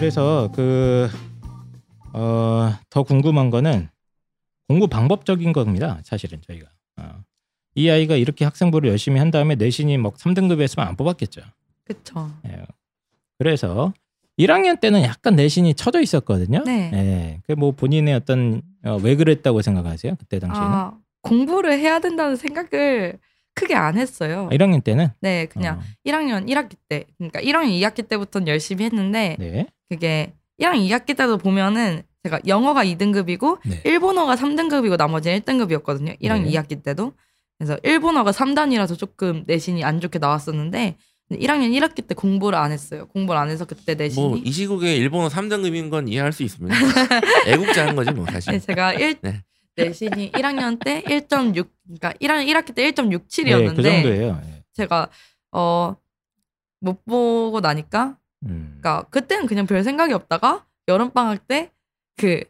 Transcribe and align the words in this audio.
그래서 0.00 0.50
그 0.54 1.10
어, 2.14 2.72
더 2.88 3.02
궁금한 3.02 3.50
거는 3.50 3.90
공부 4.66 4.88
방법적인 4.88 5.52
겁니다. 5.52 6.00
사실은 6.04 6.40
저희가 6.40 6.68
어. 6.96 7.22
이 7.74 7.90
아이가 7.90 8.16
이렇게 8.16 8.46
학생부를 8.46 8.88
열심히 8.88 9.18
한 9.18 9.30
다음에 9.30 9.56
내신이 9.56 9.98
막 9.98 10.14
3등급이었으면 10.14 10.86
안 10.86 10.96
뽑았겠죠. 10.96 11.42
그쵸. 11.84 12.30
예. 12.46 12.62
그래서 13.36 13.92
1학년 14.38 14.80
때는 14.80 15.02
약간 15.02 15.36
내신이 15.36 15.74
처져 15.74 16.00
있었거든요. 16.00 16.62
네. 16.64 16.90
예. 16.94 17.54
그뭐 17.54 17.72
본인의 17.72 18.14
어떤 18.14 18.62
어, 18.82 18.96
왜 19.02 19.16
그랬다고 19.16 19.60
생각하세요? 19.60 20.16
그때 20.18 20.38
당시에는 20.38 20.72
아, 20.72 20.94
공부를 21.20 21.78
해야 21.78 21.98
된다는 21.98 22.36
생각을 22.36 23.18
크게 23.52 23.74
안 23.74 23.98
했어요. 23.98 24.48
아, 24.50 24.54
1학년 24.54 24.82
때는 24.82 25.08
네, 25.20 25.44
그냥 25.44 25.78
어, 25.78 25.82
1학년 26.06 26.48
1학기 26.48 26.76
때, 26.88 27.04
그러니까 27.18 27.40
1학년 27.40 27.78
2학기 27.78 28.08
때부터는 28.08 28.48
열심히 28.48 28.86
했는데 28.86 29.36
네. 29.38 29.66
그게 29.90 30.32
1학년 30.60 30.88
2학기 30.88 31.16
때도 31.16 31.36
보면은 31.38 32.02
제가 32.22 32.40
영어가 32.46 32.84
2등급이고 32.84 33.58
네. 33.64 33.80
일본어가 33.84 34.36
3등급이고 34.36 34.96
나머지는 34.96 35.40
1등급이었거든요. 35.40 36.18
1학년 36.20 36.44
네. 36.44 36.50
2학기 36.52 36.82
때도. 36.82 37.12
그래서 37.58 37.78
일본어가 37.82 38.30
3단이라서 38.30 38.96
조금 38.96 39.44
내신이 39.46 39.84
안 39.84 40.00
좋게 40.00 40.18
나왔었는데 40.18 40.96
1학년 41.32 41.70
1학기 41.78 42.06
때 42.06 42.14
공부를 42.14 42.58
안 42.58 42.72
했어요. 42.72 43.06
공부를 43.08 43.40
안 43.40 43.50
해서 43.50 43.64
그때 43.64 43.94
내신이 43.94 44.26
뭐 44.28 44.38
이 44.38 44.50
시국에 44.50 44.96
일본어 44.96 45.28
3등급인 45.28 45.90
건 45.90 46.08
이해할 46.08 46.32
수 46.32 46.42
있습니다. 46.42 46.74
애국자 47.48 47.82
하는 47.82 47.96
거지 47.96 48.12
뭐 48.12 48.26
사실. 48.26 48.52
네, 48.52 48.58
제가 48.60 48.94
1 48.94 49.16
네. 49.22 49.42
내신이 49.76 50.32
1학년 50.32 50.82
때 50.82 51.02
1.6 51.02 51.68
그러니까 51.84 52.12
1학년 52.20 52.46
1학기 52.46 52.74
때 52.74 52.82
네, 52.84 52.92
1.67이었는데 52.92 53.76
그 53.76 53.82
정도예요. 53.82 54.40
예. 54.44 54.62
제가 54.74 55.08
어 55.52 55.96
못 56.82 57.04
보고 57.04 57.60
나니까 57.60 58.16
음. 58.46 58.78
그러니까 58.80 59.02
그때는 59.10 59.46
그냥 59.46 59.66
별 59.66 59.82
생각이 59.84 60.12
없다가 60.12 60.66
여름 60.88 61.10
방학 61.10 61.46
때 61.46 61.70
그 62.16 62.44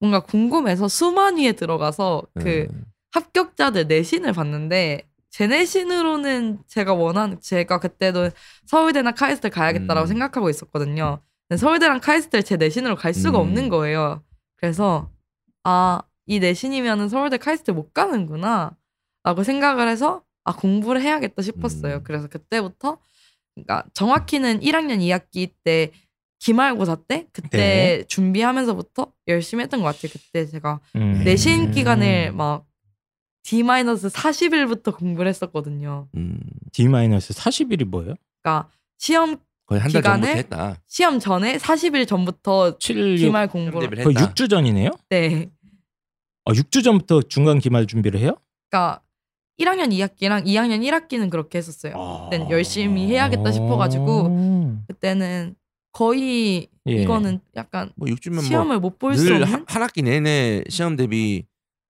뭔가 0.00 0.20
궁금해서 0.20 0.88
수만위에 0.88 1.52
들어가서 1.52 2.22
그 2.40 2.66
음. 2.72 2.84
합격자들 3.12 3.86
내신을 3.88 4.32
봤는데 4.32 5.06
제 5.28 5.46
내신으로는 5.46 6.60
제가 6.66 6.94
원하는 6.94 7.38
제가 7.40 7.78
그때도 7.78 8.30
서울대나 8.66 9.12
카이스트 9.12 9.50
가야겠다라고 9.50 10.06
음. 10.06 10.08
생각하고 10.08 10.48
있었거든요. 10.48 11.20
근데 11.48 11.58
서울대랑 11.58 12.00
카이스트를 12.00 12.42
제 12.42 12.56
내신으로 12.56 12.96
갈 12.96 13.12
수가 13.12 13.38
음. 13.38 13.42
없는 13.42 13.68
거예요. 13.68 14.22
그래서 14.56 15.10
아 15.64 16.00
이 16.26 16.38
내신이면은 16.38 17.08
서울대 17.08 17.36
카이스트 17.36 17.72
못 17.72 17.92
가는구나라고 17.92 19.42
생각을 19.44 19.88
해서 19.88 20.22
아 20.44 20.54
공부를 20.54 21.02
해야겠다 21.02 21.42
싶었어요. 21.42 21.96
음. 21.96 22.04
그래서 22.04 22.28
그때부터 22.28 22.98
그러니까 23.54 23.84
정확히는 23.94 24.60
1학년 24.60 24.98
2학기 25.00 25.50
때 25.64 25.90
기말고사 26.38 26.96
때 27.06 27.26
그때 27.32 27.58
네. 27.58 28.04
준비하면서부터 28.08 29.12
열심히 29.28 29.62
했던 29.62 29.80
것 29.80 29.86
같아요. 29.94 30.12
그때 30.12 30.46
제가 30.46 30.80
음. 30.96 31.22
내신 31.24 31.70
기간을 31.70 32.32
막 32.32 32.64
D-40일부터 33.44 34.96
공부를 34.96 35.28
했었거든요. 35.28 36.08
음, 36.16 36.38
D 36.72 36.88
마이너스 36.88 37.32
40일이 37.34 37.84
뭐예요? 37.84 38.14
그러니까 38.42 38.68
시험 38.98 39.36
거의 39.66 39.80
한 39.80 39.90
달 39.92 40.02
전부터 40.02 40.32
했다. 40.34 40.76
시험 40.86 41.18
전에 41.18 41.56
40일 41.58 42.06
전부터 42.06 42.78
7, 42.78 43.18
6, 43.18 43.24
기말 43.26 43.48
공부를 43.48 43.90
거의 44.02 44.16
했다. 44.16 44.32
6주 44.32 44.48
전이네요? 44.50 44.90
네. 45.10 45.48
아, 46.44 46.52
6주 46.52 46.82
전부터 46.84 47.22
중간 47.22 47.58
기말 47.58 47.86
준비를 47.86 48.18
해요? 48.20 48.36
그러니까 48.70 49.00
1학년 49.60 49.90
2학기랑 49.90 50.46
2학년 50.46 50.82
1학기는 50.82 51.30
그렇게 51.30 51.58
했었어요. 51.58 51.94
아. 51.96 52.24
그때는 52.24 52.50
열심히 52.50 53.06
해야겠다 53.06 53.52
싶어가지고 53.52 54.82
그때는 54.88 55.54
거의 55.92 56.68
예. 56.88 57.02
이거는 57.02 57.40
약간 57.54 57.92
뭐 57.96 58.08
6주면 58.08 58.42
시험을 58.42 58.80
못볼 58.80 59.14
수 59.14 59.32
없는 59.34 59.46
한 59.46 59.82
학기 59.82 60.02
내내 60.02 60.64
시험 60.68 60.96
대비 60.96 61.44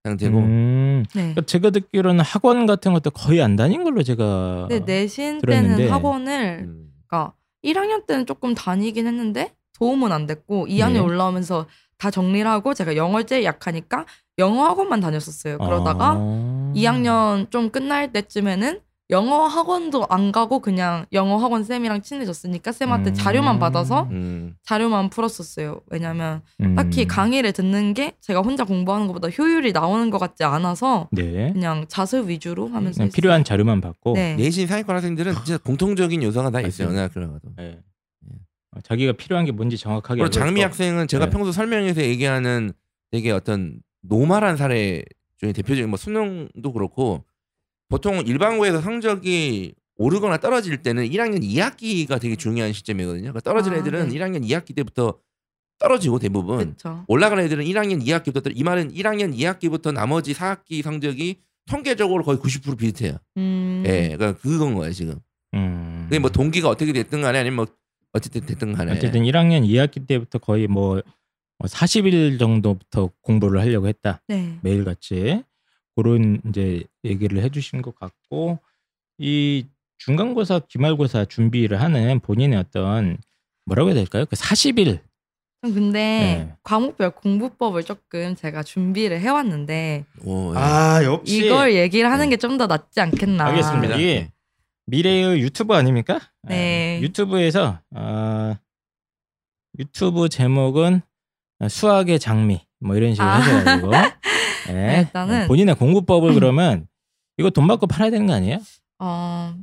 상태고 0.04 0.38
음. 0.38 1.04
네. 1.14 1.20
그러니까 1.20 1.42
제가 1.42 1.70
듣기로는 1.70 2.24
학원 2.24 2.66
같은 2.66 2.92
것도 2.92 3.10
거의 3.12 3.40
안 3.40 3.56
다닌 3.56 3.84
걸로 3.84 4.02
제가 4.02 4.66
근데 4.68 4.84
내신 4.84 5.40
들었는데. 5.40 5.76
때는 5.76 5.92
학원을 5.92 6.58
음. 6.64 6.92
그러니까 7.06 7.34
1학년 7.64 8.06
때는 8.06 8.26
조금 8.26 8.54
다니긴 8.54 9.06
했는데 9.06 9.54
도움은 9.78 10.10
안 10.12 10.26
됐고 10.26 10.66
2학년 10.66 10.92
네. 10.94 10.98
올라오면서 10.98 11.66
다 12.02 12.10
정리를 12.10 12.50
하고 12.50 12.74
제가 12.74 12.96
영어 12.96 13.22
제일 13.22 13.44
약하니까 13.44 14.06
영어 14.38 14.64
학원만 14.64 14.98
다녔었어요. 14.98 15.58
그러다가 15.58 16.16
아. 16.18 16.72
2학년 16.74 17.48
좀 17.52 17.70
끝날 17.70 18.12
때쯤에는 18.12 18.80
영어 19.10 19.46
학원도 19.46 20.06
안 20.10 20.32
가고 20.32 20.58
그냥 20.58 21.06
영어 21.12 21.36
학원 21.36 21.62
쌤이랑 21.62 22.02
친해졌으니까 22.02 22.72
쌤한테 22.72 23.10
음. 23.10 23.14
자료만 23.14 23.60
받아서 23.60 24.08
음. 24.10 24.56
자료만 24.64 25.10
풀었었어요. 25.10 25.82
왜냐면 25.90 26.40
음. 26.60 26.74
딱히 26.74 27.06
강의를 27.06 27.52
듣는 27.52 27.94
게 27.94 28.14
제가 28.20 28.40
혼자 28.40 28.64
공부하는 28.64 29.06
것보다 29.06 29.28
효율이 29.28 29.70
나오는 29.70 30.10
것 30.10 30.18
같지 30.18 30.42
않아서 30.42 31.08
네. 31.12 31.52
그냥 31.52 31.84
자습 31.86 32.28
위주로 32.28 32.66
하면서. 32.66 33.06
필요한 33.14 33.44
자료만 33.44 33.80
받고 33.80 34.14
네. 34.14 34.34
내신 34.34 34.66
상위권 34.66 34.96
학생들은 34.96 35.34
진짜 35.44 35.58
공통적인 35.58 36.20
요소가 36.20 36.50
다 36.50 36.60
있어요. 36.62 36.88
어느 36.88 36.98
학교를 36.98 37.28
가도. 37.28 37.48
예. 37.60 37.78
어, 38.74 38.80
자기가 38.80 39.12
필요한 39.12 39.44
게 39.44 39.52
뭔지 39.52 39.76
정확하게 39.76 40.20
그리고 40.20 40.30
장미. 40.30 40.62
학생은 40.62 41.06
제가 41.08 41.26
네. 41.26 41.30
평소 41.30 41.52
설명에서 41.52 42.02
얘기하는 42.02 42.72
되게 43.10 43.30
어떤 43.30 43.80
노말한 44.02 44.56
사례 44.56 45.02
중에 45.38 45.52
대표적인 45.52 45.88
뭐 45.90 45.96
수능도 45.96 46.72
그렇고 46.72 47.24
보통 47.88 48.22
일반고에서 48.26 48.80
성적이 48.80 49.74
오르거나 49.96 50.38
떨어질 50.38 50.78
때는 50.82 51.08
1학년 51.10 51.42
2학기가 51.42 52.20
되게 52.20 52.34
중요한 52.36 52.72
시점이거든요. 52.72 53.22
그러니까 53.24 53.40
떨어진 53.40 53.74
아, 53.74 53.76
애들은 53.76 54.08
네. 54.08 54.18
1학년 54.18 54.42
2학기 54.44 54.74
때부터 54.74 55.18
떨어지고 55.78 56.18
대부분. 56.18 56.74
올라가는 57.08 57.42
애들은 57.44 57.64
1학년 57.64 58.02
2학기부터 58.04 58.42
떨- 58.42 58.52
이 58.56 58.62
말은 58.62 58.92
1학년 58.94 59.36
2학기부터 59.36 59.92
나머지 59.92 60.32
4학기 60.32 60.82
성적이 60.82 61.40
통계적으로 61.68 62.24
거의 62.24 62.38
90% 62.38 62.78
비슷해요. 62.78 63.18
음. 63.36 63.82
예, 63.86 64.14
그러니까 64.16 64.34
그건 64.40 64.74
거예요 64.74 64.92
지금. 64.92 65.16
음. 65.54 66.06
그게 66.08 66.18
뭐 66.18 66.30
동기가 66.30 66.68
어떻게 66.68 66.92
됐든 66.92 67.20
간에 67.20 67.38
아니면 67.40 67.56
뭐 67.56 67.66
어쨌든 68.12 68.46
됐든 68.46 68.72
간에. 68.74 68.92
어쨌든 68.92 69.22
1학년 69.22 69.66
2학기 69.66 70.06
때부터 70.06 70.38
거의 70.38 70.66
뭐 70.66 71.00
40일 71.62 72.38
정도부터 72.38 73.10
공부를 73.22 73.60
하려고 73.60 73.88
했다. 73.88 74.20
네. 74.28 74.58
매일같이 74.62 75.42
그런 75.96 76.40
이제 76.48 76.84
얘기를 77.04 77.42
해주신 77.42 77.82
것 77.82 77.94
같고 77.94 78.58
이 79.18 79.66
중간고사, 79.98 80.60
기말고사 80.68 81.26
준비를 81.26 81.80
하는 81.80 82.18
본인의 82.20 82.58
어떤 82.58 83.18
뭐라고 83.66 83.90
해야 83.90 83.94
될까요? 83.94 84.24
그 84.26 84.36
40일 84.36 85.00
전 85.62 85.74
근데 85.74 85.98
네. 85.98 86.56
과목별 86.64 87.10
공부법을 87.12 87.84
조금 87.84 88.34
제가 88.34 88.64
준비를 88.64 89.20
해왔는데 89.20 90.04
오, 90.24 90.52
예. 90.54 90.58
아 90.58 91.04
역시 91.04 91.46
이걸 91.46 91.74
얘기를 91.74 92.10
하는 92.10 92.24
네. 92.26 92.30
게좀 92.30 92.58
더 92.58 92.66
낫지 92.66 93.00
않겠나. 93.00 93.46
알겠습니다. 93.46 93.94
이게 93.94 94.32
미래의 94.86 95.40
유튜버 95.40 95.74
아닙니까? 95.74 96.20
네. 96.42 96.98
아, 96.98 97.02
유튜브에서 97.02 97.80
어, 97.94 98.56
유튜브 99.78 100.28
제목은 100.28 101.00
수학의 101.68 102.18
장미 102.18 102.66
뭐 102.80 102.96
이런 102.96 103.12
식으로 103.14 103.28
아. 103.28 103.34
하셔가지고 103.38 103.90
네. 103.90 104.02
네, 104.72 105.04
일단은- 105.12 105.48
본인의 105.48 105.74
공부법을 105.76 106.34
그러면 106.34 106.86
이거 107.38 107.50
돈 107.50 107.66
받고 107.66 107.86
팔아야 107.86 108.10
되는 108.10 108.26
거 108.26 108.32
아니에요? 108.34 108.58
어, 108.98 109.54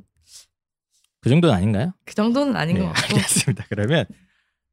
그 1.21 1.29
정도는 1.29 1.53
아닌가요? 1.55 1.93
그 2.05 2.15
정도는 2.15 2.55
아닌 2.55 2.75
네, 2.77 2.81
것 2.81 2.93
같고. 2.93 3.15
알겠습니다. 3.17 3.65
그러면 3.69 4.05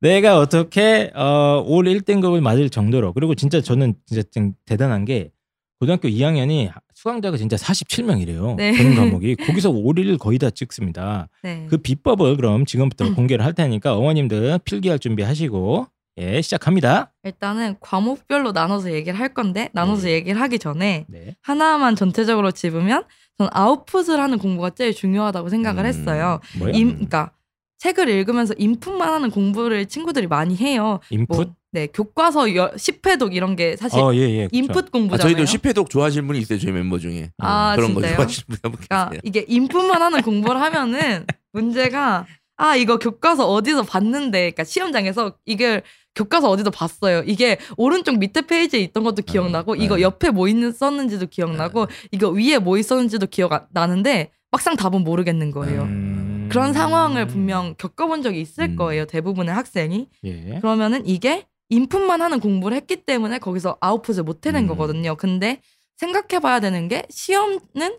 내가 0.01 0.39
어떻게 0.39 1.11
어, 1.15 1.63
올 1.67 1.87
1등급을 1.87 2.41
맞을 2.41 2.71
정도로 2.71 3.13
그리고 3.13 3.35
진짜 3.35 3.61
저는 3.61 3.95
진짜 4.07 4.23
좀 4.33 4.55
대단한 4.65 5.05
게 5.05 5.31
고등학교 5.79 6.09
2학년이 6.09 6.71
수강자가 6.95 7.37
진짜 7.37 7.57
47명이래요. 7.57 8.57
네. 8.57 8.73
그런 8.73 8.95
과목이 8.95 9.37
거기서 9.37 9.71
5를 9.71 10.19
거의 10.19 10.39
다 10.39 10.49
찍습니다. 10.51 11.29
네. 11.43 11.67
그 11.69 11.77
비법을 11.77 12.37
그럼 12.37 12.65
지금부터 12.65 13.07
음. 13.09 13.15
공개를 13.15 13.45
할 13.45 13.53
테니까 13.53 13.97
어머님들 13.97 14.59
필기할 14.65 14.99
준비하시고 14.99 15.87
예 16.19 16.41
시작합니다. 16.41 17.13
일단은 17.25 17.77
과목별로 17.81 18.53
나눠서 18.53 18.93
얘기를 18.93 19.19
할 19.19 19.35
건데 19.35 19.69
나눠서 19.75 20.07
네. 20.07 20.13
얘기를 20.13 20.41
하기 20.41 20.59
전에 20.59 21.05
네. 21.09 21.37
하나만 21.43 21.95
전체적으로 21.95 22.53
짚으면 22.53 23.05
전 23.37 23.49
아웃풋을 23.53 24.19
하는 24.19 24.39
공부가 24.39 24.71
제일 24.71 24.95
중요하다고 24.95 25.51
생각을 25.51 25.85
음. 25.85 25.87
했어요. 25.87 26.41
뭐요? 26.59 26.73
임, 26.73 26.93
그러니까 26.93 27.33
책을 27.79 28.09
읽으면서 28.09 28.55
인풋만 28.57 29.07
하는 29.07 29.31
공부를 29.31 29.85
친구들이 29.85 30.27
많이 30.27 30.57
해요. 30.57 31.01
인풋? 31.11 31.37
뭐, 31.37 31.55
네, 31.77 31.89
교과서 31.89 32.55
여, 32.57 32.71
10회독 32.71 33.35
이런 33.35 33.55
게 33.55 33.77
사실 33.77 34.01
어, 34.01 34.15
예, 34.15 34.21
예. 34.21 34.49
인풋 34.51 34.87
아, 34.87 34.91
공부잖아요. 34.91 35.35
저희도 35.37 35.45
10회독 35.45 35.91
좋아하시는 35.91 36.27
분이 36.27 36.39
있어요 36.39 36.59
저희 36.59 36.73
멤버 36.73 36.99
중에 36.99 37.33
아, 37.37 37.75
그런 37.77 37.93
거 37.93 38.01
진짜요? 38.01 38.17
좋아하시는 38.17 38.45
분이 38.47 38.59
한분 38.63 38.81
그러니까 38.81 39.11
계세요. 39.11 39.21
이게 39.25 39.45
인풋만 39.47 40.01
하는 40.01 40.23
공부를 40.23 40.59
하면은 40.63 41.27
문제가 41.53 42.25
아 42.57 42.77
이거 42.77 42.99
교과서 42.99 43.47
어디서 43.53 43.83
봤는데 43.83 44.39
그러니까 44.39 44.65
시험장에서 44.65 45.35
이걸 45.45 45.83
교과서 46.15 46.49
어디서 46.49 46.71
봤어요. 46.71 47.23
이게 47.27 47.59
오른쪽 47.77 48.17
밑에 48.19 48.47
페이지에 48.47 48.81
있던 48.81 49.05
것도 49.05 49.21
기억나고 49.21 49.77
네. 49.77 49.85
이거 49.85 49.97
네. 49.97 50.01
옆에 50.03 50.31
뭐 50.31 50.49
있는 50.49 50.73
썼는지도 50.73 51.27
기억나고 51.27 51.89
이거 52.11 52.31
위에 52.31 52.59
뭐 52.59 52.79
있었는지도 52.79 53.27
기억 53.27 53.53
안- 53.53 53.67
나는데 53.71 54.31
막상 54.51 54.77
답은 54.77 55.05
모르겠는 55.05 55.51
거예요. 55.51 55.83
음. 55.83 55.89
음. 55.89 56.49
그런 56.51 56.73
상황을 56.73 57.27
분명 57.27 57.75
겪어본 57.77 58.23
적이 58.23 58.41
있을 58.41 58.65
음. 58.65 58.77
거예요. 58.77 59.05
대부분의 59.05 59.53
학생이. 59.55 60.09
예. 60.25 60.59
그러면은 60.61 61.05
이게 61.05 61.45
인풋만 61.69 62.23
하는 62.23 62.41
공부를 62.41 62.77
했기 62.77 62.97
때문에 62.97 63.39
거기서 63.39 63.77
아웃풋을 63.81 64.23
못 64.23 64.47
해낸 64.47 64.65
음. 64.65 64.69
거거든요. 64.69 65.17
근데 65.17 65.61
생각해봐야 65.97 66.61
되는 66.61 66.89
게 66.89 67.05
시험은 67.11 67.99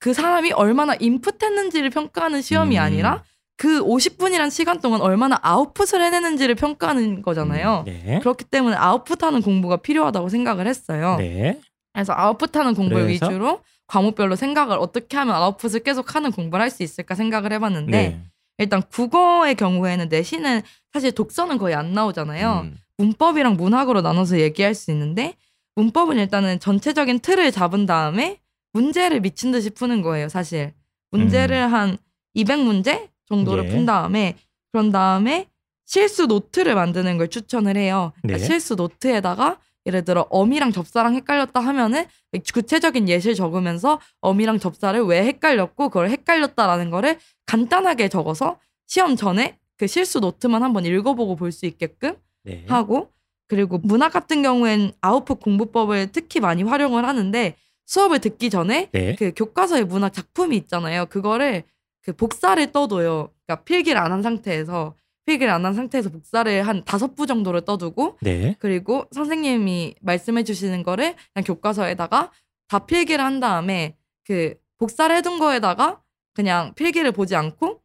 그 0.00 0.14
사람이 0.14 0.52
얼마나 0.52 0.94
인풋했는지를 0.94 1.90
평가하는 1.90 2.40
시험이 2.42 2.78
음. 2.78 2.82
아니라 2.82 3.24
그 3.56 3.82
50분이란 3.82 4.50
시간 4.50 4.80
동안 4.80 5.00
얼마나 5.00 5.38
아웃풋을 5.42 6.00
해내는지를 6.00 6.54
평가하는 6.54 7.22
거잖아요. 7.22 7.82
네. 7.86 8.18
그렇기 8.20 8.44
때문에 8.44 8.76
아웃풋하는 8.76 9.42
공부가 9.42 9.76
필요하다고 9.78 10.28
생각을 10.28 10.66
했어요. 10.68 11.16
네. 11.18 11.60
그래서 11.92 12.12
아웃풋하는 12.16 12.74
공부를 12.74 13.06
그래서? 13.06 13.26
위주로 13.26 13.60
과목별로 13.88 14.36
생각을 14.36 14.78
어떻게 14.78 15.16
하면 15.16 15.34
아웃풋을 15.34 15.80
계속 15.82 16.14
하는 16.14 16.30
공부를 16.30 16.62
할 16.62 16.70
수 16.70 16.82
있을까 16.84 17.14
생각을 17.16 17.52
해봤는데 17.54 17.90
네. 17.90 18.20
일단 18.58 18.82
국어의 18.82 19.54
경우에는 19.54 20.08
내신은 20.08 20.62
사실 20.92 21.12
독서는 21.12 21.58
거의 21.58 21.74
안 21.74 21.92
나오잖아요. 21.92 22.62
음. 22.64 22.76
문법이랑 22.98 23.54
문학으로 23.54 24.02
나눠서 24.02 24.40
얘기할 24.40 24.74
수 24.74 24.90
있는데 24.90 25.34
문법은 25.76 26.18
일단은 26.18 26.58
전체적인 26.58 27.20
틀을 27.20 27.52
잡은 27.52 27.86
다음에 27.86 28.40
문제를 28.72 29.20
미친 29.20 29.52
듯이 29.52 29.70
푸는 29.70 30.02
거예요, 30.02 30.28
사실. 30.28 30.74
문제를 31.12 31.72
한 31.72 31.96
200문제 32.36 33.08
정도를 33.26 33.66
예. 33.66 33.68
푼 33.68 33.86
다음에 33.86 34.36
그런 34.72 34.90
다음에 34.90 35.48
실수 35.84 36.26
노트를 36.26 36.74
만드는 36.74 37.16
걸 37.16 37.28
추천을 37.28 37.76
해요. 37.76 38.12
그러니까 38.20 38.38
네. 38.40 38.44
실수 38.44 38.74
노트에다가 38.74 39.58
예를 39.86 40.04
들어 40.04 40.26
어미랑 40.28 40.72
접사랑 40.72 41.14
헷갈렸다 41.14 41.60
하면은 41.60 42.04
구체적인 42.52 43.08
예시를 43.08 43.34
적으면서 43.34 44.00
어미랑 44.20 44.58
접사를 44.58 45.00
왜 45.04 45.24
헷갈렸고 45.24 45.88
그걸 45.88 46.10
헷갈렸다라는 46.10 46.90
거를 46.90 47.18
간단하게 47.48 48.08
적어서 48.08 48.58
시험 48.86 49.16
전에 49.16 49.58
그 49.78 49.86
실수 49.86 50.20
노트만 50.20 50.62
한번 50.62 50.84
읽어보고 50.86 51.36
볼 51.36 51.50
수 51.50 51.66
있게끔 51.66 52.16
네. 52.44 52.64
하고 52.68 53.10
그리고 53.48 53.78
문학 53.78 54.12
같은 54.12 54.42
경우엔 54.42 54.92
아웃풋 55.00 55.40
공부법을 55.40 56.12
특히 56.12 56.40
많이 56.40 56.62
활용을 56.62 57.06
하는데 57.06 57.56
수업을 57.86 58.18
듣기 58.18 58.50
전에 58.50 58.90
네. 58.92 59.14
그 59.18 59.32
교과서의 59.34 59.84
문학 59.84 60.12
작품이 60.12 60.56
있잖아요. 60.58 61.06
그거를 61.06 61.64
그 62.02 62.12
복사를 62.14 62.70
떠둬요. 62.72 63.30
그러니까 63.46 63.64
필기를 63.64 63.98
안 64.00 64.12
한 64.12 64.22
상태에서 64.22 64.94
필기를 65.24 65.50
안 65.52 65.64
한 65.64 65.72
상태에서 65.74 66.10
복사를 66.10 66.62
한 66.66 66.84
다섯 66.84 67.14
부 67.14 67.26
정도를 67.26 67.62
떠두고 67.62 68.18
네. 68.20 68.56
그리고 68.58 69.06
선생님이 69.12 69.94
말씀해 70.02 70.44
주시는 70.44 70.82
거를 70.82 71.14
그냥 71.32 71.44
교과서에다가 71.46 72.30
다 72.68 72.78
필기를 72.80 73.24
한 73.24 73.40
다음에 73.40 73.96
그 74.24 74.54
복사를 74.78 75.14
해둔 75.16 75.38
거에다가 75.38 76.00
그냥 76.34 76.74
필기를 76.74 77.12
보지 77.12 77.36
않고 77.36 77.80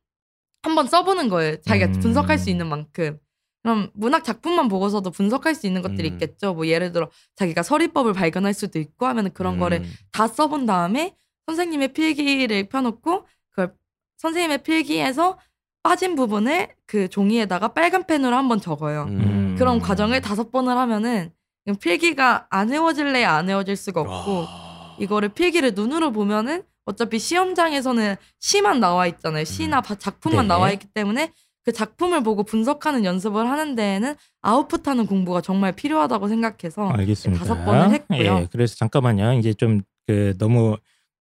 한번 0.61 0.87
써보는 0.87 1.29
거예요. 1.29 1.61
자기가 1.61 1.87
음. 1.87 1.99
분석할 1.99 2.37
수 2.37 2.49
있는 2.49 2.67
만큼. 2.67 3.19
그럼 3.63 3.89
문학 3.93 4.23
작품만 4.23 4.67
보고서도 4.67 5.11
분석할 5.11 5.55
수 5.55 5.67
있는 5.67 5.81
것들이 5.81 6.09
음. 6.09 6.13
있겠죠. 6.13 6.53
뭐 6.53 6.67
예를 6.67 6.91
들어 6.91 7.09
자기가 7.35 7.63
서리법을 7.63 8.13
발견할 8.13 8.53
수도 8.53 8.79
있고 8.79 9.05
하면 9.07 9.31
그런 9.33 9.55
음. 9.55 9.59
거를 9.59 9.83
다 10.11 10.27
써본 10.27 10.65
다음에 10.65 11.15
선생님의 11.47 11.93
필기를 11.93 12.69
펴놓고 12.69 13.25
그걸 13.49 13.73
선생님의 14.17 14.63
필기에서 14.63 15.37
빠진 15.81 16.15
부분을 16.15 16.69
그 16.85 17.09
종이에다가 17.09 17.69
빨간 17.69 18.05
펜으로 18.05 18.35
한번 18.35 18.61
적어요. 18.61 19.05
음. 19.09 19.55
그런 19.57 19.79
과정을 19.79 20.21
다섯 20.21 20.51
번을 20.51 20.77
하면은 20.77 21.31
필기가 21.79 22.47
안 22.49 22.69
외워질래야 22.69 23.31
안 23.31 23.47
외워질 23.47 23.75
수가 23.75 24.01
없고 24.01 24.31
와. 24.39 24.95
이거를 24.99 25.29
필기를 25.29 25.73
눈으로 25.73 26.11
보면은 26.11 26.63
어차피 26.85 27.19
시험장에서는 27.19 28.15
시만 28.39 28.80
나와 28.80 29.07
있잖아요. 29.07 29.44
시나 29.45 29.81
바- 29.81 29.95
작품만 29.95 30.45
네. 30.45 30.47
나와 30.50 30.71
있기 30.71 30.88
때문에 30.94 31.31
그 31.63 31.71
작품을 31.71 32.24
보고 32.24 32.44
분석하는 32.44 33.06
연습을 33.06 33.50
하는 33.50 33.75
데에는 33.75 34.15
아웃풋하는 34.41 35.06
공부가 35.06 35.39
정말 35.39 35.71
필요하다고 35.71 36.27
생각해서 36.27 36.89
알겠습니다. 36.89 37.39
다섯 37.45 37.63
번을 37.63 37.91
했고요. 37.91 38.19
예, 38.41 38.47
그래서 38.51 38.75
잠깐만요. 38.75 39.33
이제 39.39 39.53
좀 39.53 39.81
그 40.06 40.35
너무 40.38 40.75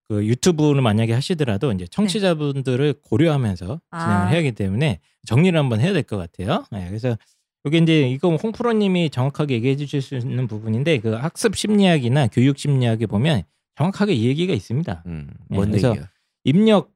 그 0.08 0.26
유튜브를 0.26 0.82
만약에 0.82 1.12
하시더라도 1.12 1.70
이제 1.70 1.86
청취자분들을 1.86 2.94
고려하면서 3.00 3.66
네. 3.66 3.78
아. 3.92 4.00
진행을 4.00 4.28
해야 4.30 4.38
하기 4.38 4.52
때문에 4.52 4.98
정리를 5.24 5.56
한번 5.56 5.78
해야 5.80 5.92
될 5.92 6.02
것 6.02 6.16
같아요. 6.16 6.64
예, 6.74 6.86
그래서 6.88 7.16
이게 7.64 7.78
이제 7.78 8.08
이거 8.10 8.34
홍프로님이 8.34 9.10
정확하게 9.10 9.54
얘기해 9.54 9.76
주실 9.76 10.02
수 10.02 10.16
있는 10.16 10.48
부분인데 10.48 10.98
그 10.98 11.12
학습 11.12 11.54
심리학이나 11.54 12.26
교육 12.26 12.58
심리학에 12.58 13.06
보면 13.06 13.44
정확하게 13.76 14.12
이 14.14 14.26
얘기가 14.26 14.52
있습니다. 14.52 15.02
음. 15.06 15.28
예, 15.50 15.54
뭔 15.54 15.70
그래서 15.70 15.90
얘기야? 15.90 16.08
입력 16.44 16.90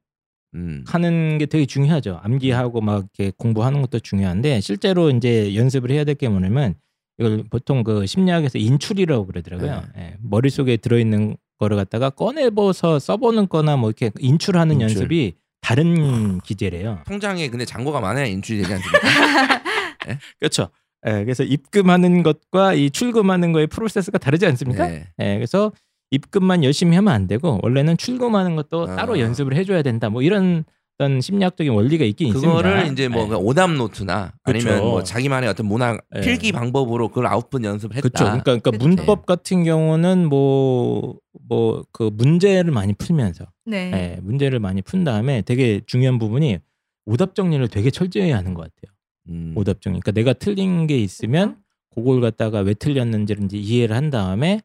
음. 0.55 0.83
하는 0.87 1.37
게 1.37 1.45
되게 1.45 1.65
중요하죠. 1.65 2.19
암기하고 2.23 2.81
막 2.81 3.05
이렇게 3.17 3.31
공부하는 3.37 3.81
것도 3.81 3.99
중요한데 3.99 4.61
실제로 4.61 5.09
이제 5.09 5.55
연습을 5.55 5.91
해야 5.91 6.03
될 6.03 6.15
게 6.15 6.29
뭐냐면 6.29 6.75
이걸 7.19 7.43
보통 7.49 7.83
그 7.83 8.05
심리학에서 8.05 8.57
인출이라고 8.59 9.25
그러더라고요. 9.27 9.83
예, 9.97 10.15
머릿속에 10.21 10.77
들어있는 10.77 11.35
거를 11.59 11.75
갖다가 11.77 12.09
꺼내봐서 12.11 12.99
써보는 12.99 13.49
거나 13.49 13.75
뭐 13.77 13.89
이렇게 13.89 14.11
인출하는 14.19 14.79
인출. 14.79 14.89
연습이 14.97 15.33
다른 15.61 16.39
기제래요. 16.41 17.01
통장에 17.07 17.49
근데 17.49 17.65
잔고가 17.65 17.99
많아야 17.99 18.25
인출이 18.25 18.61
되지 18.61 18.73
않습니까? 18.75 19.61
그렇죠. 20.39 20.69
예, 21.07 21.23
그래서 21.23 21.43
입금하는 21.43 22.23
것과 22.23 22.73
이 22.73 22.89
출금하는 22.89 23.51
거의 23.51 23.67
프로세스가 23.67 24.17
다르지 24.19 24.45
않습니까? 24.45 24.87
네. 24.87 25.07
예, 25.19 25.35
그래서 25.35 25.71
입금만 26.11 26.63
열심히 26.63 26.95
하면 26.95 27.13
안 27.13 27.27
되고 27.27 27.59
원래는 27.63 27.97
출금하는 27.97 28.55
것도 28.55 28.89
아. 28.89 28.95
따로 28.95 29.19
연습을 29.19 29.55
해줘야 29.55 29.81
된다. 29.81 30.09
뭐 30.09 30.21
이런 30.21 30.63
어떤 30.99 31.21
심리학적인 31.21 31.71
원리가 31.71 32.05
있긴 32.05 32.33
그거를 32.33 32.71
있습니다. 32.71 32.91
이제 32.93 33.07
뭐 33.07 33.23
예. 33.23 33.27
그냥 33.27 33.41
오답 33.45 33.71
노트나 33.71 34.33
아니면 34.43 34.73
그쵸. 34.75 34.83
뭐 34.83 35.03
자기만의 35.03 35.47
어떤 35.49 35.67
문학 35.67 36.01
예. 36.15 36.21
필기 36.21 36.51
방법으로 36.51 37.09
그걸 37.09 37.27
아웃풋 37.27 37.63
연습을 37.63 37.95
했다. 37.97 38.09
그렇죠. 38.09 38.23
그러니까, 38.23 38.43
그러니까 38.43 38.71
그쵸. 38.71 38.87
문법 38.87 39.25
같은 39.25 39.63
경우는 39.63 40.27
뭐 40.27 41.15
뭐 41.49 41.83
그 41.91 42.09
문제를 42.13 42.71
많이 42.71 42.93
풀면서 42.93 43.45
네. 43.65 43.91
예, 43.93 44.21
문제를 44.21 44.59
많이 44.59 44.81
푼 44.81 45.03
다음에 45.03 45.41
되게 45.41 45.81
중요한 45.85 46.19
부분이 46.19 46.57
오답 47.05 47.35
정리를 47.35 47.67
되게 47.69 47.89
철저히 47.89 48.31
하는 48.31 48.53
것 48.53 48.63
같아요. 48.63 48.95
음. 49.29 49.53
오답 49.55 49.81
정리. 49.81 49.99
그러니까 49.99 50.11
내가 50.11 50.33
틀린 50.33 50.87
게 50.87 50.97
있으면 50.97 51.57
그걸 51.93 52.21
갖다가 52.21 52.59
왜 52.59 52.73
틀렸는지를 52.73 53.45
이제 53.45 53.57
이해를 53.57 53.95
한 53.95 54.09
다음에 54.09 54.61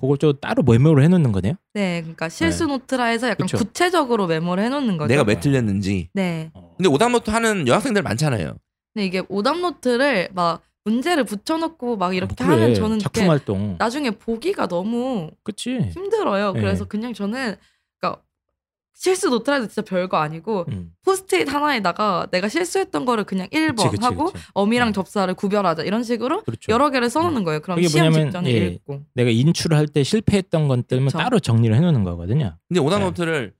그걸 0.00 0.18
좀 0.18 0.32
따로 0.40 0.62
메모를 0.62 1.04
해놓는 1.04 1.32
거네요. 1.32 1.54
네, 1.72 2.00
그러니까 2.02 2.28
실수 2.28 2.66
노트라 2.66 3.04
해서 3.04 3.28
약간 3.28 3.46
그쵸. 3.46 3.58
구체적으로 3.58 4.26
메모를 4.26 4.64
해놓는 4.64 4.96
거죠. 4.98 5.08
내가 5.08 5.22
왜 5.22 5.38
틀렸는지. 5.38 6.10
네. 6.12 6.50
근데 6.76 6.88
오답 6.88 7.10
노트 7.12 7.30
하는 7.30 7.66
여학생들 7.68 8.02
많잖아요. 8.02 8.56
근데 8.92 9.06
이게 9.06 9.22
오답 9.28 9.58
노트를 9.58 10.30
막 10.34 10.62
문제를 10.84 11.24
붙여놓고 11.24 11.96
막 11.96 12.14
이렇게 12.14 12.34
뭐 12.44 12.46
그래, 12.54 12.60
하면 12.62 12.74
저는 12.74 12.98
작품 12.98 13.30
활동. 13.30 13.76
나중에 13.78 14.10
보기가 14.10 14.66
너무 14.66 15.30
그치. 15.42 15.78
힘들어요. 15.78 16.52
네. 16.52 16.60
그래서 16.60 16.84
그냥 16.84 17.14
저는 17.14 17.56
그러니까 18.00 18.22
실수 18.94 19.28
노트라 19.28 19.56
해도 19.56 19.66
진짜 19.66 19.82
별거 19.82 20.16
아니고 20.18 20.66
음. 20.68 20.92
포스트잇 21.04 21.52
하나에다가 21.52 22.28
내가 22.30 22.48
실수했던 22.48 23.04
거를 23.04 23.24
그냥 23.24 23.48
1번 23.48 23.76
그치, 23.76 23.88
그치, 23.88 24.04
하고 24.04 24.26
그치. 24.26 24.44
어미랑 24.54 24.88
음. 24.88 24.92
접사를 24.92 25.32
구별하자 25.34 25.82
이런 25.82 26.02
식으로 26.04 26.42
그렇죠. 26.42 26.72
여러 26.72 26.90
개를 26.90 27.10
써놓는 27.10 27.44
거예요. 27.44 27.60
그럼 27.60 27.82
시험 27.82 28.08
뭐냐면, 28.08 28.28
직전에 28.28 28.50
예. 28.50 28.66
읽고. 28.68 29.02
내가 29.14 29.30
인출할 29.30 29.88
때 29.88 30.02
실패했던 30.04 30.68
것들만 30.68 31.06
그쵸. 31.06 31.18
따로 31.18 31.40
정리를 31.40 31.74
해놓는 31.74 32.04
거거든요. 32.04 32.56
근데 32.68 32.80
오답 32.80 33.00
네. 33.00 33.04
노트를 33.06 33.52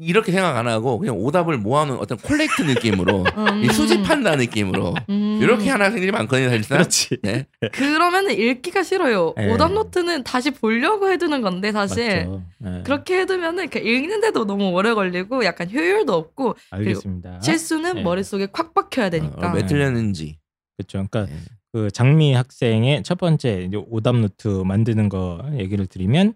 이렇게 0.00 0.30
생각 0.30 0.56
안 0.56 0.68
하고 0.68 0.98
그냥 0.98 1.16
오답을 1.16 1.58
모아놓은 1.58 1.98
어떤 1.98 2.18
콜렉트 2.18 2.62
느낌으로 2.62 3.24
음. 3.36 3.64
이 3.64 3.68
수집한다는 3.68 4.38
느낌으로 4.38 4.94
음. 5.08 5.38
이렇게 5.42 5.68
하는 5.70 5.86
학생들이 5.86 6.12
많거든요, 6.12 6.48
사실상. 6.48 6.78
그렇지. 6.78 7.16
네. 7.22 7.46
그러면 7.72 8.30
읽기가 8.30 8.84
싫어요. 8.84 9.34
예. 9.38 9.50
오답 9.50 9.72
노트는 9.72 10.22
다시 10.22 10.52
보려고 10.52 11.10
해두는 11.10 11.42
건데 11.42 11.72
사실. 11.72 12.28
예. 12.64 12.82
그렇게 12.84 13.20
해두면은 13.20 13.68
그 13.70 13.78
읽는데도 13.78 14.44
너무 14.44 14.70
오래 14.70 14.94
걸리고 14.94 15.44
약간 15.44 15.68
효율도 15.70 16.14
없고 16.14 16.54
알겠습니다. 16.70 17.40
실수는 17.40 17.98
예. 17.98 18.02
머릿속에 18.02 18.46
콱 18.52 18.74
박혀야 18.74 19.10
되니까. 19.10 19.50
어, 19.50 19.54
왜 19.54 19.66
틀렸는지. 19.66 20.38
그렇죠. 20.76 21.06
그러니까 21.10 21.26
네. 21.26 21.38
그 21.72 21.90
장미 21.90 22.32
학생의 22.32 23.02
첫 23.02 23.18
번째 23.18 23.68
오답 23.88 24.16
노트 24.16 24.48
만드는 24.48 25.08
거 25.08 25.42
얘기를 25.58 25.86
드리면 25.86 26.34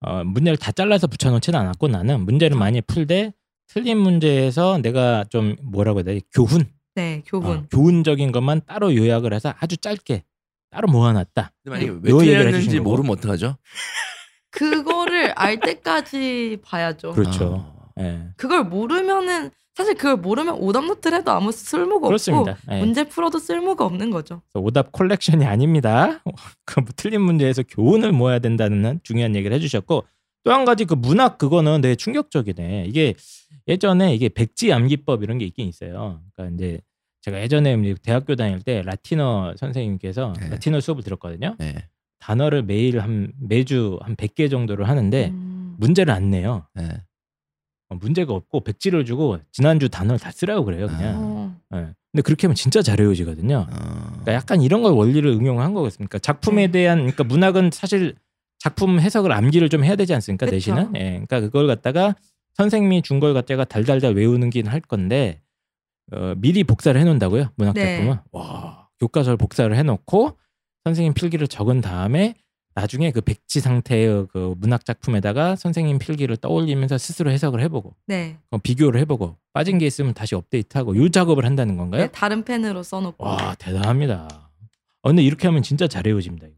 어, 0.00 0.24
문제를 0.24 0.56
다 0.56 0.72
잘라서 0.72 1.06
붙여놓지는 1.06 1.58
않았고 1.58 1.88
나는 1.88 2.24
문제를 2.24 2.56
많이 2.56 2.80
풀되 2.80 3.32
틀린 3.66 3.98
문제에서 3.98 4.78
내가 4.78 5.24
좀 5.28 5.56
뭐라고 5.62 5.98
해야 6.00 6.04
돼 6.04 6.20
교훈, 6.34 6.64
네, 6.94 7.22
교훈. 7.26 7.58
어, 7.58 7.62
교훈적인 7.70 8.32
것만 8.32 8.62
따로 8.66 8.94
요약을 8.94 9.32
해서 9.32 9.54
아주 9.60 9.76
짧게 9.76 10.24
따로 10.70 10.88
모아놨다. 10.88 11.52
근데 11.64 11.70
만약에 11.70 11.86
요왜 11.88 12.24
틀렸는지. 12.24 12.80
모르면 12.80 13.10
어떡하죠? 13.12 13.56
그거를 14.50 15.32
알 15.36 15.60
때까지 15.60 16.58
봐야죠. 16.62 17.12
그렇죠. 17.12 17.74
아. 17.96 18.02
예. 18.02 18.28
그걸 18.36 18.64
모르면은 18.64 19.50
사실 19.80 19.94
그걸 19.94 20.16
모르면 20.16 20.56
오답 20.60 20.84
노트를 20.84 21.18
해도 21.18 21.32
아무 21.32 21.52
쓸모가 21.52 22.06
그렇습니다. 22.06 22.52
없고 22.52 22.74
예. 22.74 22.80
문제 22.80 23.04
풀어도 23.04 23.38
쓸모가 23.38 23.84
없는 23.84 24.10
거죠. 24.10 24.42
오답 24.54 24.92
콜렉션이 24.92 25.44
아닙니다. 25.46 26.22
그 26.66 26.82
틀린 26.96 27.22
문제에서 27.22 27.62
교훈을 27.62 28.12
모아야 28.12 28.38
된다는 28.38 29.00
중요한 29.02 29.34
얘기를 29.34 29.54
해주셨고 29.56 30.04
또 30.44 30.52
한 30.52 30.64
가지 30.64 30.84
그 30.84 30.94
문학 30.94 31.38
그거는 31.38 31.80
되게 31.80 31.94
충격적이네. 31.94 32.86
이게 32.86 33.14
예전에 33.68 34.14
이게 34.14 34.28
백지 34.28 34.72
암기법 34.72 35.22
이런 35.22 35.38
게 35.38 35.44
있긴 35.46 35.68
있어요. 35.68 36.20
그러니까 36.34 36.54
이제 36.54 36.80
제가 37.22 37.40
예전에 37.42 37.94
대학교 38.02 38.36
다닐 38.36 38.60
때 38.60 38.82
라틴어 38.82 39.54
선생님께서 39.56 40.34
네. 40.40 40.48
라틴어 40.50 40.80
수업을 40.80 41.02
들었거든요. 41.02 41.56
네. 41.58 41.74
단어를 42.18 42.62
매일 42.62 43.00
한 43.00 43.32
매주 43.38 43.98
한 44.02 44.16
100개 44.16 44.50
정도를 44.50 44.88
하는데 44.88 45.28
음. 45.28 45.76
문제를 45.78 46.12
안 46.12 46.30
내요. 46.30 46.66
네. 46.74 46.88
어, 47.90 47.94
문제가 47.96 48.32
없고 48.32 48.60
백지를 48.64 49.04
주고 49.04 49.38
지난주 49.52 49.88
단어를 49.88 50.18
다 50.18 50.30
쓰라고 50.30 50.64
그래요, 50.64 50.86
그냥. 50.86 51.14
어. 51.18 51.56
예. 51.74 51.88
근데 52.12 52.22
그렇게 52.22 52.46
하면 52.46 52.54
진짜 52.56 52.82
잘 52.82 52.98
외워지거든요. 53.00 53.66
어. 53.70 53.74
그러니까 54.10 54.32
약간 54.32 54.62
이런 54.62 54.82
걸 54.82 54.92
원리를 54.92 55.28
응용한 55.30 55.74
거겠습니까? 55.74 56.18
작품에 56.18 56.66
네. 56.68 56.72
대한 56.72 56.98
그러니까 57.00 57.24
문학은 57.24 57.70
사실 57.72 58.14
작품 58.58 58.98
해석을 59.00 59.30
암기를 59.32 59.68
좀 59.68 59.84
해야 59.84 59.94
되지 59.96 60.14
않습니까? 60.14 60.46
그쵸. 60.46 60.54
내신은. 60.56 60.92
예. 60.96 61.10
그러니까 61.12 61.40
그걸 61.40 61.66
갖다가 61.66 62.14
선생님이 62.54 63.02
준 63.02 63.20
걸 63.20 63.32
갖다가 63.34 63.64
달달달 63.64 64.14
외우는 64.14 64.50
긴 64.50 64.66
할 64.66 64.80
건데 64.80 65.40
어, 66.12 66.34
미리 66.36 66.64
복사를 66.64 66.98
해 67.00 67.04
놓는다고요? 67.04 67.50
문학 67.56 67.74
네. 67.74 67.96
작품은. 67.98 68.18
와. 68.32 68.88
교과서를 68.98 69.36
복사를 69.36 69.74
해 69.74 69.82
놓고 69.82 70.36
선생님 70.84 71.14
필기를 71.14 71.46
적은 71.48 71.80
다음에 71.80 72.34
나중에 72.80 73.10
그 73.10 73.20
백지 73.20 73.60
상태의 73.60 74.26
그 74.32 74.54
문학 74.58 74.86
작품에다가 74.86 75.54
선생님 75.56 75.98
필기를 75.98 76.38
떠올리면서 76.38 76.96
스스로 76.96 77.30
해석을 77.30 77.60
해보고 77.62 77.94
네. 78.06 78.38
어, 78.50 78.56
비교를 78.58 78.98
해보고 79.02 79.36
빠진 79.52 79.76
게 79.78 79.86
있으면 79.86 80.14
다시 80.14 80.34
업데이트하고 80.34 80.94
이 80.94 81.10
작업을 81.10 81.44
한다는 81.44 81.76
건가요? 81.76 82.02
네, 82.02 82.10
다른 82.10 82.42
펜으로 82.42 82.82
써놓고. 82.82 83.22
와 83.24 83.54
대단합니다. 83.58 84.28
어, 85.02 85.08
근데 85.08 85.22
이렇게 85.22 85.46
하면 85.48 85.62
진짜 85.62 85.86
잘 85.86 86.06
외워집니다 86.06 86.46
이거. 86.46 86.56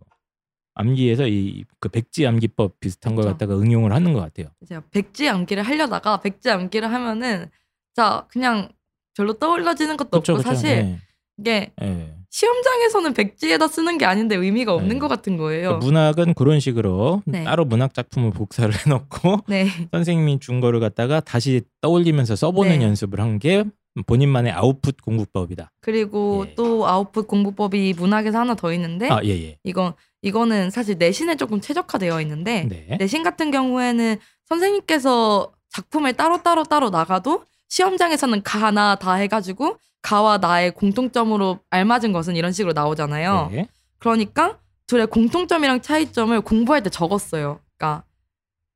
암기에서 0.74 1.26
이 1.26 1.64
그 1.80 1.88
백지 1.88 2.24
암기법 2.26 2.78
비슷한 2.78 3.16
걸 3.16 3.24
그쵸. 3.24 3.32
갖다가 3.32 3.58
응용을 3.58 3.92
하는 3.92 4.12
것 4.12 4.20
같아요. 4.20 4.46
제가 4.68 4.82
백지 4.92 5.28
암기를 5.28 5.64
하려다가 5.64 6.20
백지 6.20 6.48
암기를 6.50 6.90
하면은 6.92 7.50
자 7.94 8.26
그냥 8.28 8.70
별로 9.16 9.32
떠올라지는 9.32 9.96
것도 9.96 10.10
그렇죠, 10.10 10.34
없고 10.34 10.42
사실 10.44 10.68
예, 10.70 10.98
이게 11.36 11.72
예. 11.82 12.14
시험장에서는 12.32 13.12
백지에다 13.12 13.68
쓰는 13.68 13.98
게 13.98 14.06
아닌데 14.06 14.34
의미가 14.34 14.72
없는 14.74 14.88
네. 14.96 14.98
것 14.98 15.06
같은 15.08 15.36
거예요. 15.36 15.78
그러니까 15.78 15.84
문학은 15.86 16.34
그런 16.34 16.60
식으로 16.60 17.22
네. 17.26 17.44
따로 17.44 17.64
문학 17.66 17.92
작품을 17.94 18.30
복사를 18.32 18.72
해놓고 18.86 19.40
네, 19.46 19.68
선생님이 19.92 20.40
준 20.40 20.60
거를 20.60 20.80
갖다가 20.80 21.20
다시 21.20 21.60
떠올리면서 21.82 22.34
써보는 22.34 22.78
네. 22.80 22.84
연습을 22.84 23.20
한 23.20 23.38
게 23.38 23.64
본인만의 24.06 24.52
아웃풋 24.52 25.02
공부법이다. 25.02 25.70
그리고 25.82 26.46
예. 26.48 26.54
또 26.54 26.86
아웃풋 26.88 27.26
공부법이 27.26 27.94
문학에서 27.98 28.38
하나 28.38 28.54
더 28.54 28.72
있는데 28.72 29.08
아 29.10 29.20
예 29.24 29.30
예. 29.30 29.58
이건 29.64 29.92
이거는 30.22 30.70
사실 30.70 30.96
내신에 30.96 31.36
조금 31.36 31.60
최적화되어 31.60 32.20
있는데 32.22 32.66
네. 32.70 32.96
내신 32.98 33.22
같은 33.22 33.50
경우에는 33.50 34.16
선생님께서 34.46 35.52
작품을 35.70 36.14
따로 36.14 36.42
따로 36.42 36.62
따로 36.62 36.88
나가도 36.90 37.44
시험장에서는 37.72 38.42
가나 38.42 38.96
다 38.96 39.14
해가지고 39.14 39.78
가와 40.02 40.36
나의 40.36 40.72
공통점으로 40.72 41.60
알맞은 41.70 42.12
것은 42.12 42.36
이런 42.36 42.52
식으로 42.52 42.74
나오잖아요. 42.74 43.48
네. 43.50 43.66
그러니까 43.98 44.58
둘의 44.86 45.06
공통점이랑 45.06 45.80
차이점을 45.80 46.38
공부할 46.42 46.82
때 46.82 46.90
적었어요. 46.90 47.60
그러니까 47.78 48.04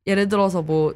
예를 0.06 0.30
들어서 0.30 0.62
뭐 0.62 0.94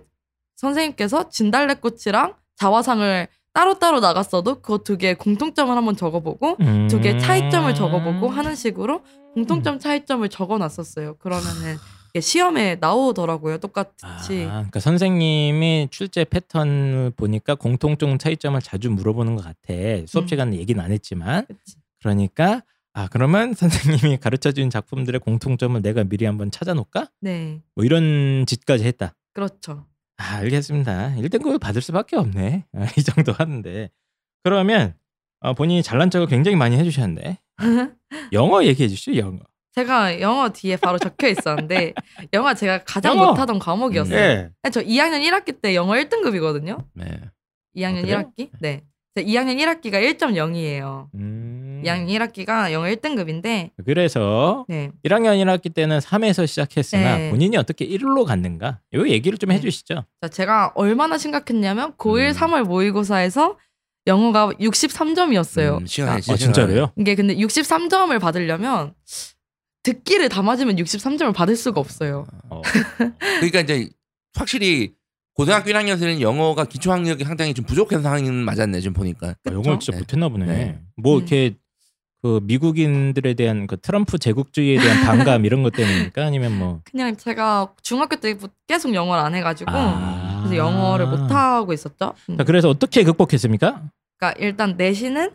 선생님께서 0.56 1.28
진달래꽃이랑 1.28 2.36
자화상을 2.56 3.28
따로따로 3.52 4.00
나갔어도 4.00 4.62
그거 4.62 4.78
두 4.78 4.96
개의 4.96 5.16
공통점을 5.16 5.76
한번 5.76 5.94
적어보고 5.94 6.56
음. 6.60 6.88
두 6.88 7.00
개의 7.00 7.20
차이점을 7.20 7.74
적어보고 7.74 8.30
하는 8.30 8.54
식으로 8.54 9.02
공통점 9.34 9.78
차이점을 9.78 10.26
적어놨었어요. 10.26 11.16
그러면은 11.18 11.76
시험에 12.18 12.76
나오더라고요. 12.76 13.58
똑같이. 13.58 14.04
아, 14.04 14.20
그러니까 14.26 14.80
선생님이 14.80 15.88
출제 15.90 16.24
패턴을 16.24 17.12
보니까 17.16 17.54
공통점 17.54 18.18
차이점을 18.18 18.60
자주 18.62 18.90
물어보는 18.90 19.36
것 19.36 19.44
같아. 19.44 19.74
수업 20.06 20.24
음. 20.24 20.28
시간에 20.28 20.56
얘기는 20.56 20.82
안 20.82 20.92
했지만 20.92 21.46
그치. 21.46 21.76
그러니까 22.00 22.62
아 22.92 23.08
그러면 23.08 23.54
선생님이 23.54 24.18
가르쳐 24.18 24.52
준 24.52 24.70
작품들의 24.70 25.20
공통점을 25.20 25.80
내가 25.82 26.04
미리 26.04 26.24
한번 26.24 26.50
찾아놓을까? 26.50 27.08
네, 27.20 27.60
뭐 27.74 27.84
이런 27.84 28.44
짓까지 28.46 28.84
했다. 28.84 29.14
그렇죠. 29.32 29.86
아 30.16 30.36
알겠습니다. 30.36 31.14
1등급을 31.16 31.60
받을 31.60 31.82
수밖에 31.82 32.16
없네. 32.16 32.66
아, 32.74 32.86
이 32.96 33.02
정도 33.02 33.32
하는데 33.32 33.90
그러면 34.42 34.94
어, 35.40 35.54
본인이 35.54 35.82
잘난 35.82 36.10
척을 36.10 36.26
굉장히 36.26 36.56
많이 36.56 36.76
해주셨는데 36.76 37.38
영어 38.32 38.64
얘기해 38.64 38.88
주시죠 38.88 39.16
영어. 39.16 39.38
제가 39.80 40.20
영어 40.20 40.50
뒤에 40.50 40.76
바로 40.76 40.98
적혀 40.98 41.28
있었는데 41.28 41.94
영어 42.32 42.54
제가 42.54 42.84
가장 42.84 43.16
영어! 43.16 43.28
못하던 43.30 43.58
과목이었어요. 43.58 44.18
예. 44.18 44.50
저 44.72 44.82
2학년 44.82 45.22
1학기 45.22 45.60
때 45.60 45.74
영어 45.74 45.94
1등급이거든요. 45.94 46.84
네. 46.94 47.20
2학년 47.76 47.98
아, 47.98 48.02
그래요? 48.02 48.32
1학기? 48.36 48.50
네. 48.60 48.82
제 49.14 49.24
2학년 49.24 49.56
1학기가 49.58 49.94
1.0이에요. 50.18 51.06
음. 51.14 51.82
2학년 51.84 52.08
1학기가 52.08 52.70
영어 52.72 52.86
1등급인데 52.86 53.70
그래서 53.84 54.66
네. 54.68 54.90
1학년 55.04 55.42
1학기 55.42 55.72
때는 55.74 55.98
3에서 55.98 56.46
시작했으나 56.46 57.16
네. 57.16 57.30
본인이 57.30 57.56
어떻게 57.56 57.86
1로 57.88 58.24
갔는가? 58.24 58.80
요 58.94 59.08
얘기를 59.08 59.38
좀 59.38 59.48
네. 59.48 59.56
해주시죠. 59.56 60.04
자, 60.20 60.28
제가 60.28 60.72
얼마나 60.74 61.16
심각했냐면 61.18 61.94
고1 61.96 62.28
음. 62.28 62.32
3월 62.32 62.64
모의고사에서 62.64 63.56
영어가 64.06 64.50
63점이었어요. 64.60 65.78
음, 65.80 65.86
시간에 65.86 66.12
아 66.12 66.36
진짜로요? 66.36 66.92
이게 66.96 67.14
근데 67.14 67.34
63점을 67.36 68.18
받으려면 68.20 68.94
듣기를 69.82 70.28
다 70.28 70.42
맞으면 70.42 70.76
63점을 70.76 71.32
받을 71.34 71.56
수가 71.56 71.80
없어요. 71.80 72.26
어. 72.48 72.62
그러니까 73.18 73.60
이제 73.60 73.88
확실히 74.34 74.94
고등학교 75.34 75.70
1학년에는 75.70 76.20
영어가 76.20 76.64
기초 76.64 76.92
학력이 76.92 77.24
상당히 77.24 77.54
좀 77.54 77.64
부족한 77.64 78.02
상황은 78.02 78.34
맞았네 78.34 78.80
지금 78.80 78.92
보니까. 78.92 79.34
그쵸? 79.42 79.54
영어를 79.56 79.80
진짜 79.80 79.92
네. 79.92 79.98
못했나 80.00 80.28
보네. 80.28 80.46
네. 80.46 80.80
뭐 80.96 81.14
음. 81.14 81.18
이렇게 81.18 81.54
그 82.22 82.40
미국인들에 82.42 83.32
대한 83.34 83.66
그 83.66 83.80
트럼프 83.80 84.18
제국주의에 84.18 84.78
대한 84.78 85.06
반감 85.06 85.46
이런 85.46 85.62
것 85.62 85.72
때문입니까? 85.72 86.26
아니면 86.26 86.58
뭐 86.58 86.80
그냥 86.84 87.16
제가 87.16 87.72
중학교 87.82 88.16
때부터 88.16 88.52
계속 88.68 88.92
영어를 88.92 89.24
안 89.24 89.34
해가지고 89.34 89.70
아. 89.72 90.40
그래서 90.40 90.56
영어를 90.56 91.06
못 91.06 91.30
하고 91.30 91.72
있었죠. 91.72 92.12
음. 92.28 92.36
자, 92.36 92.44
그래서 92.44 92.68
어떻게 92.68 93.02
극복했습니까? 93.04 93.82
그러니까 94.18 94.38
일단 94.38 94.74
내신은 94.76 95.30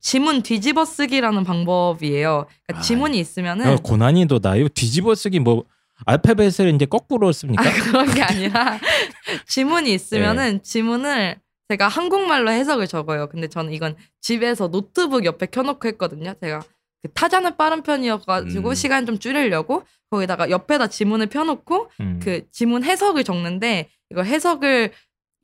지문 0.00 0.42
뒤집어 0.42 0.84
쓰기라는 0.84 1.44
방법이에요. 1.44 2.46
그러니까 2.66 2.78
아, 2.78 2.80
지문이 2.80 3.18
있으면은 3.18 3.66
야, 3.66 3.76
고난이도다. 3.76 4.56
이거 4.56 4.68
뒤집어 4.68 5.14
쓰기 5.14 5.40
뭐 5.40 5.64
알파벳을 6.04 6.74
이제 6.74 6.84
거꾸로 6.84 7.32
씁니까? 7.32 7.62
아 7.62 7.72
그런 7.72 8.14
게 8.14 8.22
아니라 8.22 8.78
지문이 9.48 9.92
있으면은 9.94 10.62
지문을 10.62 11.36
제가 11.68 11.88
한국말로 11.88 12.50
해석을 12.50 12.86
적어요. 12.86 13.28
근데 13.28 13.48
저는 13.48 13.72
이건 13.72 13.96
집에서 14.20 14.68
노트북 14.68 15.24
옆에 15.24 15.46
켜놓고 15.46 15.88
했거든요. 15.88 16.34
제가 16.40 16.60
그 17.02 17.12
타자는 17.12 17.56
빠른 17.56 17.82
편이어가지고 17.82 18.68
음. 18.68 18.74
시간 18.74 19.06
좀 19.06 19.18
줄이려고 19.18 19.82
거기다가 20.10 20.50
옆에다 20.50 20.86
지문을 20.86 21.26
펴놓고 21.26 21.90
음. 22.00 22.20
그 22.22 22.48
지문 22.50 22.84
해석을 22.84 23.24
적는데 23.24 23.88
이거 24.10 24.22
해석을 24.22 24.92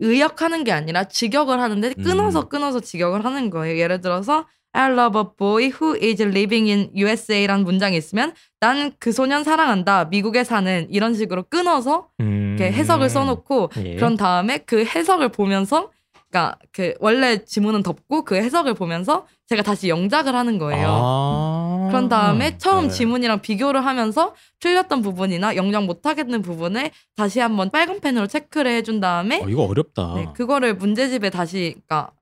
의역하는 0.02 0.64
게 0.64 0.72
아니라 0.72 1.04
직역을 1.04 1.60
하는데 1.60 1.94
끊어서 1.94 2.40
음. 2.40 2.48
끊어서 2.48 2.80
직역을 2.80 3.24
하는 3.24 3.50
거예요. 3.50 3.78
예를 3.78 4.00
들어서 4.00 4.46
I 4.74 4.90
love 4.92 5.20
a 5.20 5.24
boy 5.36 5.64
who 5.66 5.94
is 6.02 6.22
living 6.22 6.70
in 6.70 6.90
USA라는 6.94 7.64
문장이 7.64 7.96
있으면 7.96 8.32
난 8.60 8.92
그 8.98 9.12
소년 9.12 9.44
사랑한다. 9.44 10.06
미국에 10.06 10.44
사는 10.44 10.86
이런 10.90 11.14
식으로 11.14 11.44
끊어서 11.50 12.08
음. 12.20 12.56
이렇게 12.58 12.72
해석을 12.72 13.10
써놓고 13.10 13.70
예. 13.84 13.96
그런 13.96 14.16
다음에 14.16 14.58
그 14.58 14.84
해석을 14.84 15.28
보면서 15.30 15.90
그러니까 16.32 16.56
그 16.72 16.94
원래 16.98 17.44
지문은 17.44 17.82
덮고 17.82 18.24
그 18.24 18.36
해석을 18.36 18.72
보면서 18.72 19.26
제가 19.48 19.62
다시 19.62 19.90
영작을 19.90 20.34
하는 20.34 20.56
거예요. 20.58 20.88
아. 20.90 21.88
그런 21.90 22.08
다음에 22.08 22.56
처음 22.56 22.84
네. 22.88 22.90
지문이랑 22.90 23.42
비교를 23.42 23.84
하면서 23.84 24.34
틀렸던 24.60 25.02
부분이나 25.02 25.56
영작 25.56 25.84
못하겠는 25.84 26.40
부분을 26.40 26.90
다시 27.16 27.38
한번 27.40 27.68
빨간 27.70 28.00
펜으로 28.00 28.26
체크를 28.28 28.70
해준 28.72 28.98
다음에 28.98 29.42
어, 29.42 29.48
이거 29.48 29.64
어렵다. 29.64 30.14
네, 30.16 30.26
그거를 30.34 30.74
문제집에 30.74 31.28
다시 31.28 31.74
그러니까 31.86 32.12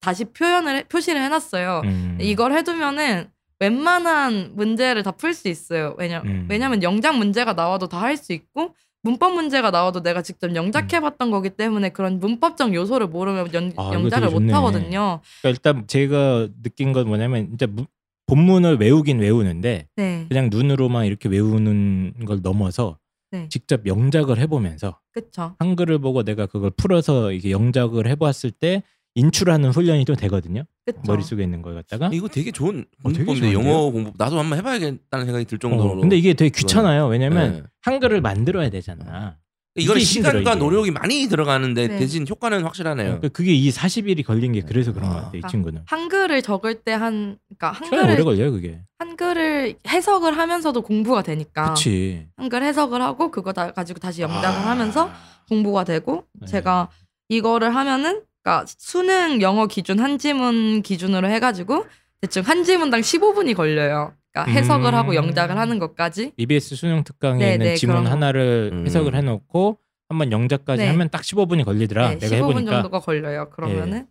다시 0.00 0.24
표현을 0.24 0.76
해- 0.76 0.84
표시를 0.84 1.20
해놨어요. 1.22 1.82
음. 1.84 2.18
이걸 2.22 2.54
해두면은 2.54 3.28
웬만한 3.60 4.52
문제를 4.54 5.02
다 5.02 5.10
풀 5.10 5.34
수 5.34 5.48
있어요. 5.48 5.94
왜냐 5.98 6.22
음. 6.24 6.46
왜냐면 6.48 6.82
영작 6.82 7.16
문제가 7.18 7.52
나와도 7.52 7.88
다 7.88 8.00
할 8.00 8.16
수 8.16 8.32
있고 8.32 8.74
문법 9.02 9.34
문제가 9.34 9.70
나와도 9.70 10.02
내가 10.02 10.22
직접 10.22 10.54
영작해봤던 10.54 11.30
거기 11.30 11.50
때문에 11.50 11.90
그런 11.90 12.18
문법적 12.20 12.74
요소를 12.74 13.06
모르면 13.08 13.52
연, 13.54 13.72
아, 13.76 13.92
영작을. 13.94 14.28
못 14.30 14.52
하거든요. 14.52 15.20
그러니까 15.40 15.48
일단 15.48 15.86
제가 15.86 16.48
느낀 16.62 16.92
건 16.92 17.06
뭐냐면 17.06 17.50
이제 17.54 17.66
무- 17.66 17.86
본문을 18.26 18.78
외우긴 18.78 19.20
외우는데 19.20 19.88
네, 19.96 20.26
그냥 20.28 20.50
눈으로만 20.50 21.06
이렇게 21.06 21.28
외우는 21.28 22.14
걸 22.26 22.40
넘어서 22.42 22.98
네. 23.30 23.48
직접 23.48 23.86
영작을 23.86 24.38
해보면서 24.38 24.98
그쵸. 25.12 25.54
한글을 25.58 25.98
보고 25.98 26.22
내가 26.24 26.46
그걸 26.46 26.70
풀어서 26.70 27.32
이게 27.32 27.50
영작을 27.50 28.06
해보았을 28.08 28.50
때 28.50 28.82
인출하는 29.14 29.70
훈련이 29.70 30.04
좀 30.04 30.14
되거든요. 30.16 30.64
그쵸. 30.92 31.12
머릿속에 31.12 31.42
있는 31.42 31.62
걸 31.62 31.74
갖다가. 31.74 32.10
이거 32.12 32.28
되게 32.28 32.50
좋은 32.50 32.80
어, 32.80 33.02
공부법인데 33.10 33.40
좋은데요? 33.52 33.58
영어 33.58 33.90
공부 33.90 34.12
나도 34.16 34.38
한번 34.38 34.58
해봐야겠다는 34.58 35.26
생각이 35.26 35.44
들 35.44 35.58
정도로. 35.58 35.90
어, 35.92 35.96
근데 35.96 36.16
이게 36.16 36.34
되게 36.34 36.50
귀찮아요. 36.50 37.06
왜냐면 37.06 37.52
네. 37.52 37.62
한글을 37.82 38.20
만들어야 38.20 38.70
되잖아. 38.70 39.36
이거는 39.76 40.00
이게 40.00 40.10
힘들어, 40.10 40.30
시간과 40.32 40.52
이게. 40.52 40.58
노력이 40.58 40.90
많이 40.90 41.28
들어가는데 41.28 41.86
네. 41.86 41.98
대신 41.98 42.26
효과는 42.28 42.64
확실하네요. 42.64 43.06
그러니까 43.06 43.28
그게 43.28 43.54
이 43.54 43.70
40일이 43.70 44.24
걸린 44.24 44.52
게 44.52 44.60
그래서 44.62 44.92
그런 44.92 45.08
것 45.08 45.14
아. 45.14 45.18
같아 45.18 45.28
이 45.28 45.30
그러니까 45.40 45.48
친구는. 45.48 45.82
한글을 45.86 46.42
적을 46.42 46.74
때 46.82 46.92
한 46.92 47.38
그러니까 47.58 47.74
시간이 47.84 47.96
오래 48.02 48.08
한글을 48.14 48.24
걸려요 48.24 48.50
그게. 48.52 48.80
한글을 48.98 49.76
해석을 49.86 50.36
하면서도 50.36 50.82
공부가 50.82 51.22
되니까 51.22 51.62
그렇지. 51.64 52.26
한글 52.36 52.64
해석을 52.64 53.00
하고 53.02 53.30
그거 53.30 53.52
다 53.52 53.70
가지고 53.72 54.00
다시 54.00 54.22
영작을 54.22 54.46
아. 54.66 54.70
하면서 54.70 55.10
공부가 55.48 55.84
되고 55.84 56.24
네. 56.40 56.46
제가 56.48 56.88
이거를 57.28 57.74
하면은 57.76 58.22
그러니까 58.48 58.64
수능 58.66 59.42
영어 59.42 59.66
기준 59.66 60.00
한 60.00 60.16
지문 60.16 60.80
기준으로 60.80 61.28
해가지고 61.28 61.84
대충 62.22 62.42
한 62.42 62.64
지문당 62.64 63.02
15분이 63.02 63.54
걸려요. 63.54 64.14
그러니까 64.32 64.52
해석을 64.52 64.94
음. 64.94 64.94
하고 64.94 65.14
영작을 65.14 65.58
하는 65.58 65.78
것까지. 65.78 66.32
EBS 66.38 66.74
수능 66.74 67.04
특강에 67.04 67.44
네, 67.44 67.52
있는 67.52 67.66
네, 67.66 67.74
지문 67.74 67.96
그런 67.96 68.04
거. 68.04 68.10
하나를 68.10 68.70
음. 68.72 68.86
해석을 68.86 69.14
해놓고 69.14 69.78
한번 70.08 70.32
영작까지 70.32 70.82
네. 70.82 70.88
하면 70.88 71.10
딱 71.10 71.20
15분이 71.20 71.66
걸리더라. 71.66 72.08
네, 72.08 72.18
내가 72.18 72.36
15분 72.36 72.48
해보니까 72.48 72.72
예. 72.72 72.74
정도가 72.76 73.00
걸려요. 73.00 73.50
그러면은 73.50 74.06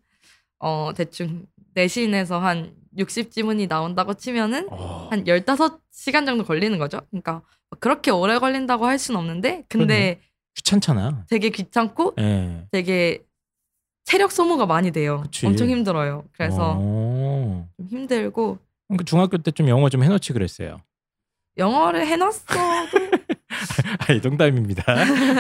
어 0.60 0.92
대충 0.96 1.48
내신에서 1.74 2.40
한 2.40 2.74
60지문이 2.96 3.68
나온다고 3.68 4.14
치면은 4.14 4.68
어, 4.70 5.08
한 5.10 5.24
15시간 5.24 6.28
정도 6.28 6.44
걸리는 6.44 6.78
거죠. 6.78 7.02
그러니까 7.10 7.42
그렇게 7.80 8.12
오래 8.12 8.38
걸린다고 8.38 8.86
할 8.86 9.00
수는 9.00 9.20
없는데 9.20 9.64
근데 9.68 10.20
귀찮잖아. 10.56 11.26
되게 11.30 11.50
귀찮고 11.50 12.16
예. 12.20 12.68
되게 12.72 13.24
체력 14.08 14.32
소모가 14.32 14.66
많이 14.66 14.92
돼요. 14.92 15.20
그치. 15.24 15.46
엄청 15.46 15.70
힘들어요. 15.70 16.24
그래서 16.32 16.76
어. 16.80 17.68
좀 17.78 17.88
힘들고 17.90 18.58
그 18.98 19.04
중학교 19.04 19.38
때 19.38 19.52
좀 19.52 19.68
영어 19.68 19.90
좀 19.90 20.02
해놓지 20.02 20.32
그랬어요. 20.32 20.82
영어를 21.58 22.08
해놨어도 22.08 22.54
아니 24.08 24.20
농담입니다. 24.22 24.84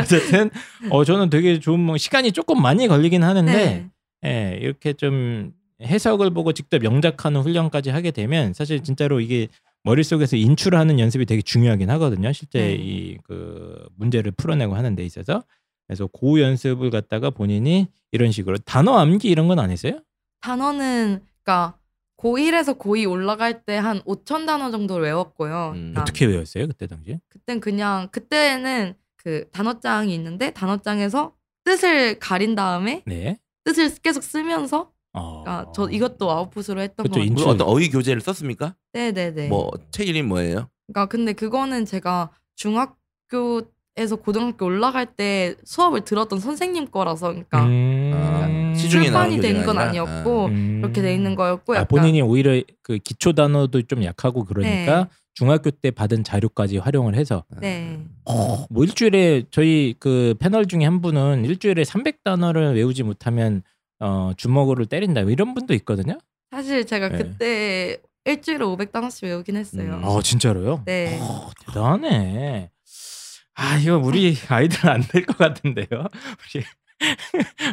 어쨌든 0.01 0.49
어 0.89 1.05
저는 1.05 1.29
되게 1.29 1.57
뭐 1.77 1.95
시간이 1.95 2.33
조금 2.33 2.61
많이 2.61 2.87
걸리긴 2.89 3.23
하는데 3.23 3.51
네. 3.53 3.89
예, 4.25 4.57
이렇게 4.61 4.91
좀 4.91 5.53
해석을 5.81 6.31
보고 6.31 6.51
직접 6.51 6.83
영작하는 6.83 7.39
훈련까지 7.41 7.91
하게 7.91 8.11
되면 8.11 8.53
사실 8.53 8.83
진짜로 8.83 9.21
이게 9.21 9.47
머릿속에서 9.83 10.35
인출하는 10.35 10.99
연습이 10.99 11.25
되게 11.25 11.41
중요하긴 11.41 11.89
하거든요. 11.91 12.33
실제 12.33 12.59
네. 12.59 12.73
이그 12.73 13.87
문제를 13.95 14.31
풀어내고 14.31 14.75
하는 14.75 14.95
데 14.95 15.05
있어서 15.05 15.43
그래서 15.87 16.07
그 16.07 16.41
연습을 16.41 16.89
갖다가 16.89 17.29
본인이 17.29 17.87
이런 18.11 18.31
식으로 18.31 18.57
단어 18.59 18.97
암기 18.97 19.29
이런 19.29 19.47
건 19.47 19.57
안 19.59 19.71
했어요? 19.71 19.99
단어는 20.41 21.21
그러니까 21.43 21.77
고1에서 22.17 22.77
고2 22.77 23.09
올라갈 23.09 23.63
때 23.63 23.77
한 23.77 24.01
5천 24.01 24.45
단어 24.45 24.69
정도를 24.71 25.05
외웠고요. 25.05 25.69
음. 25.69 25.73
그러니까 25.93 26.01
어떻게 26.01 26.25
외웠어요 26.25 26.67
그때 26.67 26.87
당시에? 26.87 27.19
그땐 27.29 27.59
그냥 27.59 28.09
그때는 28.11 28.95
그 29.17 29.47
단어장이 29.51 30.13
있는데 30.15 30.51
단어장에서 30.51 31.33
뜻을 31.63 32.19
가린 32.19 32.55
다음에 32.55 33.03
네. 33.05 33.37
뜻을 33.65 33.93
계속 34.01 34.23
쓰면서 34.23 34.91
어. 35.13 35.43
그러니까 35.43 35.71
저 35.73 35.89
이것도 35.89 36.29
아웃풋으로 36.31 36.81
했던 36.81 37.03
거 37.05 37.09
같아요. 37.09 37.23
인출. 37.23 37.47
어떤 37.47 37.67
어휘 37.67 37.89
교재를 37.89 38.21
썼습니까? 38.21 38.75
네네네. 38.93 39.47
뭐책 39.49 40.07
이름 40.07 40.27
뭐예요? 40.27 40.69
그러니까 40.87 41.05
근데 41.07 41.33
그거는 41.33 41.85
제가 41.85 42.31
중학교 42.55 43.61
에서 43.97 44.15
고등학교 44.15 44.67
올라갈 44.67 45.07
때 45.07 45.55
수업을 45.65 46.01
들었던 46.01 46.39
선생님 46.39 46.91
거라서 46.91 47.29
그러니까 47.29 47.65
음. 47.65 48.11
아, 48.13 48.47
나온 48.47 48.75
출판이 48.75 49.39
된 49.41 49.65
건? 49.65 49.79
아니었고 49.79 50.45
음. 50.45 50.81
이렇게 50.83 51.01
돼 51.01 51.15
있는 51.15 51.35
거였고 51.35 51.73
아, 51.73 51.77
약간 51.77 51.87
본인이 51.87 52.21
오히려 52.21 52.61
그 52.83 52.99
기초 52.99 53.33
단어도 53.33 53.81
좀 53.83 54.03
약하고 54.03 54.45
그러니까 54.45 55.03
네. 55.03 55.09
중학교 55.33 55.71
때 55.71 55.89
받은 55.89 56.23
자료까지 56.23 56.77
활용을 56.77 57.15
해서 57.15 57.43
네. 57.59 57.99
뭐 58.69 58.83
일주일에 58.83 59.43
저희 59.49 59.95
그 59.99 60.35
패널 60.39 60.67
중에 60.67 60.83
한 60.83 61.01
분은 61.01 61.45
일주일에 61.45 61.81
300단어를 61.81 62.75
외우지 62.75 63.01
못하면 63.01 63.63
어 63.99 64.31
주먹으로 64.37 64.85
때린다 64.85 65.21
이런 65.21 65.55
분도 65.55 65.73
있거든요. 65.73 66.19
사실 66.51 66.85
제가 66.85 67.09
네. 67.09 67.17
그때 67.17 67.97
일주일에 68.25 68.63
500단어씩 68.63 69.23
외우긴 69.23 69.55
했어요. 69.55 69.95
음. 69.95 70.05
아 70.05 70.21
진짜로요? 70.21 70.83
네. 70.85 71.17
어, 71.19 71.49
대단해. 71.65 72.69
아 73.59 73.77
이거 73.77 73.97
우리 73.97 74.37
아이들은 74.47 74.89
안 74.89 75.01
될 75.07 75.25
것 75.25 75.37
같은데요. 75.37 75.87
우리 76.55 76.63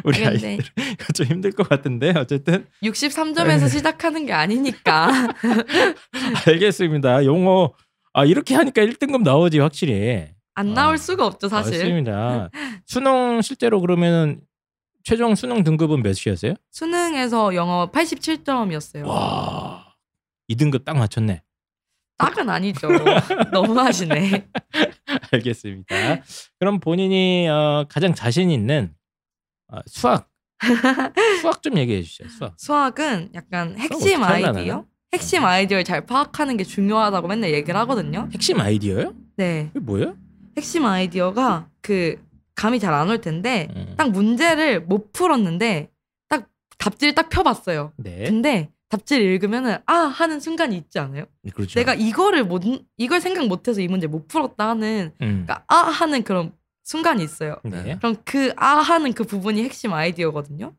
우리 0.03 0.25
아, 0.25 0.29
아이들 0.29 0.59
이거 0.77 1.13
좀 1.13 1.25
힘들 1.27 1.51
것 1.51 1.67
같은데 1.69 2.13
어쨌든 2.15 2.67
63점에서 2.83 3.69
시작하는 3.69 4.25
게 4.25 4.33
아니니까. 4.33 5.09
알겠습니다. 6.47 7.25
용어 7.25 7.73
아 8.13 8.25
이렇게 8.25 8.55
하니까 8.55 8.81
1등급 8.81 9.23
나오지 9.23 9.59
확실히. 9.59 10.27
안 10.57 10.71
아, 10.71 10.73
나올 10.73 10.97
수가 10.97 11.25
없죠, 11.25 11.49
사실. 11.49 11.73
맞습니다. 11.79 12.49
수능 12.85 13.41
실제로 13.41 13.81
그러면은 13.81 14.39
최종 15.03 15.35
수능 15.35 15.63
등급은 15.63 16.01
몇이었어요? 16.01 16.53
수능에서 16.71 17.53
영어 17.55 17.91
87점이었어요. 17.91 19.05
와 19.05 19.85
2등급 20.49 20.85
딱 20.85 20.97
맞췄네. 20.97 21.41
딱은 22.17 22.49
아니죠. 22.49 22.87
너무 23.51 23.77
하시네. 23.79 24.47
알겠습니다. 25.31 25.95
그럼 26.59 26.79
본인이 26.79 27.47
어, 27.49 27.85
가장 27.89 28.13
자신 28.13 28.49
있는 28.51 28.93
어, 29.71 29.79
수학 29.87 30.29
수학 31.41 31.61
좀 31.61 31.77
얘기해 31.77 32.01
주시죠. 32.01 32.29
수학. 32.29 32.53
수학은 32.57 33.31
약간 33.33 33.77
핵심 33.77 34.23
아이디어? 34.23 34.85
핵심 35.13 35.45
아이디어를 35.45 35.83
잘 35.83 36.05
파악하는 36.05 36.57
게 36.57 36.63
중요하다고 36.63 37.27
맨날 37.27 37.53
얘기를 37.53 37.79
하거든요. 37.81 38.29
핵심 38.33 38.59
아이디어요? 38.59 39.13
네. 39.37 39.67
그게 39.73 39.79
뭐예요? 39.79 40.15
핵심 40.57 40.85
아이디어가 40.85 41.69
그 41.81 42.15
감이 42.55 42.79
잘 42.79 42.93
안 42.93 43.09
올 43.09 43.19
텐데 43.19 43.67
음. 43.75 43.93
딱 43.97 44.11
문제를 44.11 44.81
못 44.81 45.11
풀었는데 45.11 45.89
딱 46.29 46.47
답지를 46.77 47.13
딱 47.13 47.29
펴봤어요. 47.29 47.91
네. 47.97 48.23
근데 48.23 48.69
답지를 48.89 49.25
읽으면은 49.25 49.77
아 49.85 49.93
하는 49.95 50.39
순간이 50.39 50.77
있지 50.77 50.99
않아요? 50.99 51.25
그렇죠. 51.53 51.79
내가 51.79 51.93
이거를 51.93 52.43
못 52.43 52.63
이걸 52.97 53.19
생각 53.21 53.47
못해서 53.47 53.81
이 53.81 53.87
문제 53.87 54.07
못 54.07 54.27
풀었다 54.27 54.69
하는 54.69 55.11
음. 55.21 55.45
그러니까 55.45 55.63
아 55.67 55.75
하는 55.77 56.23
그런 56.23 56.53
순간이 56.83 57.23
있어요. 57.23 57.55
네. 57.63 57.97
그럼 57.97 58.15
그 58.23 58.53
아 58.57 58.77
하는 58.77 59.13
그 59.13 59.23
부분이 59.23 59.63
핵심 59.63 59.91
아이디어거든요. 59.93 60.73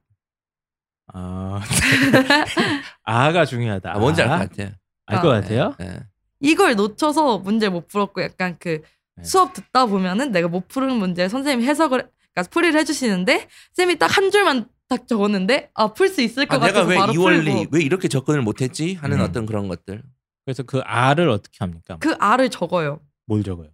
아, 1.13 1.61
아가 3.05 3.45
중요하다. 3.45 3.95
아, 3.95 3.99
뭔지 3.99 4.23
알 4.23 4.29
것 4.29 4.51
같아요. 4.51 4.71
알것 5.07 5.33
아, 5.35 5.41
같아요. 5.41 5.75
네. 5.79 6.01
이걸 6.41 6.75
놓쳐서 6.77 7.39
문제 7.39 7.69
못 7.69 7.89
풀었고 7.89 8.23
약간 8.23 8.57
그 8.59 8.83
네. 9.17 9.25
수업 9.25 9.53
듣다 9.53 9.87
보면은 9.87 10.33
내가 10.33 10.49
못 10.49 10.69
푸는 10.69 10.97
문제 10.97 11.29
선생님이 11.29 11.67
해석을 11.69 12.09
그러니까 12.35 12.51
풀이를 12.51 12.79
해주시는데 12.81 13.49
쌤이 13.75 13.99
딱 13.99 14.17
한 14.17 14.31
줄만 14.31 14.69
딱 14.89 15.07
적었는데 15.09 15.71
아 15.75 15.93
풀 15.93 16.09
수 16.09 16.23
있을 16.23 16.47
것 16.47 16.57
아, 16.63 16.67
내가 16.67 16.85
같아서 16.85 16.89
왜 16.91 16.97
바로 16.97 17.13
이 17.13 17.17
원리 17.17 17.53
풀고 17.53 17.77
왜 17.77 17.83
이렇게 17.83 18.09
접근을 18.09 18.43
못했지 18.43 18.95
하는 18.95 19.19
음. 19.21 19.25
어떤 19.25 19.47
그런 19.47 19.69
것들. 19.69 20.03
그래서 20.45 20.63
그 20.63 20.81
아를 20.85 21.29
어떻게 21.29 21.57
합니까? 21.61 21.97
그 22.01 22.15
아를 22.19 22.51
적어요. 22.51 23.01
뭘 23.27 23.43
적어요? 23.43 23.71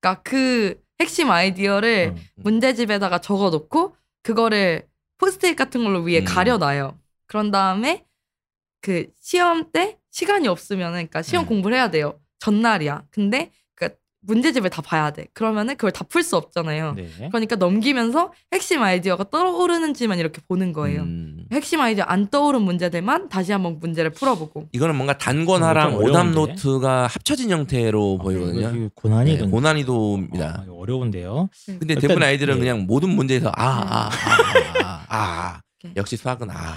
그러니까 0.00 0.22
그 0.22 0.80
핵심 1.00 1.30
아이디어를 1.30 2.14
어. 2.16 2.20
문제집에다가 2.36 3.18
적어놓고 3.20 3.94
그거를 4.22 4.88
포스트잇 5.18 5.54
같은 5.56 5.84
걸로 5.84 6.00
위에 6.02 6.20
음. 6.20 6.24
가려놔요. 6.24 6.98
그런 7.26 7.50
다음에 7.52 8.04
그 8.80 9.06
시험 9.20 9.70
때 9.70 9.98
시간이 10.10 10.48
없으면은 10.48 10.92
그러니까 10.94 11.22
시험 11.22 11.44
음. 11.44 11.48
공부를 11.48 11.76
해야 11.76 11.90
돼요. 11.90 12.18
전날이야. 12.40 13.04
근데 13.10 13.50
그 13.50 13.50
문제집을 14.20 14.68
다 14.70 14.82
봐야 14.82 15.10
돼. 15.10 15.26
그러면은 15.32 15.76
그걸 15.76 15.92
다 15.92 16.04
풀 16.04 16.22
수 16.22 16.36
없잖아요. 16.36 16.94
네. 16.94 17.08
그러니까 17.30 17.56
넘기면서 17.56 18.32
핵심 18.52 18.82
아이디어가 18.82 19.30
떠오르는지만 19.30 20.18
이렇게 20.18 20.40
보는 20.48 20.72
거예요. 20.72 21.02
음. 21.02 21.44
핵심 21.52 21.80
아이디어 21.80 22.04
안 22.04 22.28
떠오른 22.28 22.62
문제들만 22.62 23.28
다시 23.28 23.52
한번 23.52 23.78
문제를 23.78 24.10
풀어보고. 24.10 24.68
이거는 24.72 24.96
뭔가 24.96 25.16
단권화랑 25.18 25.92
좀 25.92 26.02
오답? 26.02 26.28
노트가 26.30 27.06
합쳐진 27.06 27.50
형태로 27.50 28.18
보이거든요. 28.18 28.72
이거 28.74 28.90
고난이 28.94 29.38
네, 29.38 29.46
고난이도입니다. 29.46 30.64
어, 30.68 30.74
어려운데요. 30.78 31.48
근데 31.66 31.94
일단, 31.94 32.00
대부분 32.00 32.22
아이들은 32.22 32.54
네. 32.54 32.60
그냥 32.60 32.86
모든 32.86 33.10
문제에서 33.10 33.52
아아아아 33.54 34.10
아, 34.82 35.04
아. 35.08 35.60
이렇게. 35.82 35.94
역시 35.96 36.16
수학은 36.16 36.48
아. 36.50 36.74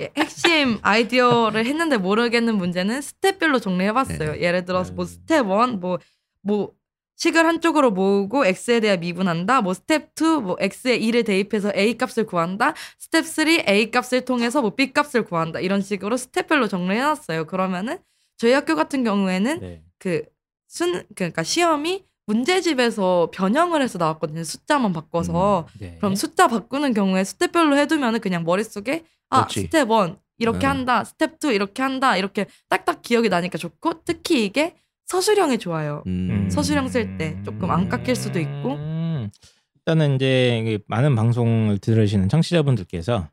예, 0.00 0.10
핵심 0.16 0.78
아이디어를 0.82 1.66
했는데 1.66 1.98
모르겠는 1.98 2.56
문제는 2.56 3.02
스텝별로 3.02 3.58
정리해봤어요. 3.58 4.40
예를 4.40 4.64
들어서 4.64 4.92
뭐 4.92 5.04
네. 5.04 5.12
스텝 5.12 5.46
1, 5.46 5.76
뭐, 5.78 5.98
뭐, 6.40 6.72
식을 7.16 7.46
한쪽으로 7.46 7.90
모으고 7.90 8.46
x에 8.46 8.80
대해 8.80 8.96
미분한다. 8.96 9.60
뭐 9.60 9.74
스텝 9.74 10.14
2, 10.20 10.24
뭐 10.42 10.56
x에 10.58 10.98
2를 10.98 11.24
대입해서 11.24 11.70
a 11.76 11.96
값을 11.96 12.24
구한다. 12.26 12.74
스텝 12.98 13.26
3, 13.26 13.48
a 13.68 13.90
값을 13.90 14.24
통해서 14.24 14.60
뭐 14.62 14.74
b 14.74 14.92
값을 14.92 15.24
구한다. 15.24 15.60
이런 15.60 15.82
식으로 15.82 16.16
스텝별로 16.16 16.68
정리해 16.68 17.00
놨어요. 17.02 17.46
그러면은 17.46 17.98
저희 18.38 18.52
학교 18.52 18.74
같은 18.74 19.04
경우에는 19.04 19.60
네. 19.60 19.82
그 19.98 20.24
순, 20.66 21.04
그러니까 21.14 21.42
시험이 21.42 22.04
문제집에서 22.26 23.30
변형을 23.32 23.82
해서 23.82 23.98
나왔거든요. 23.98 24.42
숫자만 24.42 24.92
바꿔서. 24.92 25.68
네. 25.78 25.96
그럼 25.98 26.14
숫자 26.14 26.48
바꾸는 26.48 26.94
경우에 26.94 27.24
스텝별로 27.24 27.76
해두면은 27.76 28.20
그냥 28.20 28.42
머릿속에 28.44 29.04
아 29.32 29.46
그렇지. 29.46 29.62
스텝 29.62 29.90
1 29.90 30.16
이렇게 30.38 30.66
음. 30.66 30.70
한다 30.70 31.04
스텝 31.04 31.38
2 31.44 31.54
이렇게 31.54 31.82
한다 31.82 32.16
이렇게 32.16 32.46
딱딱 32.68 33.02
기억이 33.02 33.28
나니까 33.28 33.58
좋고 33.58 34.04
특히 34.04 34.44
이게 34.44 34.76
서술형에 35.06 35.58
좋아요 35.58 36.02
음. 36.06 36.48
서술형 36.50 36.88
쓸 36.88 37.18
때 37.18 37.36
조금 37.44 37.70
안 37.70 37.88
깎일 37.88 38.14
수도 38.16 38.38
있고. 38.38 38.74
음. 38.74 39.30
일단은 39.76 40.14
이제 40.14 40.62
그 40.64 40.78
많은 40.86 41.16
방송을 41.16 41.78
들으시는 41.78 42.28
청취자분들께서 42.28 43.28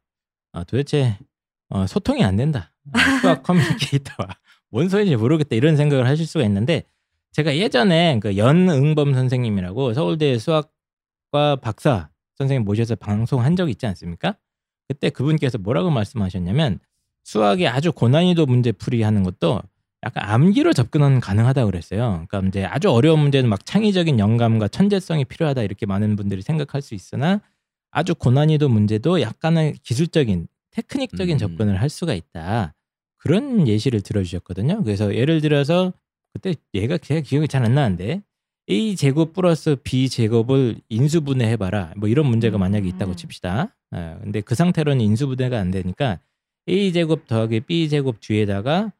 아, 0.51 0.63
도대체 0.63 1.17
어, 1.69 1.85
소통이 1.85 2.23
안 2.23 2.35
된다. 2.35 2.71
아, 2.91 2.99
수학 3.21 3.43
커뮤니케이터와 3.43 4.29
뭔 4.69 4.89
소리인지 4.89 5.15
모르겠다 5.15 5.55
이런 5.55 5.77
생각을 5.77 6.07
하실 6.07 6.25
수가 6.25 6.43
있는데 6.45 6.83
제가 7.33 7.55
예전에 7.55 8.19
그 8.19 8.37
연응범 8.37 9.13
선생님이라고 9.13 9.93
서울대 9.93 10.39
수학과 10.39 11.55
박사 11.61 12.09
선생님 12.35 12.65
모셔서 12.65 12.95
방송한 12.95 13.55
적이 13.55 13.71
있지 13.71 13.85
않습니까? 13.85 14.35
그때 14.89 15.09
그분께서 15.09 15.57
뭐라고 15.59 15.91
말씀하셨냐면 15.91 16.79
수학의 17.23 17.67
아주 17.67 17.93
고난이도 17.93 18.47
문제 18.47 18.71
풀이하는 18.71 19.23
것도 19.23 19.61
약간 20.03 20.23
암기로 20.29 20.73
접근은 20.73 21.19
가능하다고 21.19 21.69
그랬어요. 21.69 22.25
그러니까 22.27 22.49
이제 22.49 22.65
아주 22.65 22.89
어려운 22.89 23.19
문제는 23.19 23.49
막 23.49 23.65
창의적인 23.65 24.17
영감과 24.17 24.67
천재성이 24.67 25.25
필요하다 25.25 25.61
이렇게 25.61 25.85
많은 25.85 26.15
분들이 26.15 26.41
생각할 26.41 26.81
수 26.81 26.95
있으나 26.95 27.41
아주 27.91 28.15
고난이도 28.15 28.67
문제도 28.69 29.21
약간의 29.21 29.75
기술적인 29.83 30.47
테크닉적인 30.71 31.35
음. 31.35 31.37
접근을 31.37 31.81
할 31.81 31.89
수가 31.89 32.13
있다. 32.13 32.73
그런 33.17 33.67
예시를 33.67 34.01
들어주셨거든요. 34.01 34.83
그래서 34.83 35.13
예를 35.13 35.41
들어서 35.41 35.93
그때 36.33 36.55
얘가 36.73 36.97
제가 36.97 37.21
기억이 37.21 37.47
잘 37.47 37.63
안 37.63 37.75
나는데 37.75 38.23
a 38.69 38.95
제곱 38.95 39.33
플러스 39.33 39.75
b 39.83 40.09
제곱을 40.09 40.77
인수분해 40.89 41.45
해봐라. 41.51 41.93
뭐 41.97 42.07
이런 42.07 42.27
문제가 42.27 42.57
만약에 42.57 42.87
있다고 42.87 43.11
음. 43.11 43.15
칩시다. 43.15 43.75
아, 43.91 44.19
근데 44.21 44.41
그 44.41 44.55
상태로는 44.55 45.01
인수분해가 45.01 45.59
안 45.59 45.71
되니까 45.71 46.19
a 46.67 46.93
제곱 46.93 47.27
더하기 47.27 47.61
b 47.61 47.89
제곱 47.89 48.19
뒤에다가 48.19 48.91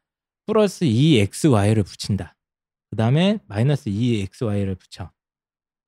플러스 0.45 0.86
2xy를 0.86 1.86
붙인다. 1.86 2.36
그 2.89 2.95
다음에 2.95 3.39
마이너스 3.47 3.89
2xy를 3.89 4.78
붙여. 4.80 5.12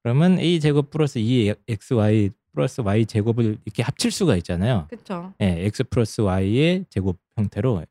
그러면 0.04 0.40
a 0.40 0.60
제곱 0.60 0.92
플러스 0.92 1.20
2xy 1.20 2.32
플러스 2.54 2.82
y 2.82 3.06
제곱을 3.06 3.58
이렇게 3.66 3.82
합칠 3.82 4.12
수가 4.12 4.36
있잖아요. 4.38 4.88
그쵸. 4.90 5.34
예, 5.42 5.66
x 5.66 5.86
플러스 5.86 6.22
y의 6.22 6.86
제곱 6.90 7.18
형태로 7.38 7.84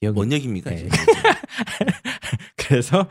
기억이 0.00 0.14
뭔 0.14 0.32
얘기입니까? 0.32 0.70
네. 0.70 0.76
지금? 0.76 0.90
그래서 2.56 3.08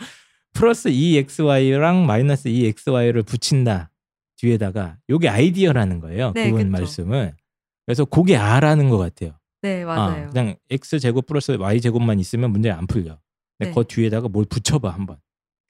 플러스 0.54 0.90
2xy랑 0.90 2.06
마이너스 2.06 2.50
2xy를 2.50 3.26
붙인다 3.26 3.92
뒤에다가 4.38 4.98
요게 5.10 5.30
아이디어라는 5.30 6.00
거예요. 6.00 6.32
네, 6.34 6.50
그분 6.50 6.72
그쵸. 6.72 6.72
말씀은. 6.72 7.34
그래서 7.86 8.06
그게 8.06 8.38
아라는 8.38 8.90
것 8.90 8.98
같아요. 8.98 9.34
네, 9.62 9.84
아, 9.84 9.86
맞아요. 9.86 10.30
그냥 10.30 10.56
x 10.70 11.00
제곱 11.00 11.26
플러스 11.26 11.52
y 11.52 11.82
제곱만 11.82 12.20
있으면 12.20 12.52
문제 12.52 12.70
안 12.70 12.88
풀려. 12.88 13.18
근데 13.58 13.72
네. 13.72 13.74
그 13.74 13.84
뒤에다가 13.88 14.28
뭘 14.28 14.46
붙여봐 14.46 14.90
한번. 14.90 15.18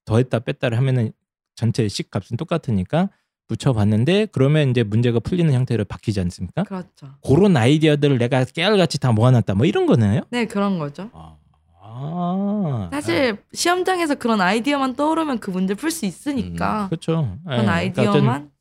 더했다 0.05 0.39
뺐다를 0.39 0.77
하면은 0.77 1.11
전체 1.55 1.87
식 1.87 2.11
값은 2.11 2.37
똑같으니까 2.37 3.09
붙여봤는데 3.47 4.27
그러면 4.31 4.69
이제 4.69 4.83
문제가 4.83 5.19
풀리는 5.19 5.51
형태로 5.51 5.85
바뀌지 5.85 6.19
않습니까? 6.21 6.63
그렇죠. 6.63 7.13
그런 7.25 7.55
아이디어들을 7.55 8.17
내가 8.17 8.43
깨알같이 8.43 8.99
다 8.99 9.11
모아놨다 9.11 9.55
뭐 9.55 9.65
이런 9.65 9.85
거네요. 9.85 10.21
네, 10.29 10.45
그런 10.45 10.79
거죠. 10.79 11.09
아, 11.13 11.37
아. 11.81 12.89
사실 12.91 13.37
시험장에서 13.53 14.15
그런 14.15 14.41
아이디어만 14.41 14.95
떠오르면 14.95 15.39
그 15.39 15.51
문제 15.51 15.73
풀 15.73 15.91
수 15.91 16.05
있으니까 16.05 16.87
그렇죠. 16.89 17.37
그런 17.45 17.59
예, 17.59 17.61
그러니까 17.63 17.73
아이디어만 17.73 18.51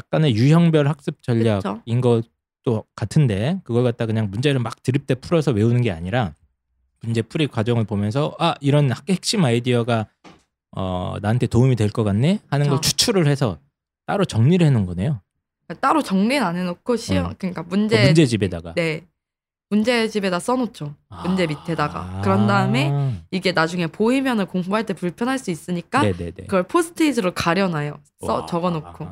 약간의 0.00 0.34
유형별 0.34 0.88
학습 0.88 1.22
전략인 1.22 1.60
그쵸. 2.00 2.22
것도 2.64 2.84
같은데 2.96 3.60
그걸 3.64 3.84
갖다 3.84 4.06
그냥 4.06 4.30
문제를 4.30 4.60
막 4.60 4.82
드립대 4.82 5.14
풀어서 5.14 5.52
외우는 5.52 5.82
게 5.82 5.90
아니라 5.90 6.34
문제 7.02 7.22
풀이 7.22 7.46
과정을 7.46 7.84
보면서 7.84 8.34
아 8.38 8.54
이런 8.60 8.90
학- 8.90 9.08
핵심 9.08 9.44
아이디어가 9.44 10.06
어 10.76 11.16
나한테 11.20 11.46
도움이 11.46 11.76
될 11.76 11.90
것 11.90 12.04
같네 12.04 12.38
하는 12.50 12.68
걸 12.68 12.78
그쵸. 12.78 12.88
추출을 12.90 13.26
해서 13.26 13.58
따로 14.06 14.24
정리를 14.24 14.64
해놓은 14.66 14.86
거네요. 14.86 15.20
따로 15.80 16.02
정리는 16.02 16.44
안 16.44 16.56
해놓고 16.56 16.96
시험 16.96 17.26
어. 17.26 17.34
그러니까 17.38 17.62
그 17.62 17.68
문제 17.68 18.04
문제집에다가 18.04 18.74
네 18.74 19.06
문제집에다 19.70 20.40
써놓죠. 20.40 20.94
문제 21.24 21.46
밑에다가. 21.46 22.20
그런 22.24 22.48
다음에 22.48 22.90
이게 23.30 23.52
나중에 23.52 23.86
보이면은 23.86 24.46
공부할 24.46 24.84
때 24.84 24.94
불편할 24.94 25.38
수 25.38 25.52
있으니까 25.52 26.02
네네네. 26.02 26.32
그걸 26.48 26.64
포스트잇으로 26.64 27.32
가려놔요. 27.34 28.00
써 28.26 28.34
와. 28.34 28.46
적어놓고. 28.46 29.08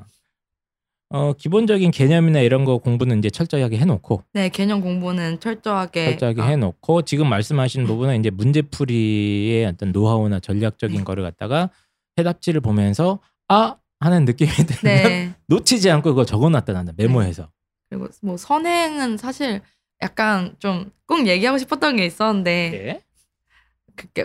어 1.10 1.32
기본적인 1.32 1.90
개념이나 1.90 2.40
이런 2.40 2.64
거 2.64 2.78
공부는 2.78 3.18
이제 3.18 3.30
철저하게 3.30 3.78
해놓고. 3.78 4.22
네 4.34 4.48
개념 4.48 4.80
공부는 4.80 5.40
철저하게 5.40 6.10
철저하게 6.10 6.42
아, 6.42 6.46
해놓고 6.46 7.02
지금 7.02 7.28
말씀하신 7.28 7.86
부분은 7.86 8.20
이제 8.20 8.30
문제풀이의 8.30 9.66
어떤 9.66 9.92
노하우나 9.92 10.38
전략적인 10.40 10.98
네. 10.98 11.04
거를 11.04 11.22
갖다가 11.22 11.70
해답지를 12.18 12.60
보면서 12.60 13.20
아! 13.48 13.76
하는 14.00 14.24
느낌이 14.24 14.50
들면 14.50 14.78
네. 14.82 15.34
놓치지 15.48 15.90
않고 15.90 16.10
그거 16.10 16.24
적어놨다 16.24 16.72
난다 16.72 16.92
메모해서. 16.96 17.50
그리고 17.88 18.08
뭐 18.22 18.36
선행은 18.36 19.16
사실 19.16 19.60
약간 20.02 20.54
좀 20.58 20.92
꼭 21.08 21.26
얘기하고 21.26 21.58
싶었던 21.58 21.96
게 21.96 22.04
있었는데 22.04 22.70
네. 22.70 23.02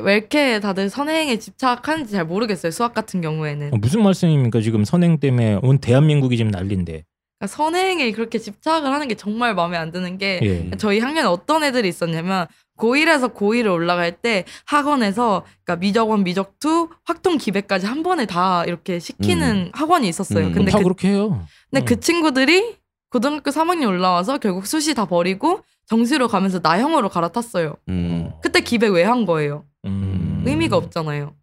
왜 0.01 0.15
이렇게 0.15 0.59
다들 0.59 0.89
선행에 0.89 1.37
집착하는지 1.39 2.11
잘 2.11 2.25
모르겠어요. 2.25 2.71
수학 2.71 2.93
같은 2.93 3.21
경우에는 3.21 3.73
어, 3.73 3.77
무슨 3.77 4.03
말씀입니까 4.03 4.61
지금 4.61 4.83
선행 4.85 5.19
때문에 5.19 5.59
온 5.61 5.77
대한민국이 5.79 6.37
지금 6.37 6.51
난리인데 6.51 7.03
그러니까 7.39 7.47
선행에 7.57 8.11
그렇게 8.11 8.39
집착을 8.39 8.91
하는 8.91 9.07
게 9.07 9.15
정말 9.15 9.53
마음에 9.55 9.77
안 9.77 9.91
드는 9.91 10.17
게 10.17 10.39
예. 10.43 10.71
저희 10.77 10.99
학년에 10.99 11.27
어떤 11.27 11.63
애들이 11.63 11.89
있었냐면 11.89 12.47
고1에서 12.77 13.33
고2를 13.35 13.71
올라갈 13.71 14.11
때 14.13 14.45
학원에서 14.65 15.43
그러니까 15.63 15.75
미적원, 15.81 16.23
미적투, 16.23 16.89
확통 17.05 17.37
기배까지 17.37 17.85
한 17.85 18.01
번에 18.01 18.25
다 18.25 18.63
이렇게 18.65 18.97
시키는 18.99 19.71
학원이 19.73 20.07
있었어요. 20.07 20.47
음. 20.47 20.51
근데 20.53 20.71
다 20.71 20.77
그 20.79 20.83
그렇게 20.85 21.09
해요 21.09 21.45
근데 21.69 21.83
어. 21.83 21.85
그 21.85 21.99
친구들이 21.99 22.75
고등학교 23.09 23.51
3학년 23.51 23.89
올라와서 23.89 24.39
결국 24.39 24.65
수시 24.65 24.95
다 24.95 25.05
버리고 25.05 25.61
정시로 25.87 26.27
가면서 26.27 26.59
나형으로 26.63 27.09
갈아탔어요. 27.09 27.75
음. 27.89 28.31
그때 28.41 28.61
기백 28.61 28.91
왜 28.93 29.03
한 29.03 29.25
거예요? 29.25 29.65
음. 29.85 30.43
의미가 30.45 30.77
없잖아요. 30.77 31.33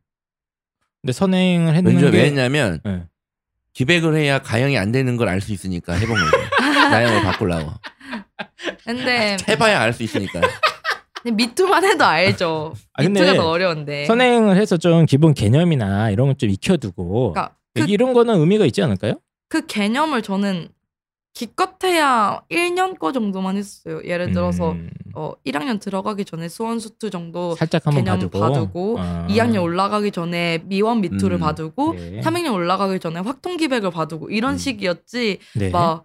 근데 1.02 1.12
선행을 1.12 1.74
했는 1.74 1.92
왠지 1.92 2.10
게왜 2.10 2.24
했냐면 2.26 2.80
예. 2.86 3.04
기백을 3.72 4.16
해야 4.16 4.38
가형이 4.40 4.76
안 4.76 4.92
되는 4.92 5.16
걸 5.16 5.28
알 5.28 5.40
수 5.40 5.52
있으니까 5.52 5.94
해본 5.94 6.14
거죠. 6.16 6.36
나형을 6.90 7.22
바꾸려고. 7.22 7.70
근데 8.84 9.36
해봐야 9.48 9.80
알 9.80 9.92
수 9.92 10.02
있으니까. 10.02 10.40
미투만 11.32 11.84
해도 11.84 12.04
알죠. 12.04 12.74
아, 12.94 13.02
근데 13.02 13.20
미투가 13.20 13.36
더 13.42 13.48
어려운데. 13.50 14.06
선행을 14.06 14.56
해서 14.56 14.76
좀 14.78 15.04
기본 15.06 15.34
개념이나 15.34 16.10
이런 16.10 16.28
거좀 16.28 16.50
익혀두고 16.50 17.32
그러니까 17.34 17.56
그, 17.74 17.84
이런 17.88 18.12
거는 18.14 18.38
의미가 18.40 18.64
있지 18.66 18.82
않을까요? 18.82 19.20
그 19.48 19.66
개념을 19.66 20.22
저는 20.22 20.68
기껏해야 21.34 22.42
1년 22.50 22.98
거 22.98 23.12
정도만 23.12 23.56
했어요. 23.56 24.00
예를 24.04 24.32
들어서 24.32 24.72
음, 24.72 24.90
어 25.14 25.32
1학년 25.46 25.80
들어가기 25.80 26.24
전에 26.24 26.48
수원 26.48 26.78
수투 26.78 27.10
정도 27.10 27.54
살짝 27.54 27.86
한번 27.86 28.04
개념 28.04 28.18
봐두고, 28.18 28.40
봐두고, 28.40 28.96
아. 28.98 29.26
2학년 29.30 29.62
올라가기 29.62 30.10
전에 30.10 30.58
미원 30.64 31.00
미투를 31.00 31.38
음. 31.38 31.40
봐두고 31.40 31.94
네. 31.94 32.20
3학년 32.20 32.52
올라가기 32.54 33.00
전에 33.00 33.20
확통 33.20 33.56
기백을 33.56 33.90
봐두고 33.90 34.30
이런 34.30 34.54
음. 34.54 34.58
식이었지 34.58 35.38
네. 35.56 35.70
막 35.70 36.04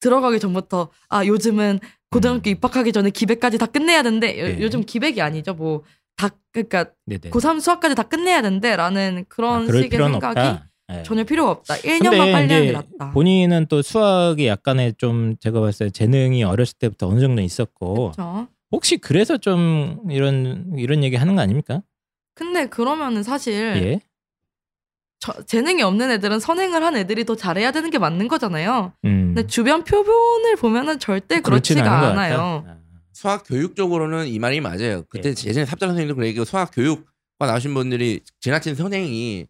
들어가기 0.00 0.38
전부터 0.38 0.90
아 1.08 1.24
요즘은 1.24 1.80
고등학교 2.10 2.48
음. 2.48 2.52
입학하기 2.52 2.92
전에 2.92 3.10
기백까지 3.10 3.58
다 3.58 3.66
끝내야 3.66 4.02
된대. 4.02 4.38
요- 4.38 4.46
네. 4.46 4.58
요즘 4.60 4.82
기백이 4.84 5.20
아니죠. 5.20 5.54
뭐 5.54 5.82
다 6.18 6.30
그러니까 6.52 6.86
네네. 7.06 7.30
고3 7.30 7.60
수학까지 7.60 7.94
다 7.94 8.02
끝내야 8.02 8.42
된대라는 8.42 9.24
그런 9.28 9.68
아, 9.68 9.72
식의 9.72 9.88
생각이 9.88 10.16
없다. 10.16 10.66
예. 10.92 11.02
전혀 11.02 11.24
필요가 11.24 11.50
없다. 11.50 11.76
근데 11.76 11.98
1년만 11.98 12.32
빨리 12.32 12.52
하는 12.52 12.66
게 12.66 12.72
낫다. 12.72 13.10
본인은 13.12 13.66
또 13.68 13.82
수학이 13.82 14.46
약간의 14.46 14.94
좀 14.96 15.36
제가 15.38 15.60
봤을 15.60 15.86
때 15.86 15.90
재능이 15.90 16.44
어렸을 16.44 16.76
때부터 16.78 17.08
어느 17.08 17.20
정도 17.20 17.42
있었고 17.42 18.12
그렇죠. 18.12 18.48
혹시 18.72 18.96
그래서 18.98 19.36
좀 19.36 20.00
이런 20.10 20.72
이런 20.76 21.02
얘기 21.04 21.16
하는 21.16 21.34
거 21.36 21.42
아닙니까? 21.42 21.82
근데 22.34 22.66
그러면은 22.66 23.22
사실 23.22 23.52
예. 23.76 24.00
저- 25.20 25.42
재능이 25.42 25.82
없는 25.82 26.10
애들은 26.12 26.38
선행을 26.40 26.82
한 26.84 26.96
애들이 26.96 27.24
더 27.24 27.34
잘해야 27.34 27.72
되는 27.72 27.90
게 27.90 27.98
맞는 27.98 28.28
거잖아요. 28.28 28.92
음. 29.04 29.34
근데 29.34 29.46
주변 29.46 29.82
표본을 29.84 30.56
보면은 30.56 30.98
절대 31.00 31.40
그렇지는 31.40 31.82
그렇지가 31.82 32.08
않아요. 32.10 32.64
아. 32.66 32.78
수학 33.12 33.42
교육적으로는 33.44 34.28
이 34.28 34.38
말이 34.38 34.60
맞아요. 34.60 35.02
그때 35.08 35.34
예 35.34 35.52
전에 35.52 35.66
삽장 35.66 35.88
선생님도 35.88 36.14
그래 36.14 36.28
얘기고 36.28 36.44
수학 36.44 36.70
교육과 36.72 37.46
나오신 37.46 37.74
분들이 37.74 38.20
지나친 38.40 38.76
선생이 38.76 39.46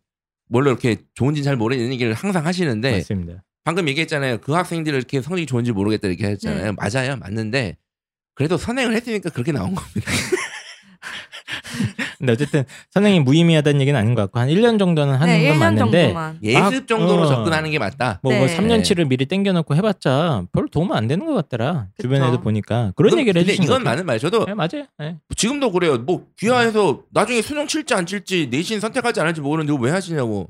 뭘로 0.49 0.71
이렇게 0.71 0.97
좋은지 1.15 1.43
잘 1.43 1.57
모르는 1.57 1.93
얘기를 1.93 2.15
항상 2.15 2.47
하시는데 2.47 2.93
맞습니다. 2.93 3.45
방금 3.65 3.89
얘기했잖아요. 3.89 4.39
그 4.39 4.53
학생들이 4.53 4.97
이렇게 4.97 5.21
성적이 5.21 5.47
좋은지 5.47 5.73
모르겠다 5.73 6.09
이렇게 6.09 6.27
했잖아요. 6.27 6.73
네. 6.73 6.77
맞아요. 6.77 7.17
맞는데 7.17 7.77
그래도 8.35 8.57
선행을 8.57 8.95
했으니까 8.95 9.31
그렇게 9.31 9.53
나온 9.53 9.75
겁니다. 9.75 10.11
근데 12.19 12.33
어쨌든 12.33 12.65
선생님 12.91 13.25
무의미하다는 13.25 13.81
얘기는 13.81 13.99
아닌 13.99 14.15
것 14.15 14.23
같고 14.23 14.41
한 14.41 14.49
1년 14.49 14.79
정도는 14.79 15.15
하는 15.15 15.27
네, 15.39 15.49
건 15.49 15.57
1년 15.57 15.59
맞는데 15.61 16.03
정도만. 16.05 16.39
예습 16.43 16.89
정도로 16.89 17.23
어. 17.23 17.27
접근하는 17.27 17.71
게 17.71 17.79
맞다. 17.79 18.19
뭐, 18.23 18.33
네. 18.33 18.39
뭐 18.41 18.49
3년치를 18.49 19.07
미리 19.09 19.27
땡겨놓고 19.27 19.75
해봤자 19.77 20.45
별로 20.53 20.67
도움 20.69 20.93
안 20.93 21.07
되는 21.07 21.25
것 21.25 21.35
같더라. 21.35 21.87
그쵸. 21.97 22.03
주변에도 22.09 22.41
보니까 22.41 22.93
그런 22.97 23.11
이건- 23.11 23.21
얘기를 23.21 23.41
해주신 23.43 23.65
이건. 23.65 23.85
맞는. 23.85 24.19
저도 24.19 24.47
네, 24.47 24.55
맞아요. 24.55 24.87
네. 24.99 25.17
지금도 25.37 25.71
그래요. 25.71 25.99
뭐 25.99 26.27
귀화해서 26.39 27.03
나중에 27.11 27.41
수능 27.43 27.67
칠지 27.67 27.95
안 27.95 28.05
칠지 28.07 28.49
내신 28.51 28.81
선택할지 28.81 29.21
안 29.21 29.27
할지 29.27 29.41
모르는데 29.41 29.79
왜 29.81 29.91
하시냐고. 29.93 30.49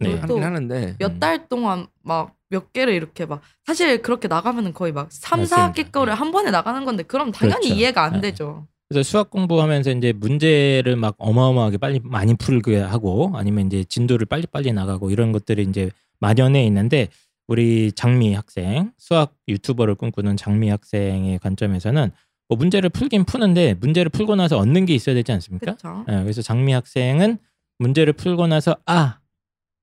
네. 0.00 0.16
또 0.16 0.34
하긴 0.34 0.42
하는데 0.44 0.96
몇 0.98 1.12
음. 1.12 1.20
달 1.20 1.48
동안 1.48 1.86
막 2.02 2.34
몇 2.50 2.72
개를 2.72 2.94
이렇게 2.94 3.26
막 3.26 3.40
사실 3.66 4.00
그렇게 4.00 4.28
나가면은 4.28 4.72
거의 4.74 4.92
막 4.92 5.08
3, 5.10 5.40
맞습니다. 5.40 5.72
4학기 5.72 5.90
거를 5.90 6.12
네. 6.12 6.16
한 6.18 6.30
번에 6.30 6.52
나가는 6.52 6.84
건데 6.84 7.02
그럼 7.02 7.32
당연히 7.32 7.62
그렇죠. 7.62 7.74
이해가 7.74 8.02
안 8.04 8.12
네. 8.12 8.20
되죠. 8.20 8.68
그래서 8.88 9.02
수학 9.02 9.30
공부하면서 9.30 9.92
이제 9.92 10.12
문제를 10.12 10.96
막 10.96 11.14
어마어마하게 11.18 11.78
빨리 11.78 12.00
많이 12.02 12.34
풀게 12.34 12.78
하고 12.78 13.32
아니면 13.34 13.66
이제 13.66 13.84
진도를 13.84 14.26
빨리빨리 14.26 14.72
나가고 14.72 15.10
이런 15.10 15.32
것들이 15.32 15.62
이제 15.62 15.90
만연해 16.20 16.64
있는데 16.66 17.08
우리 17.46 17.92
장미 17.92 18.34
학생 18.34 18.92
수학 18.98 19.34
유튜버를 19.48 19.94
꿈꾸는 19.94 20.36
장미 20.36 20.68
학생의 20.68 21.38
관점에서는 21.38 22.10
뭐 22.48 22.58
문제를 22.58 22.90
풀긴 22.90 23.24
푸는데 23.24 23.74
문제를 23.74 24.10
풀고 24.10 24.36
나서 24.36 24.58
얻는 24.58 24.86
게 24.86 24.94
있어야 24.94 25.14
되지 25.14 25.32
않습니까? 25.32 25.76
그렇죠. 25.76 26.04
예, 26.10 26.22
그래서 26.22 26.42
장미 26.42 26.72
학생은 26.72 27.38
문제를 27.78 28.12
풀고 28.12 28.46
나서 28.46 28.76
아 28.86 29.18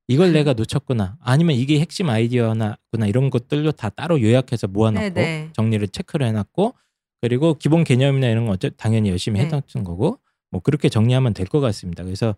이걸 0.07 0.31
내가 0.33 0.53
놓쳤구나 0.53 1.17
아니면 1.21 1.55
이게 1.55 1.79
핵심 1.79 2.09
아이디어나구나 2.09 3.07
이런 3.07 3.29
것들로 3.29 3.71
다 3.71 3.89
따로 3.89 4.21
요약해서 4.21 4.67
모아놓고 4.67 5.13
네네. 5.13 5.49
정리를 5.53 5.87
체크를 5.87 6.27
해놨고 6.27 6.73
그리고 7.21 7.53
기본 7.53 7.84
개념이나 7.84 8.27
이런 8.27 8.45
건 8.45 8.53
어째 8.55 8.71
당연히 8.77 9.10
열심히 9.10 9.39
네. 9.39 9.45
해놨던 9.45 9.84
거고 9.84 10.19
뭐 10.49 10.62
그렇게 10.62 10.89
정리하면 10.89 11.34
될 11.34 11.47
것 11.47 11.60
같습니다. 11.60 12.03
그래서 12.03 12.36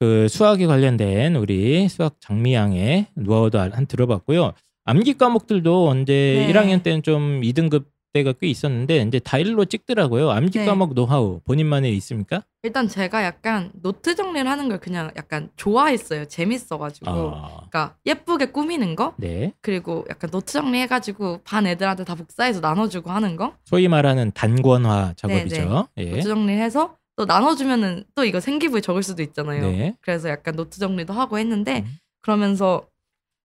그 0.00 0.26
수학에 0.28 0.66
관련된 0.66 1.36
우리 1.36 1.88
수학 1.88 2.20
장미양의 2.20 3.06
노하우도 3.14 3.58
한 3.60 3.86
들어봤고요. 3.86 4.52
암기 4.84 5.14
과목들도 5.18 5.88
언제 5.88 6.12
네. 6.46 6.52
1학년 6.52 6.82
때는 6.82 7.02
좀 7.04 7.40
2등급 7.42 7.84
때가 8.12 8.32
꽤 8.34 8.46
있었는데 8.46 8.98
이제 8.98 9.18
다 9.18 9.36
1로 9.36 9.64
찍더라고요. 9.64 10.30
암기 10.30 10.58
네. 10.60 10.66
과목 10.66 10.94
노하우 10.94 11.40
본인만의 11.44 11.96
있습니까? 11.96 12.42
일단 12.62 12.86
제가 12.86 13.24
약간 13.24 13.70
노트 13.74 14.14
정리를 14.14 14.48
하는 14.48 14.68
걸 14.68 14.78
그냥 14.78 15.10
약간 15.16 15.50
좋아했어요. 15.56 16.26
재밌어가지고. 16.26 17.10
아, 17.10 17.48
그러니까 17.56 17.96
예쁘게 18.06 18.46
꾸미는 18.46 18.96
거 18.96 19.14
네. 19.16 19.52
그리고 19.62 20.04
약간 20.10 20.30
노트 20.30 20.52
정리해가지고 20.52 21.40
반 21.44 21.66
애들한테 21.66 22.04
다 22.04 22.14
복사해서 22.14 22.60
나눠주고 22.60 23.10
하는 23.10 23.36
거 23.36 23.54
소위 23.64 23.88
말하는 23.88 24.30
단권화 24.32 25.14
작업이죠. 25.16 25.88
예. 25.96 26.10
노트 26.10 26.28
정리해서 26.28 26.96
또 27.16 27.24
나눠주면은 27.24 28.04
또 28.14 28.24
이거 28.24 28.40
생기부에 28.40 28.80
적을 28.80 29.02
수도 29.02 29.22
있잖아요. 29.22 29.62
네. 29.70 29.96
그래서 30.00 30.28
약간 30.28 30.54
노트 30.54 30.78
정리도 30.78 31.12
하고 31.12 31.38
했는데 31.38 31.80
음. 31.80 31.96
그러면서 32.20 32.86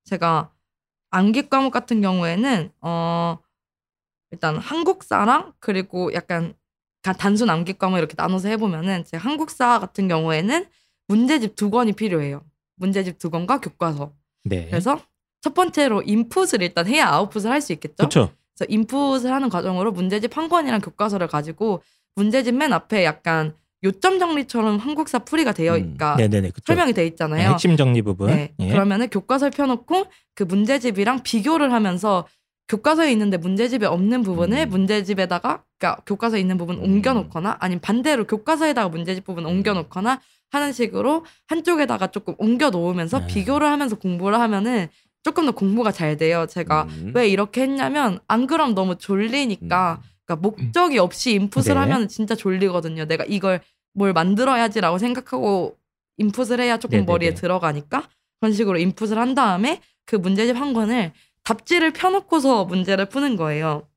제가 0.06 0.52
암기 1.10 1.50
과목 1.50 1.72
같은 1.72 2.02
경우에는 2.02 2.72
어 2.82 3.40
일단 4.32 4.58
한국사랑 4.58 5.54
그리고 5.60 6.14
약간 6.14 6.54
가- 7.04 7.14
단순 7.14 7.50
암기 7.50 7.74
과목 7.74 7.98
이렇게 7.98 8.14
나눠서 8.18 8.50
해보면은 8.50 9.06
제 9.06 9.18
한국사 9.18 9.80
같은 9.80 10.08
경우에는 10.08 10.66
문제집 11.08 11.56
두 11.56 11.70
권이 11.70 11.94
필요해요. 11.94 12.44
문제집 12.76 13.18
두 13.20 13.30
권과 13.30 13.62
교과서. 13.62 14.12
네. 14.44 14.68
그래서 14.70 15.00
첫 15.42 15.54
번째로 15.54 16.02
인풋을 16.02 16.62
일단 16.62 16.88
해야 16.88 17.08
아웃풋을 17.08 17.50
할 17.50 17.62
수 17.62 17.72
있겠죠. 17.74 17.96
그렇죠. 17.98 18.32
그래서 18.58 18.66
인풋을 18.70 19.32
하는 19.32 19.50
과정으로 19.50 19.92
문제집 19.92 20.36
한 20.36 20.50
권이랑 20.50 20.82
교과서를 20.82 21.28
가지고 21.28 21.82
문제집 22.16 22.56
맨 22.56 22.74
앞에 22.74 23.06
약간 23.06 23.56
요점 23.84 24.18
정리처럼 24.20 24.78
한국사 24.80 25.20
풀이가 25.20 25.54
되어 25.54 25.76
음. 25.76 25.92
있까 25.94 26.16
네네네. 26.16 26.50
그렇죠. 26.50 26.64
설명이 26.66 26.94
돼 26.94 27.04
네, 27.04 27.08
있잖아요. 27.08 27.52
핵심 27.52 27.78
정리 27.78 28.02
부분. 28.02 28.28
네. 28.32 28.54
예. 28.60 28.70
그러면은 28.70 29.08
교과서를 29.10 29.52
펴놓고 29.52 30.08
그 30.34 30.44
문제집이랑 30.44 31.22
비교를 31.24 31.72
하면서 31.72 32.28
교과서에 32.68 33.12
있는데 33.14 33.38
문제집에 33.38 33.86
없는 33.86 34.24
부분을 34.24 34.58
음. 34.60 34.70
문제집에다가 34.70 35.64
그러니까 35.80 36.02
교과서에 36.06 36.40
있는 36.40 36.58
부분 36.58 36.78
음. 36.78 36.84
옮겨 36.84 37.14
놓거나 37.14 37.58
아니면 37.60 37.80
반대로 37.82 38.26
교과서에다가 38.26 38.90
문제집 38.90 39.26
부분 39.26 39.46
옮겨 39.46 39.74
놓거나 39.74 40.20
하는 40.50 40.74
식으로 40.74 41.26
한쪽에다가 41.48 42.08
조금 42.08 42.36
옮겨 42.38 42.70
놓으면서 42.70 43.20
네. 43.20 43.28
비교를 43.28 43.68
하면서 43.68 43.98
공부를 43.98 44.40
하면은 44.40 44.88
조금 45.24 45.46
더 45.46 45.52
공부가 45.52 45.92
잘 45.92 46.16
돼요. 46.18 46.46
제가 46.50 46.84
음. 46.84 47.12
왜 47.16 47.28
이렇게 47.28 47.62
했냐면 47.62 48.20
안 48.28 48.48
그럼 48.48 48.76
너무 48.76 48.98
졸리니까 48.98 50.00
음. 50.02 50.10
그러니까 50.26 50.36
목적이 50.42 51.00
없이 51.00 51.34
인풋을 51.34 51.74
네. 51.74 51.80
하면 51.80 52.08
진짜 52.08 52.36
졸리거든요. 52.36 53.06
내가 53.06 53.26
이걸 53.26 53.62
뭘 53.94 54.14
만들어야지라고 54.14 54.98
생각하고 54.98 55.78
인풋을 56.18 56.60
해야 56.60 56.78
조금 56.78 56.98
네네네. 56.98 57.12
머리에 57.12 57.34
들어가니까 57.34 58.08
그런 58.40 58.54
식으로 58.54 58.78
인풋을 58.78 59.18
한 59.18 59.36
다음에 59.36 59.82
그 60.06 60.16
문제집 60.16 60.56
한 60.56 60.74
권을 60.74 61.12
답지를 61.48 61.94
펴놓고서 61.94 62.66
문제를 62.66 63.06
푸는 63.06 63.38
거예요. 63.38 63.88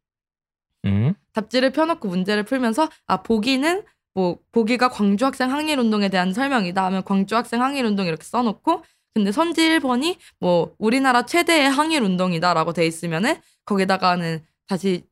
음. 0.85 1.15
답지를 1.33 1.73
펴놓고 1.73 2.07
문제를 2.07 2.45
풀면서 2.45 2.89
아 3.09 3.23
보기는 3.23 3.83
뭐 4.15 4.39
보기가 4.53 4.89
광주 4.89 5.27
학생 5.27 5.51
항일 5.51 5.81
운동에 5.81 6.09
대한 6.09 6.33
설명이다 6.33 6.85
하면 6.87 7.03
광주 7.05 7.35
학생 7.35 7.61
항일 7.61 7.85
운동 7.85 8.07
이렇게 8.07 8.23
써놓고 8.23 8.85
근데 9.15 9.33
선지 9.33 9.69
1번이 9.69 10.17
뭐 10.39 10.77
우리나라 10.79 11.27
최대의 11.27 11.69
항일 11.69 12.05
운동이다라고 12.05 12.73
돼 12.73 12.87
있으면은 12.87 13.35
거기다가는 13.65 14.45
다시 14.69 15.03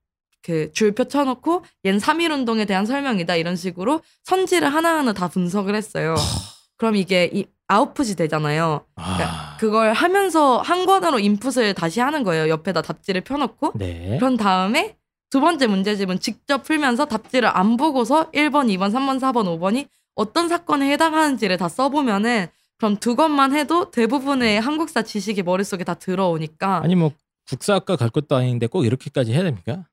그 0.40 0.72
줄표 0.72 1.06
쳐놓고 1.06 1.64
얜3.1 1.84 2.30
운동에 2.30 2.66
대한 2.66 2.86
설명이다 2.86 3.34
이런 3.34 3.56
식으로 3.56 4.00
선지를 4.22 4.72
하나하나 4.72 5.12
다 5.12 5.26
분석을 5.26 5.74
했어요. 5.74 6.14
그럼 6.76 6.94
이게 6.94 7.28
이 7.32 7.46
아웃풋이 7.66 8.14
되잖아요. 8.14 8.86
아. 8.94 9.47
그걸 9.58 9.92
하면서 9.92 10.58
한 10.58 10.86
권으로 10.86 11.18
인풋을 11.18 11.74
다시 11.74 12.00
하는 12.00 12.22
거예요. 12.22 12.48
옆에다 12.48 12.82
답지를 12.82 13.20
펴놓고 13.22 13.72
네. 13.74 14.16
그런 14.18 14.36
다음에 14.36 14.96
두 15.30 15.40
번째 15.40 15.66
문제집은 15.66 16.20
직접 16.20 16.62
풀면서 16.62 17.04
답지를 17.04 17.48
안 17.54 17.76
보고서 17.76 18.30
1번, 18.30 18.68
2번, 18.68 18.92
3번, 18.92 19.18
4번, 19.20 19.58
5번이 19.58 19.88
어떤 20.14 20.48
사건에 20.48 20.90
해당하는지를 20.92 21.58
다 21.58 21.68
써보면은 21.68 22.46
그럼 22.78 22.96
두 22.96 23.16
것만 23.16 23.54
해도 23.54 23.90
대부분의 23.90 24.60
한국사 24.60 25.02
지식이 25.02 25.42
머릿속에 25.42 25.84
다 25.84 25.94
들어오니까 25.94 26.82
아니 26.82 26.94
뭐 26.94 27.12
국사학과 27.48 27.96
갈 27.96 28.08
것도 28.08 28.36
아닌데 28.36 28.66
꼭 28.66 28.84
이렇게까지 28.84 29.32
해야 29.32 29.42
됩니까? 29.42 29.84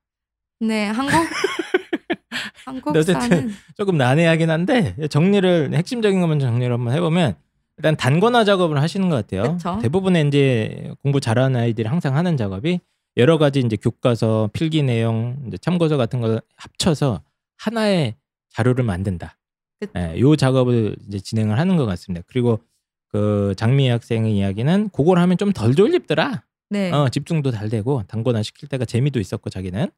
네 0.60 0.86
한국 0.86 1.12
근데 2.84 2.98
어쨌든 2.98 3.14
한국사는 3.16 3.54
조금 3.76 3.96
난해하긴 3.96 4.50
한데 4.50 4.96
정리를 5.08 5.72
핵심적인 5.74 6.20
것만 6.20 6.38
정리를 6.38 6.72
한번 6.72 6.94
해보면 6.94 7.36
일단 7.78 7.96
단권화 7.96 8.44
작업을 8.44 8.80
하시는 8.80 9.08
것 9.08 9.16
같아요. 9.16 9.52
그쵸. 9.56 9.78
대부분의 9.82 10.28
이제 10.28 10.92
공부 11.02 11.20
잘하는 11.20 11.60
아이들이 11.60 11.88
항상 11.88 12.16
하는 12.16 12.36
작업이 12.36 12.80
여러 13.18 13.38
가지 13.38 13.60
이제 13.60 13.76
교과서, 13.76 14.50
필기 14.52 14.82
내용, 14.82 15.42
이제 15.46 15.56
참고서 15.58 15.96
같은 15.96 16.20
걸 16.20 16.40
합쳐서 16.56 17.22
하나의 17.58 18.14
자료를 18.50 18.84
만든다. 18.84 19.38
그쵸. 19.80 19.92
예, 19.96 20.18
요 20.20 20.36
작업을 20.36 20.96
이제 21.06 21.18
진행을 21.20 21.58
하는 21.58 21.76
것 21.76 21.84
같습니다. 21.86 22.24
그리고 22.28 22.60
그 23.08 23.54
장미 23.56 23.88
학생의 23.88 24.36
이야기는 24.36 24.90
그걸 24.90 25.18
하면 25.18 25.36
좀 25.38 25.52
덜 25.52 25.74
졸립더라. 25.74 26.42
네 26.70 26.90
어, 26.90 27.08
집중도 27.08 27.50
잘 27.52 27.68
되고 27.68 28.02
단거나 28.08 28.42
시킬 28.42 28.68
때가 28.68 28.84
재미도 28.84 29.20
있었고 29.20 29.50
자기는 29.50 29.88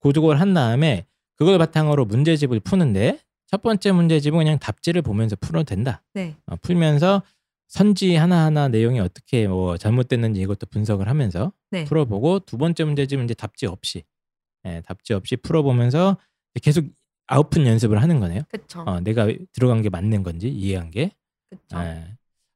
고적을 0.00 0.40
한 0.40 0.54
다음에 0.54 1.04
그걸 1.36 1.58
바탕으로 1.58 2.04
문제집을 2.06 2.60
푸는데 2.60 3.18
첫 3.46 3.62
번째 3.62 3.92
문제집은 3.92 4.38
그냥 4.38 4.58
답지를 4.58 5.02
보면서 5.02 5.36
풀어도 5.36 5.64
된다. 5.64 6.02
네. 6.14 6.36
어, 6.46 6.56
풀면서 6.56 7.22
선지 7.68 8.14
하나하나 8.14 8.68
내용이 8.68 9.00
어떻게 9.00 9.46
뭐 9.48 9.76
잘못됐는지 9.76 10.40
이것도 10.40 10.66
분석을 10.66 11.08
하면서 11.08 11.52
네. 11.70 11.84
풀어보고 11.84 12.40
두 12.40 12.58
번째 12.58 12.84
문제집은 12.84 13.24
이제 13.24 13.34
답지 13.34 13.66
없이 13.66 14.04
예, 14.66 14.82
답지 14.84 15.14
없이 15.14 15.36
풀어보면서 15.36 16.16
계속 16.62 16.86
아웃풋 17.28 17.66
연습을 17.66 18.00
하는 18.02 18.20
거네요. 18.20 18.42
그쵸 18.48 18.80
어, 18.80 19.00
내가 19.00 19.28
들어간 19.52 19.82
게 19.82 19.88
맞는 19.90 20.22
건지 20.22 20.48
이해한 20.48 20.90
게. 20.90 21.12
그쵸 21.50 21.78
예. 21.80 22.04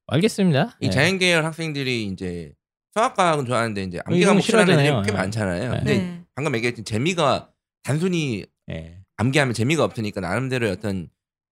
알겠습니다. 0.07 0.77
이 0.81 0.87
예. 0.87 0.91
자연계열 0.91 1.45
학생들이 1.45 2.07
이제 2.07 2.53
수학과학은 2.95 3.47
좋아하는데 3.47 3.83
이제 3.85 4.01
암기 4.05 4.25
과목 4.25 4.43
싫어하는 4.43 4.75
애들이 4.75 4.87
싫어하잖아요. 4.87 5.07
꽤 5.07 5.13
네. 5.13 5.19
많잖아요. 5.19 5.73
네. 5.73 5.79
근데 5.79 5.99
네. 5.99 6.25
방금 6.35 6.55
얘기했던 6.57 6.85
재미가 6.85 7.51
단순히 7.83 8.45
예. 8.71 9.00
암기하면 9.21 9.53
재미가 9.55 9.85
없으니까 9.85 10.21
나름대로 10.23 10.69
어떤 10.71 11.09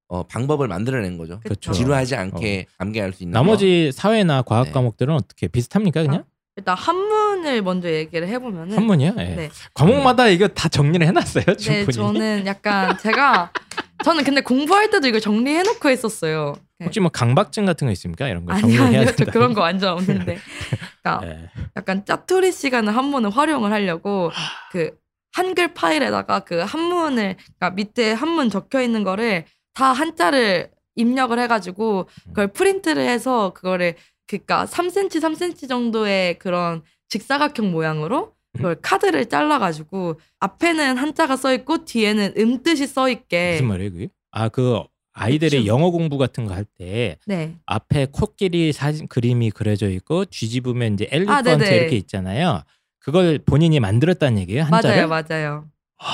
어, 0.08 0.22
방법을 0.26 0.68
만들어낸 0.68 1.18
거죠. 1.18 1.38
그렇죠. 1.40 1.70
지루하지 1.72 2.16
않게 2.16 2.64
암기할 2.78 3.12
수 3.12 3.24
있는 3.24 3.32
나머지 3.34 3.92
사회나 3.92 4.40
과학 4.42 4.64
네. 4.68 4.72
과목들은 4.72 5.14
어떻게 5.14 5.48
비슷합니까 5.48 6.02
그냥? 6.02 6.24
일단 6.56 6.74
한문을 6.76 7.62
먼저 7.62 7.90
얘기를 7.90 8.26
해보면은 8.26 8.74
한문이요? 8.76 9.14
예. 9.18 9.24
네. 9.24 9.50
과목마다 9.74 10.28
이거 10.28 10.48
다 10.48 10.68
정리를 10.68 11.06
해놨어요. 11.06 11.44
네, 11.44 11.56
충분히. 11.56 11.92
저는 11.92 12.46
약간 12.46 12.96
제가 12.98 13.52
저는 14.02 14.24
근데 14.24 14.40
공부할 14.40 14.90
때도 14.90 15.06
이거 15.06 15.20
정리해놓고 15.20 15.90
했었어요. 15.90 16.54
네. 16.78 16.86
혹시 16.86 17.00
뭐 17.00 17.10
강박증 17.10 17.66
같은 17.66 17.86
거 17.86 17.92
있습니까? 17.92 18.28
이런 18.28 18.46
거 18.46 18.52
아니 18.54 18.62
정리해야 18.62 18.86
아니요, 18.86 19.04
된다. 19.04 19.24
저 19.26 19.30
그런 19.30 19.52
거 19.52 19.60
완전 19.60 19.92
없는데. 19.92 20.38
그러니까 21.02 21.26
예. 21.28 21.50
약간 21.76 22.04
짜투리 22.06 22.50
시간을 22.50 22.96
한문을 22.96 23.30
활용을 23.30 23.70
하려고 23.72 24.30
그 24.72 24.96
한글 25.32 25.74
파일에다가 25.74 26.40
그 26.40 26.58
한문을 26.58 27.36
그러니까 27.36 27.70
밑에 27.70 28.12
한문 28.12 28.50
적혀 28.50 28.82
있는 28.82 29.04
거를 29.04 29.44
다 29.74 29.92
한자를 29.92 30.70
입력을 30.96 31.38
해가지고 31.38 32.08
그걸 32.28 32.48
프린트를 32.48 33.02
해서 33.08 33.52
그거를 33.54 33.94
그니까 34.26 34.64
3cm 34.66 35.20
3cm 35.20 35.68
정도의 35.68 36.38
그런 36.38 36.82
직사각형 37.08 37.70
모양으로 37.70 38.34
그걸 38.54 38.76
카드를 38.82 39.26
잘라가지고 39.26 40.20
앞에는 40.40 40.96
한자가 40.96 41.36
써 41.36 41.54
있고 41.54 41.84
뒤에는 41.84 42.34
음뜻이 42.36 42.86
써 42.86 43.08
있게 43.08 43.52
무슨 43.52 43.66
말이에요 43.68 43.92
그게? 43.92 44.08
아그 44.32 44.82
아이들의 45.12 45.60
그쵸. 45.60 45.66
영어 45.66 45.90
공부 45.90 46.16
같은 46.16 46.46
거 46.46 46.54
할때 46.54 47.18
네. 47.26 47.56
앞에 47.66 48.06
코끼리 48.10 48.72
사진 48.72 49.08
그림이 49.08 49.50
그려져 49.50 49.88
있고 49.90 50.24
뒤집으면 50.24 50.94
이제 50.94 51.08
엘리펀트 51.10 51.48
아. 51.48 51.54
이렇게 51.54 51.96
있잖아요. 51.96 52.62
그걸 53.08 53.38
본인이 53.38 53.80
만들었다는 53.80 54.38
얘기예요. 54.40 54.64
한자를. 54.64 55.08
맞아요, 55.08 55.24
맞아요. 55.30 55.64
와, 55.98 56.06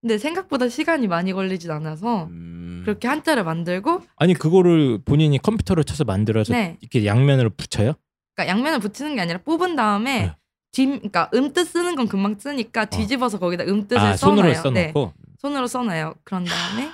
근데 0.00 0.16
생각보다 0.16 0.70
시간이 0.70 1.06
많이 1.06 1.34
걸리진 1.34 1.70
않아서 1.70 2.24
음. 2.30 2.80
그렇게 2.82 3.08
한자를 3.08 3.44
만들고 3.44 4.00
아니 4.16 4.32
그거를 4.32 5.00
본인이 5.04 5.36
컴퓨터로 5.36 5.82
쳐서 5.82 6.04
만들어서 6.04 6.54
네. 6.54 6.78
이렇게 6.80 7.04
양면으로 7.04 7.50
붙여요? 7.50 7.92
그러니까 8.34 8.56
양면을 8.56 8.78
붙이는 8.78 9.16
게 9.16 9.20
아니라 9.20 9.40
뽑은 9.44 9.76
다음에 9.76 10.18
네. 10.22 10.36
뒤 10.72 10.86
그러니까 10.86 11.28
음뜻 11.34 11.66
쓰는 11.66 11.94
건 11.94 12.08
금방 12.08 12.38
쓰니까 12.38 12.86
뒤집어서 12.86 13.38
거기다 13.38 13.64
음뜻을 13.64 13.98
아 13.98 14.16
써놔요. 14.16 14.36
손으로 14.36 14.48
네. 14.48 14.54
써놓고. 14.54 15.12
손으로 15.40 15.66
써놔요. 15.66 16.14
그런 16.24 16.44
다음에 16.46 16.88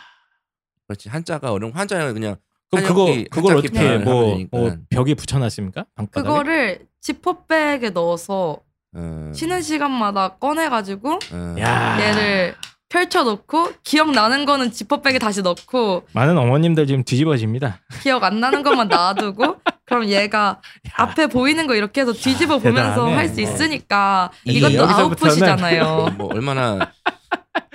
그렇지 0.89 1.09
한자가 1.09 1.53
어려운 1.53 1.73
한자는 1.73 2.15
그냥 2.15 2.35
그럼 2.69 2.85
그거 2.85 3.07
그걸 3.31 3.57
한자 3.59 3.69
어떻게 3.69 3.99
뭐, 3.99 4.45
뭐. 4.51 4.77
벽에 4.91 5.15
붙여놨습니까? 5.15 5.85
방바닥에? 5.95 6.27
그거를 6.27 6.87
지퍼백에 7.01 7.91
넣어서 7.91 8.61
어, 8.95 9.33
쉬는 9.35 9.63
시간마다 9.63 10.37
꺼내가지고 10.37 11.19
어. 11.33 11.57
야 11.59 11.99
얘를 12.01 12.55
펼쳐놓고 12.93 13.73
기억나는 13.83 14.45
거는 14.45 14.71
지퍼백에 14.71 15.19
다시 15.19 15.41
넣고 15.41 16.05
많은 16.13 16.37
어머님들 16.37 16.87
지금 16.87 17.03
뒤집어집니다. 17.05 17.81
기억 18.03 18.23
안 18.23 18.39
나는 18.41 18.63
것만 18.63 18.89
놔두고 18.89 19.57
그럼 19.87 20.07
얘가 20.09 20.61
앞에 20.95 21.27
보이는 21.29 21.67
거 21.67 21.75
이렇게 21.75 22.03
해서 22.03 22.13
뒤집어 22.13 22.59
보면서 22.59 22.91
대단하네. 22.91 23.15
할수 23.15 23.41
있으니까 23.41 24.31
이것도 24.45 24.87
아웃풋이잖아요. 24.87 26.15
뭐 26.19 26.29
얼마나 26.35 26.93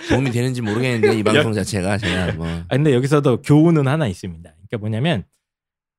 도움이 0.10 0.32
되는지 0.32 0.62
모르겠는데 0.62 1.18
이 1.18 1.24
방송 1.24 1.52
자체가 1.54 1.98
제가 1.98 2.34
뭐 2.34 2.48
아, 2.48 2.76
근데 2.76 2.94
여기서도 2.94 3.42
교훈은 3.42 3.88
하나 3.88 4.08
있습니다. 4.08 4.50
그러니까 4.50 4.78
뭐냐면 4.80 5.24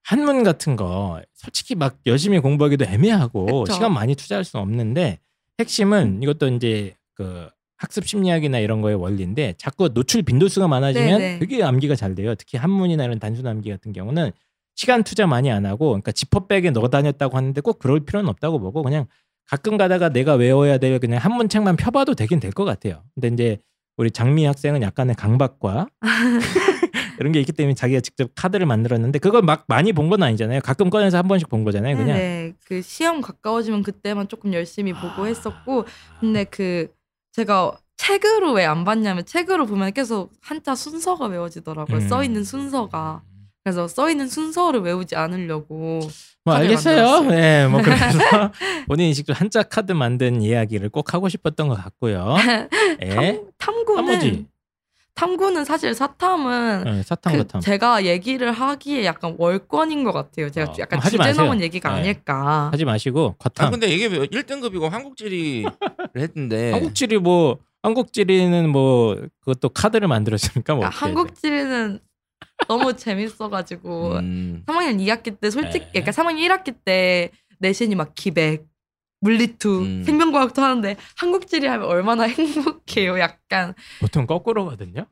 한문 0.08 0.42
같은 0.42 0.74
거 0.74 1.20
솔직히 1.34 1.74
막 1.74 1.98
열심히 2.06 2.38
공부하기도 2.38 2.86
애매하고 2.86 3.64
그쵸. 3.64 3.74
시간 3.74 3.92
많이 3.92 4.14
투자할 4.14 4.42
수 4.42 4.56
없는데 4.56 5.18
핵심은 5.60 6.22
이것도 6.22 6.48
이제 6.48 6.94
그 7.14 7.46
학습 7.76 8.06
심리학이나 8.06 8.58
이런 8.58 8.80
거의 8.80 8.96
원리인데 8.96 9.52
자꾸 9.58 9.92
노출 9.92 10.22
빈도수가 10.22 10.66
많아지면 10.66 11.18
네네. 11.18 11.38
되게 11.40 11.62
암기가 11.62 11.94
잘 11.94 12.14
돼요. 12.14 12.34
특히 12.36 12.56
한문이나 12.56 13.04
이런 13.04 13.18
단순 13.18 13.46
암기 13.46 13.68
같은 13.68 13.92
경우는 13.92 14.30
시간 14.76 15.04
투자 15.04 15.26
많이 15.26 15.50
안 15.50 15.66
하고 15.66 15.88
그러니까 15.88 16.12
지퍼백에 16.12 16.70
넣어 16.70 16.88
다녔다고 16.88 17.36
하는데 17.36 17.60
꼭 17.60 17.78
그럴 17.78 18.00
필요는 18.00 18.30
없다고 18.30 18.60
보고 18.60 18.82
그냥 18.82 19.04
가끔 19.44 19.76
가다가 19.76 20.08
내가 20.08 20.34
외워야 20.34 20.78
될 20.78 20.98
그냥 21.00 21.18
한문 21.20 21.50
책만 21.50 21.76
펴봐도 21.76 22.14
되긴 22.14 22.40
될 22.40 22.52
것 22.52 22.64
같아요. 22.64 23.02
근데 23.14 23.28
이제 23.28 23.58
우리 23.98 24.10
장미 24.10 24.46
학생은 24.46 24.80
약간의 24.80 25.16
강박과 25.16 25.88
이런 27.20 27.32
게 27.32 27.40
있기 27.40 27.52
때문에 27.52 27.74
자기가 27.74 28.00
직접 28.00 28.30
카드를 28.34 28.66
만들었는데 28.66 29.18
그걸 29.18 29.42
막 29.42 29.64
많이 29.68 29.92
본 29.92 30.08
건 30.08 30.22
아니잖아요. 30.22 30.60
가끔 30.60 30.88
꺼내서 30.90 31.18
한 31.18 31.28
번씩 31.28 31.48
본 31.48 31.64
거잖아요. 31.64 31.96
그냥 31.96 32.16
네, 32.16 32.54
그 32.66 32.80
시험 32.82 33.20
가까워지면 33.20 33.82
그때만 33.82 34.28
조금 34.28 34.54
열심히 34.54 34.92
보고 34.92 35.26
했었고 35.26 35.84
근데 36.20 36.44
그 36.44 36.88
제가 37.32 37.72
책으로 37.96 38.52
왜 38.52 38.64
안 38.64 38.84
봤냐면 38.84 39.24
책으로 39.26 39.66
보면 39.66 39.92
계속 39.92 40.30
한자 40.40 40.74
순서가 40.74 41.26
외워지더라고요. 41.26 41.96
음. 41.98 42.08
써 42.08 42.22
있는 42.24 42.44
순서가. 42.44 43.22
그래서 43.64 43.86
써 43.88 44.08
있는 44.08 44.28
순서를 44.28 44.80
외우지 44.80 45.14
않으려고 45.16 46.00
뭐 46.44 46.54
알겠어요. 46.54 46.96
만들었어요. 46.96 47.30
네, 47.30 47.66
뭐 47.66 47.82
그래서 47.82 48.18
본인이 48.88 49.12
직접 49.12 49.38
한자 49.38 49.62
카드 49.62 49.92
만든 49.92 50.40
이야기를 50.40 50.88
꼭 50.88 51.12
하고 51.12 51.28
싶었던 51.28 51.68
것 51.68 51.74
같고요. 51.74 52.36
예. 53.02 53.42
탐, 53.58 53.84
구는 53.84 54.06
탐구지. 54.06 54.46
탐구는 55.18 55.64
사실 55.64 55.94
사탐은 55.94 56.84
네, 56.84 57.02
사탕 57.02 57.32
그 57.32 57.38
같은. 57.38 57.58
제가 57.60 58.04
얘기를 58.04 58.52
하기에 58.52 59.04
약간 59.04 59.34
월권인 59.36 60.04
것 60.04 60.12
같아요. 60.12 60.48
제가 60.48 60.70
어, 60.70 60.74
약간 60.78 61.00
주제. 61.00 61.32
넘은 61.32 61.60
얘기가 61.60 61.92
네. 61.92 61.98
아닐까. 61.98 62.68
하지 62.70 62.84
마시고 62.84 63.30
아 63.30 63.42
과탐. 63.42 63.72
근데 63.72 63.88
이게 63.88 64.08
1등급이고 64.08 64.88
한국지리를 64.88 65.68
했는데 66.16 66.70
한국지리 66.70 67.18
뭐 67.18 67.58
한국지리는 67.82 68.68
뭐 68.70 69.16
그것도 69.40 69.70
카드를 69.70 70.06
만들었습니까? 70.06 70.74
뭐 70.74 70.82
그러니까 70.82 71.06
한국지리는 71.06 71.98
너무 72.68 72.94
재밌어가지고 72.96 74.12
음, 74.18 74.62
3학년 74.66 75.00
2학기 75.00 75.36
때 75.40 75.50
솔직히 75.50 75.86
네. 75.86 76.00
그러니까 76.02 76.12
3학년 76.12 76.46
1학기 76.48 76.76
때 76.84 77.32
내신이 77.58 77.96
막 77.96 78.14
기백, 78.14 78.66
물리투, 79.20 79.82
음. 79.82 80.04
생명과학도 80.04 80.62
하는데 80.62 80.96
한국지리 81.16 81.66
하면 81.66 81.86
얼마나 81.88 82.24
행복해요. 82.24 83.18
약간 83.18 83.74
보통 84.00 84.26
거꾸로거든요. 84.26 85.06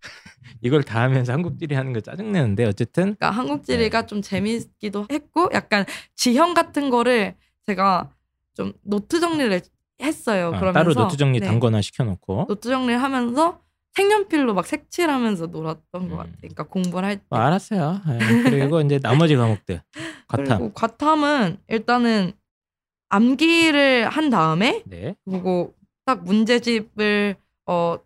이걸 0.60 0.82
다 0.82 1.02
하면서 1.02 1.32
한국지리 1.32 1.74
하는 1.74 1.92
거 1.92 2.00
짜증내는데 2.00 2.64
어쨌든 2.64 3.14
그러니까 3.16 3.30
한국지리가 3.30 4.06
좀 4.06 4.22
재밌기도 4.22 5.06
했고 5.10 5.48
약간 5.52 5.84
지형 6.14 6.54
같은 6.54 6.90
거를 6.90 7.34
제가 7.66 8.10
좀 8.54 8.72
노트 8.82 9.20
정리를 9.20 9.60
했어요. 10.02 10.48
아, 10.54 10.58
그러면서 10.60 10.72
따로 10.72 10.94
노트 10.94 11.16
정리 11.16 11.40
네. 11.40 11.46
단권화 11.46 11.80
시켜놓고 11.80 12.46
노트 12.48 12.68
정리를 12.68 13.02
하면서 13.02 13.60
색연필로 13.94 14.54
막 14.54 14.66
색칠하면서 14.66 15.46
놀았던 15.46 16.08
것 16.08 16.14
음. 16.14 16.16
같아요. 16.16 16.34
그러니까 16.40 16.62
공부를 16.64 17.08
할 17.08 17.16
때. 17.16 17.24
뭐 17.30 17.38
알았어요. 17.40 18.00
예. 18.08 18.42
그리고 18.50 18.80
이제 18.80 18.98
나머지 19.00 19.34
과목들 19.36 19.82
과탐. 20.28 20.46
그리고 20.46 20.72
과탐은 20.72 21.58
일단은 21.68 22.32
암기를 23.08 24.08
한 24.08 24.30
다음에 24.30 24.82
네. 24.86 25.14
그리고 25.24 25.74
딱 26.04 26.24
문제집을 26.24 27.36
어 27.66 27.98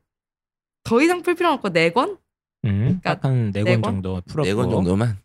더 0.84 1.00
이상 1.00 1.22
풀 1.22 1.36
필요 1.36 1.48
없고 1.50 1.68
네 1.70 1.90
권? 1.92 2.18
음, 2.64 2.98
그러니까 3.00 3.14
딱한 3.14 3.52
네네권 3.54 3.82
권? 3.82 3.92
정도 3.94 4.20
풀었고. 4.26 4.48
네권 4.48 4.70
정도만 4.70 5.16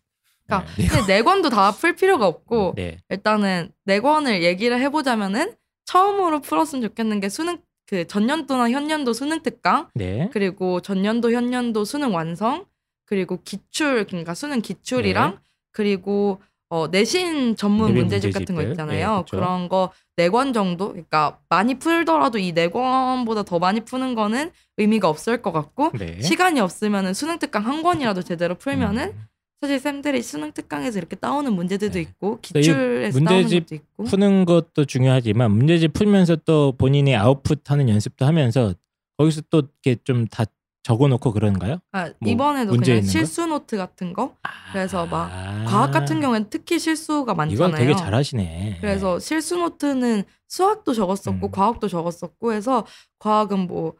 그러니까 0.46 0.72
네. 0.76 0.86
근데 0.86 1.06
네 1.14 1.22
권도 1.22 1.50
다 1.50 1.72
풀 1.72 1.96
필요가 1.96 2.26
없고 2.28 2.74
네. 2.76 2.98
일단은 3.08 3.70
네 3.84 3.98
권을 4.00 4.44
얘기를 4.44 4.80
해보자면은 4.80 5.54
처음으로 5.84 6.40
풀었으면 6.42 6.82
좋겠는 6.82 7.18
게 7.20 7.28
수능 7.28 7.58
그 7.86 8.06
전년도나 8.06 8.70
현년도 8.70 9.12
수능 9.14 9.42
특강 9.42 9.88
네. 9.94 10.28
그리고 10.32 10.80
전년도 10.80 11.32
현년도 11.32 11.84
수능 11.84 12.14
완성 12.14 12.64
그리고 13.04 13.42
기출 13.42 14.06
그러니까 14.06 14.34
수능 14.34 14.60
기출이랑 14.60 15.30
네. 15.32 15.36
그리고 15.72 16.40
어, 16.70 16.86
내신 16.88 17.56
전문 17.56 17.94
문제집 17.94 18.32
같은 18.32 18.54
거. 18.54 18.62
있잖아요. 18.62 19.16
예, 19.18 19.22
그쵸. 19.24 19.36
그런 19.36 19.68
거 19.68 19.90
네 20.18 20.28
권 20.30 20.52
정도 20.52 20.88
그러니까 20.88 21.38
많이 21.48 21.78
풀더라도 21.78 22.38
이 22.38 22.52
네 22.52 22.68
권보다 22.68 23.44
더 23.44 23.58
많이 23.60 23.80
푸는 23.80 24.14
거는 24.16 24.50
의미가 24.76 25.08
없을 25.08 25.40
것 25.42 25.52
같고 25.52 25.92
네. 25.96 26.20
시간이 26.20 26.58
없으면은 26.60 27.14
수능 27.14 27.38
특강 27.38 27.64
한 27.64 27.82
권이라도 27.82 28.22
제대로 28.22 28.54
풀면은 28.56 29.04
음. 29.10 29.24
사실 29.60 29.78
쌤들이 29.80 30.22
수능 30.22 30.52
특강에서 30.52 30.98
이렇게 30.98 31.14
따오는 31.16 31.52
문제들도 31.52 31.94
네. 31.94 32.00
있고 32.00 32.38
이 32.38 32.42
기출에서 32.42 33.18
문제집 33.18 33.64
것도 33.64 33.74
있고 33.76 34.04
푸는 34.04 34.44
것도 34.44 34.84
중요하지만 34.84 35.52
문제집 35.52 35.92
풀면서 35.92 36.36
또 36.44 36.72
본인이 36.76 37.16
아웃풋하는 37.16 37.88
연습도 37.88 38.24
하면서 38.26 38.74
거기서 39.16 39.42
또 39.50 39.62
이렇게 39.84 40.00
좀 40.04 40.26
다 40.26 40.44
적어놓고 40.88 41.32
그런가요? 41.32 41.80
아, 41.92 42.10
뭐 42.18 42.32
이번에도 42.32 42.72
그냥? 42.72 43.02
실수 43.02 43.44
노트 43.46 43.76
같은 43.76 44.14
거 44.14 44.36
그래서 44.72 45.04
막 45.04 45.30
아. 45.30 45.64
과학 45.66 45.90
같은 45.90 46.18
경우에는 46.20 46.48
특히 46.48 46.78
실수가 46.78 47.34
많잖아요. 47.34 47.68
이건 47.68 47.78
되게 47.78 47.94
잘하시네. 47.94 48.78
그래서 48.80 49.18
실수 49.18 49.56
노트는 49.56 50.24
수학도 50.48 50.94
적었었고 50.94 51.48
음. 51.48 51.50
과학도 51.50 51.88
적었었고 51.88 52.54
해서 52.54 52.86
과학은 53.18 53.66
뭐 53.66 53.92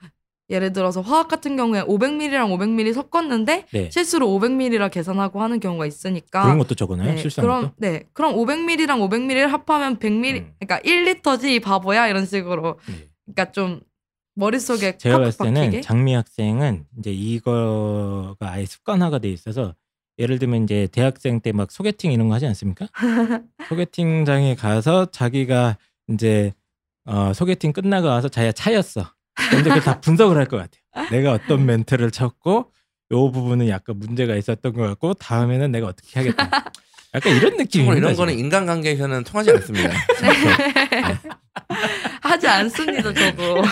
예를 0.48 0.72
들어서 0.72 1.02
화학 1.02 1.28
같은 1.28 1.58
경우에 1.58 1.82
500ml랑 1.82 2.56
500ml 2.56 2.94
섞었는데 2.94 3.66
네. 3.70 3.90
실수로 3.90 4.26
500ml라 4.26 4.90
계산하고 4.90 5.42
하는 5.42 5.60
경우가 5.60 5.84
있으니까 5.84 6.42
그런 6.44 6.56
것도 6.56 6.74
적어놔요. 6.74 7.10
네, 7.10 7.16
실수한 7.18 7.46
그럼 7.46 7.62
것도. 7.64 7.74
네 7.76 8.04
그럼 8.14 8.34
500ml랑 8.34 9.06
500ml를 9.10 9.46
합하면 9.48 9.98
100ml 9.98 10.36
음. 10.36 10.54
그러니까 10.58 10.80
1리터지 10.88 11.50
이 11.50 11.60
바보야 11.60 12.08
이런 12.08 12.24
식으로 12.24 12.78
네. 12.88 13.08
그러니까 13.26 13.52
좀 13.52 13.80
머릿속에 14.38 14.96
제가 14.98 15.18
봤을 15.18 15.46
때는 15.46 15.62
박히게 15.62 15.80
장미 15.82 16.14
학생은 16.14 16.84
이제 16.98 17.10
이거가 17.10 18.52
아예 18.52 18.64
습관화가 18.64 19.18
돼 19.18 19.28
있어서 19.30 19.74
예를 20.18 20.38
들면 20.38 20.64
이제 20.64 20.88
대학생 20.92 21.40
때 21.40 21.52
막 21.52 21.70
소개팅 21.72 22.12
이런 22.12 22.28
거 22.28 22.34
하지 22.34 22.46
않습니까? 22.46 22.86
소개팅장에 23.68 24.54
가서 24.54 25.06
자기가 25.10 25.76
이제 26.08 26.52
어, 27.04 27.32
소개팅 27.34 27.72
끝나고 27.72 28.06
와서 28.06 28.28
자기가 28.28 28.52
차였어. 28.52 29.10
근데 29.50 29.64
그걸 29.64 29.80
다 29.82 29.98
분석을 30.02 30.36
할 30.36 30.46
것 30.46 30.56
같아요. 30.56 31.08
내가 31.10 31.32
어떤 31.32 31.66
멘트를 31.66 32.10
쳤고 32.10 32.72
요 33.12 33.30
부분은 33.32 33.68
약간 33.68 33.98
문제가 33.98 34.36
있었던 34.36 34.72
것 34.72 34.82
같고 34.82 35.14
다음에는 35.14 35.70
내가 35.72 35.88
어떻게 35.88 36.18
하겠다. 36.20 36.50
약간 37.14 37.34
이런 37.36 37.56
느낌입니다. 37.56 37.96
이런 37.98 38.14
거는. 38.16 38.38
인간관계에서는 38.38 39.24
통하지 39.24 39.50
않습니다. 39.52 39.88
하지 42.28 42.46
않습니다 42.46 43.12
저도 43.12 43.62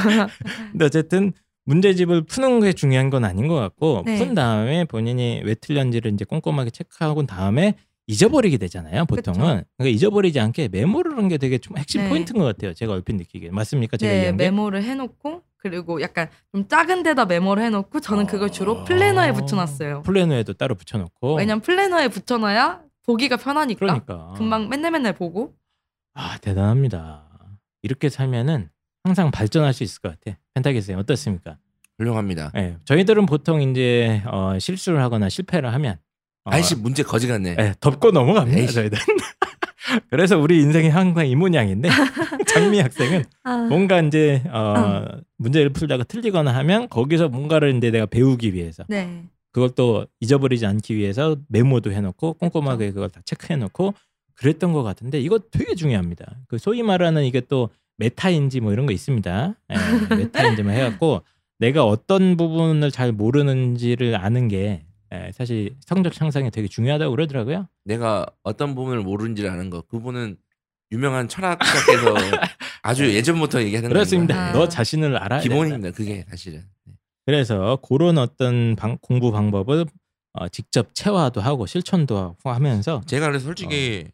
근데 0.72 0.84
어쨌든 0.84 1.32
문제집을 1.66 2.22
푸는 2.22 2.60
게 2.60 2.72
중요한 2.72 3.10
건 3.10 3.24
아닌 3.24 3.48
것 3.48 3.56
같고 3.56 4.02
네. 4.06 4.18
푼 4.18 4.34
다음에 4.34 4.84
본인이 4.84 5.42
왜 5.44 5.54
틀렸는지를 5.54 6.12
이제 6.12 6.24
꼼꼼하게 6.24 6.70
체크하고 6.70 7.26
다음에 7.26 7.74
잊어버리게 8.08 8.56
되잖아요. 8.58 9.04
보통은 9.04 9.64
그러니까 9.76 9.94
잊어버리지 9.94 10.38
않게 10.38 10.68
메모를 10.68 11.16
하는 11.16 11.28
게 11.28 11.38
되게 11.38 11.58
좀 11.58 11.76
핵심 11.76 12.02
네. 12.02 12.08
포인트인 12.08 12.38
것 12.38 12.44
같아요. 12.44 12.72
제가 12.72 12.92
얼핏 12.92 13.16
느끼기에 13.16 13.50
맞습니까? 13.50 13.96
제가 13.96 14.12
네 14.12 14.18
얘기한 14.18 14.36
게 14.36 14.44
메모를 14.44 14.84
해놓고 14.84 15.42
그리고 15.56 16.00
약간 16.00 16.28
좀 16.52 16.68
작은 16.68 17.02
데다 17.02 17.24
메모를 17.24 17.64
해놓고 17.64 17.98
저는 17.98 18.26
그걸 18.26 18.50
주로 18.52 18.78
아. 18.80 18.84
플래너에 18.84 19.32
붙여놨어요. 19.32 20.02
플래너에도 20.02 20.52
따로 20.52 20.76
붙여놓고. 20.76 21.34
왜냐면 21.36 21.60
플래너에 21.62 22.06
붙여놔야 22.08 22.82
보기가 23.06 23.36
편하니까 23.36 23.78
그러니까. 23.80 24.34
금방 24.36 24.68
맨날 24.68 24.92
맨날 24.92 25.12
보고 25.12 25.54
아 26.14 26.38
대단합니다. 26.38 27.25
이렇게 27.86 28.08
살면은 28.08 28.68
항상 29.04 29.30
발전할 29.30 29.72
수 29.72 29.84
있을 29.84 30.00
것 30.00 30.18
같아. 30.20 30.36
펜타기스 30.54 30.92
어떻습니까? 30.92 31.56
훌륭합니다. 31.98 32.50
예, 32.56 32.76
저희들은 32.84 33.26
보통 33.26 33.62
이제 33.62 34.22
어, 34.26 34.58
실수를 34.58 35.00
하거나 35.00 35.28
실패를 35.28 35.72
하면 35.72 35.96
어, 36.44 36.50
아이씨 36.50 36.74
문제 36.74 37.04
거지 37.04 37.28
같네. 37.28 37.56
예, 37.60 37.74
덮고 37.80 38.10
넘어갑니다. 38.10 38.58
에이씨. 38.58 38.74
저희들은. 38.74 39.00
그래서 40.10 40.36
우리 40.36 40.60
인생이 40.60 40.88
항상 40.88 41.28
이 41.28 41.36
모양인데 41.36 41.88
장미 42.52 42.80
학생은 42.80 43.24
아, 43.44 43.56
뭔가 43.68 44.00
이제 44.00 44.42
어, 44.50 45.06
문제를 45.38 45.70
풀다가 45.70 46.02
틀리거나 46.02 46.52
하면 46.56 46.88
거기서 46.88 47.28
뭔가를 47.28 47.76
이제 47.76 47.92
내가 47.92 48.06
배우기 48.06 48.52
위해서 48.52 48.84
네. 48.88 49.22
그걸 49.52 49.70
또 49.70 50.04
잊어버리지 50.18 50.66
않기 50.66 50.96
위해서 50.96 51.36
메모도 51.48 51.92
해놓고 51.92 52.34
꼼꼼하게 52.34 52.90
그걸 52.90 53.10
다 53.10 53.20
체크해놓고 53.24 53.94
그랬던 54.36 54.72
것 54.72 54.82
같은데 54.82 55.20
이거 55.20 55.38
되게 55.50 55.74
중요합니다. 55.74 56.36
그 56.48 56.58
소위 56.58 56.82
말하는 56.82 57.24
이게 57.24 57.40
또 57.40 57.70
메타인지 57.98 58.60
뭐 58.60 58.72
이런 58.72 58.86
거 58.86 58.92
있습니다. 58.92 59.54
예, 59.70 59.74
메타인지만 60.16 60.74
해갖고 60.76 61.22
내가 61.58 61.84
어떤 61.86 62.36
부분을 62.36 62.90
잘 62.90 63.12
모르는지를 63.12 64.16
아는 64.16 64.48
게 64.48 64.84
예, 65.14 65.30
사실 65.32 65.74
성적 65.80 66.20
향상에 66.20 66.50
되게 66.50 66.68
중요하다고 66.68 67.10
그러더라고요. 67.12 67.68
내가 67.84 68.26
어떤 68.42 68.74
부분을 68.74 69.00
모르는지 69.02 69.48
아는 69.48 69.70
거. 69.70 69.80
그분은 69.82 70.36
유명한 70.92 71.28
철학자께서 71.28 72.14
아주 72.82 73.12
예전부터 73.14 73.62
얘기하는 73.62 73.88
그렇습니다. 73.88 74.48
아. 74.48 74.52
너 74.52 74.68
자신을 74.68 75.16
알아야 75.16 75.40
된다. 75.40 75.54
기본입니다. 75.54 75.90
그게 75.96 76.24
사실은. 76.28 76.64
네. 76.84 76.92
그래서 77.24 77.78
그런 77.88 78.18
어떤 78.18 78.76
방- 78.76 78.98
공부 79.00 79.32
방법을 79.32 79.86
어, 80.34 80.48
직접 80.48 80.94
체화도 80.94 81.40
하고 81.40 81.66
실천도 81.66 82.16
하고 82.18 82.50
하면서 82.50 83.00
제가 83.06 83.28
그래서 83.28 83.46
솔직히 83.46 84.04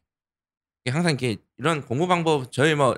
항상 0.91 1.13
이렇게 1.13 1.37
이런 1.59 1.83
공부 1.83 2.07
방법 2.07 2.51
저희 2.53 2.75
뭐 2.75 2.97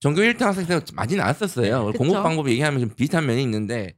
전교 0.00 0.20
1등 0.22 0.40
학생 0.40 0.66
때 0.66 0.80
많이 0.94 1.14
나왔었어요. 1.16 1.86
그쵸. 1.86 1.98
공부 1.98 2.14
방법 2.14 2.48
얘기하면 2.48 2.80
좀 2.80 2.90
비슷한 2.90 3.26
면이 3.26 3.42
있는데 3.42 3.94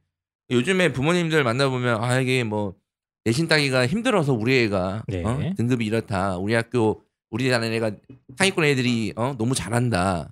요즘에 0.51 0.91
부모님들 0.93 1.43
만나보면 1.43 2.03
아 2.03 2.19
이게 2.19 2.43
뭐 2.43 2.75
내신 3.23 3.47
따기가 3.47 3.87
힘들어서 3.87 4.33
우리 4.33 4.59
애가 4.63 5.05
네. 5.07 5.23
어? 5.23 5.53
등급이 5.57 5.85
이렇다. 5.85 6.37
우리 6.37 6.53
학교 6.53 7.01
우리 7.31 7.49
다는 7.49 7.73
애가 7.73 7.91
상위권 8.37 8.65
애들이 8.65 9.13
어? 9.15 9.33
너무 9.37 9.55
잘한다. 9.55 10.31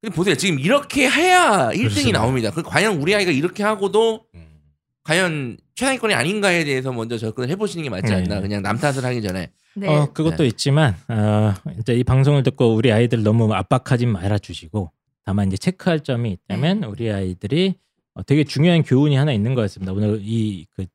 근데 0.00 0.16
보세요. 0.16 0.34
지금 0.34 0.58
이렇게 0.58 1.08
해야 1.08 1.68
1등이 1.68 1.78
그렇습니다. 1.78 2.18
나옵니다. 2.20 2.50
그 2.50 2.62
과연 2.62 2.96
우리 3.00 3.14
아이가 3.14 3.30
이렇게 3.30 3.62
하고도 3.62 4.24
과연 5.04 5.58
최상위권이 5.74 6.14
아닌가에 6.14 6.64
대해서 6.64 6.92
먼저 6.92 7.18
접근을 7.18 7.50
해보시는 7.50 7.84
게 7.84 7.90
맞지 7.90 8.12
않나. 8.12 8.36
네. 8.36 8.40
그냥 8.40 8.62
남 8.62 8.78
탓을 8.78 9.04
하기 9.04 9.20
전에. 9.20 9.50
네. 9.74 9.88
어, 9.88 10.12
그것도 10.12 10.38
네. 10.38 10.46
있지만 10.46 10.94
어, 11.08 11.54
이제 11.78 11.94
이 11.94 12.04
방송을 12.04 12.42
듣고 12.42 12.74
우리 12.74 12.92
아이들 12.92 13.22
너무 13.22 13.52
압박하지 13.52 14.06
말아 14.06 14.38
주시고 14.38 14.90
다만 15.24 15.48
이제 15.48 15.56
체크할 15.56 16.00
점이 16.00 16.30
있다면 16.32 16.80
네. 16.80 16.86
우리 16.86 17.10
아이들이 17.10 17.74
어, 18.14 18.22
되게 18.22 18.44
중요한 18.44 18.82
교훈이 18.82 19.16
하나 19.16 19.32
있는 19.32 19.54
것 19.54 19.62
같습니다. 19.62 19.92
오늘 19.92 20.20
이그 20.22 20.86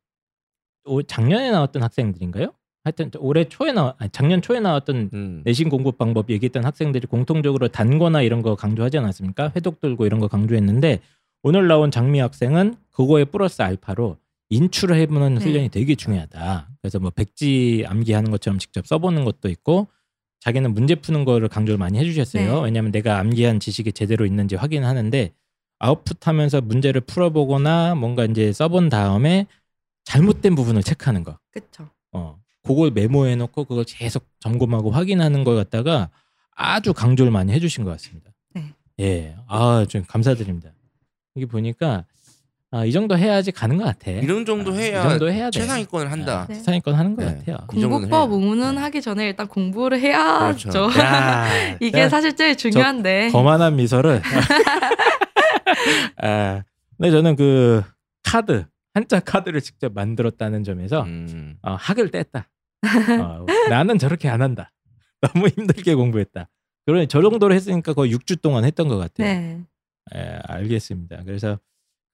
작년에 1.07 1.51
나왔던 1.51 1.83
학생들인가요? 1.83 2.53
하여튼 2.83 3.11
올해 3.19 3.43
초에 3.43 3.73
나 3.73 3.95
아니, 3.97 4.09
작년 4.11 4.41
초에 4.41 4.61
나왔던 4.61 5.09
음. 5.11 5.41
내신 5.43 5.67
공부 5.69 5.91
방법 5.91 6.29
얘기했던 6.29 6.63
학생들이 6.63 7.07
공통적으로 7.07 7.67
단거나 7.67 8.21
이런 8.21 8.41
거 8.41 8.55
강조하지 8.55 8.97
않았습니까? 8.99 9.51
회독 9.55 9.81
들고 9.81 10.05
이런 10.05 10.21
거 10.21 10.27
강조했는데 10.27 11.01
오늘 11.43 11.67
나온 11.67 11.91
장미 11.91 12.19
학생은 12.19 12.75
그거에 12.91 13.25
플러스 13.25 13.61
알파로 13.61 14.17
인출을 14.49 14.95
해보는 14.97 15.35
네. 15.35 15.43
훈련이 15.43 15.69
되게 15.69 15.95
중요하다. 15.95 16.69
그래서 16.81 16.99
뭐 16.99 17.09
백지 17.09 17.85
암기하는 17.87 18.31
것처럼 18.31 18.59
직접 18.59 18.87
써보는 18.87 19.25
것도 19.25 19.49
있고 19.49 19.87
자기는 20.39 20.73
문제 20.73 20.95
푸는 20.95 21.25
거를 21.25 21.47
강조를 21.49 21.77
많이 21.77 21.97
해주셨어요. 21.99 22.55
네. 22.59 22.63
왜냐하면 22.63 22.91
내가 22.91 23.19
암기한 23.19 23.59
지식이 23.59 23.93
제대로 23.93 24.25
있는지 24.25 24.55
확인하는데 24.55 25.33
아웃풋하면서 25.79 26.61
문제를 26.61 27.01
풀어보거나 27.01 27.95
뭔가 27.95 28.25
이제 28.25 28.51
써본 28.53 28.89
다음에 28.89 29.47
잘못된 30.05 30.55
부분을 30.55 30.83
체크하는 30.83 31.23
거. 31.23 31.37
그쵸. 31.51 31.89
어, 32.13 32.39
그걸 32.63 32.91
메모해놓고 32.91 33.65
그걸 33.65 33.83
계속 33.83 34.25
점검하고 34.39 34.91
확인하는 34.91 35.43
걸 35.43 35.55
갖다가 35.55 36.09
아주 36.51 36.93
강조를 36.93 37.31
많이 37.31 37.51
해주신 37.53 37.83
것 37.83 37.91
같습니다. 37.91 38.31
네. 38.53 38.73
예, 38.99 39.35
아, 39.47 39.85
좀 39.87 40.03
감사드립니다. 40.07 40.71
여기 41.35 41.45
보니까 41.45 42.05
아, 42.69 42.83
이 42.83 42.91
정도 42.91 43.17
해야지 43.17 43.51
가는 43.51 43.77
것 43.77 43.85
같아. 43.85 44.11
이런 44.11 44.45
정도 44.45 44.73
아, 44.73 44.75
해야 44.75 44.99
이 45.05 45.09
정도 45.09 45.31
해야 45.31 45.45
돼. 45.49 45.59
최상위권을 45.61 46.11
한다. 46.11 46.41
아, 46.41 46.47
네. 46.47 46.55
최상위권 46.55 46.95
하는 46.95 47.15
것 47.15 47.23
네. 47.23 47.35
같아요. 47.37 47.57
이 47.73 47.79
정도는 47.79 48.09
공부법 48.09 48.29
해요. 48.29 48.35
의문은 48.37 48.77
하기 48.77 49.01
전에 49.01 49.25
일단 49.25 49.47
공부를 49.47 49.99
해야죠. 50.01 50.69
그렇죠. 50.69 50.99
야, 50.99 51.47
이게 51.79 52.01
자, 52.03 52.09
사실 52.09 52.35
제일 52.35 52.57
중요한데. 52.57 53.29
거만한 53.31 53.77
미소를. 53.77 54.21
아, 56.21 56.63
근데 56.97 57.11
저는 57.11 57.37
그 57.37 57.83
카드 58.23 58.65
한자 58.93 59.21
카드를 59.21 59.61
직접 59.61 59.93
만들었다는 59.93 60.65
점에서 60.65 61.03
음. 61.03 61.55
어, 61.61 61.75
학을 61.75 62.11
뗐다. 62.11 62.45
어, 63.21 63.45
나는 63.69 63.97
저렇게 63.97 64.27
안 64.27 64.41
한다. 64.41 64.73
너무 65.21 65.47
힘들게 65.47 65.95
공부했다. 65.95 66.49
그러니 66.85 67.07
저 67.07 67.21
정도로 67.21 67.53
했으니까 67.53 67.93
거의 67.93 68.13
6주 68.13 68.41
동안 68.41 68.65
했던 68.65 68.89
것 68.89 68.97
같아요. 68.97 69.25
네. 69.27 69.61
예, 70.15 70.39
알겠습니다. 70.47 71.21
그래서 71.25 71.59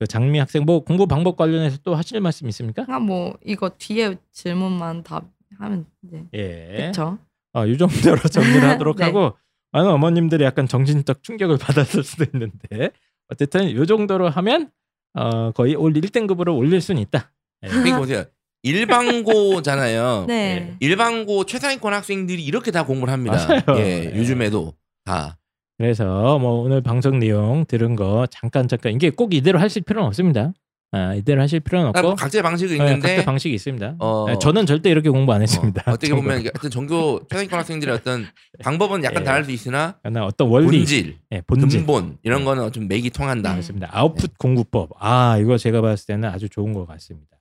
그 0.03 0.07
장미 0.07 0.37
학생 0.37 0.65
뭐 0.65 0.83
공부 0.83 1.07
방법 1.07 1.37
관련해서 1.37 1.77
또 1.81 1.95
하실 1.95 2.19
말씀 2.19 2.49
있습니까? 2.49 2.85
아, 2.89 2.99
뭐 2.99 3.37
이거 3.45 3.69
뒤에 3.69 4.17
질문만 4.33 5.03
답하면 5.03 5.85
이제 6.03 6.25
예. 6.33 6.75
그렇죠. 6.75 7.17
어, 7.53 7.65
이 7.65 7.77
정도로 7.77 8.17
정리를 8.17 8.61
하도록 8.67 8.97
네. 8.97 9.05
하고 9.05 9.37
많은 9.71 9.89
어머님들이 9.89 10.43
약간 10.43 10.67
정신적 10.67 11.23
충격을 11.23 11.55
받았을 11.57 12.03
수도 12.03 12.25
있는데 12.33 12.91
어쨌든 13.29 13.69
이 13.69 13.87
정도로 13.87 14.29
하면 14.29 14.71
어, 15.13 15.51
거의 15.51 15.75
올 15.75 15.93
1등급으로 15.93 16.57
올릴 16.57 16.81
수는 16.81 17.01
있다. 17.01 17.31
예. 17.63 17.67
그러니까 17.69 17.99
보세요. 17.99 18.25
일반고잖아요. 18.63 20.25
네. 20.27 20.75
일반고 20.81 21.45
최상위권 21.45 21.93
학생들이 21.93 22.43
이렇게 22.43 22.71
다 22.71 22.85
공부를 22.85 23.13
합니다. 23.13 23.37
맞아요. 23.47 23.79
예, 23.79 24.11
예. 24.13 24.17
요즘에도 24.17 24.73
다. 25.05 25.37
그래서 25.77 26.37
뭐 26.39 26.61
오늘 26.61 26.81
방송 26.81 27.19
내용 27.19 27.65
들은 27.65 27.95
거 27.95 28.27
잠깐 28.29 28.67
잠깐 28.67 28.93
이게 28.93 29.09
꼭 29.09 29.33
이대로 29.33 29.59
하실 29.59 29.81
필요는 29.81 30.07
없습니다. 30.07 30.53
아, 30.95 31.15
이대로 31.15 31.41
하실 31.41 31.59
필요는 31.59 31.87
아, 31.95 32.01
뭐 32.01 32.11
없고 32.11 32.15
각자의 32.21 32.43
방식이 32.43 32.77
네, 32.77 32.85
있는데 32.85 33.15
각자 33.15 33.25
방식이 33.25 33.55
있습니다. 33.55 33.95
어, 33.97 34.25
네, 34.27 34.37
저는 34.39 34.67
절대 34.67 34.91
이렇게 34.91 35.09
공부 35.09 35.33
안 35.33 35.41
했습니다. 35.41 35.81
어, 35.91 35.97
떻게 35.97 36.13
보면 36.13 36.37
하여튼 36.37 36.69
전교 36.69 37.21
최상위권 37.27 37.59
학생들의 37.59 37.95
어떤 37.95 38.27
방법은 38.61 39.03
약간 39.03 39.23
예. 39.23 39.25
다를 39.25 39.43
수 39.45 39.51
있으나 39.51 39.97
어떤 40.21 40.49
원리, 40.49 40.77
본질, 40.77 41.17
예, 41.31 41.41
본질 41.41 41.79
근본 41.79 42.19
이런 42.21 42.45
거는 42.45 42.71
좀 42.71 42.87
맥이 42.87 43.09
통한다. 43.09 43.49
네. 43.49 43.55
그렇습니다. 43.55 43.89
아웃풋 43.91 44.37
공부법. 44.37 44.91
아 44.99 45.39
이거 45.41 45.57
제가 45.57 45.81
봤을 45.81 46.05
때는 46.05 46.29
아주 46.29 46.47
좋은 46.47 46.73
것 46.73 46.85
같습니다. 46.85 47.39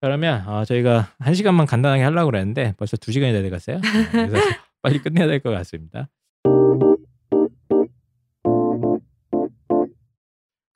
그러면 0.00 0.48
어, 0.48 0.64
저희가 0.64 1.12
한 1.18 1.34
시간만 1.34 1.66
간단하게 1.66 2.02
하려고 2.04 2.30
그랬는데 2.30 2.72
벌써 2.78 2.96
두 2.96 3.12
시간이 3.12 3.34
다 3.34 3.42
돼갔어요. 3.42 3.76
어, 3.76 3.80
그래서 4.12 4.36
빨리 4.80 4.98
끝내야 5.00 5.26
될 5.26 5.40
것 5.40 5.50
같습니다. 5.50 6.08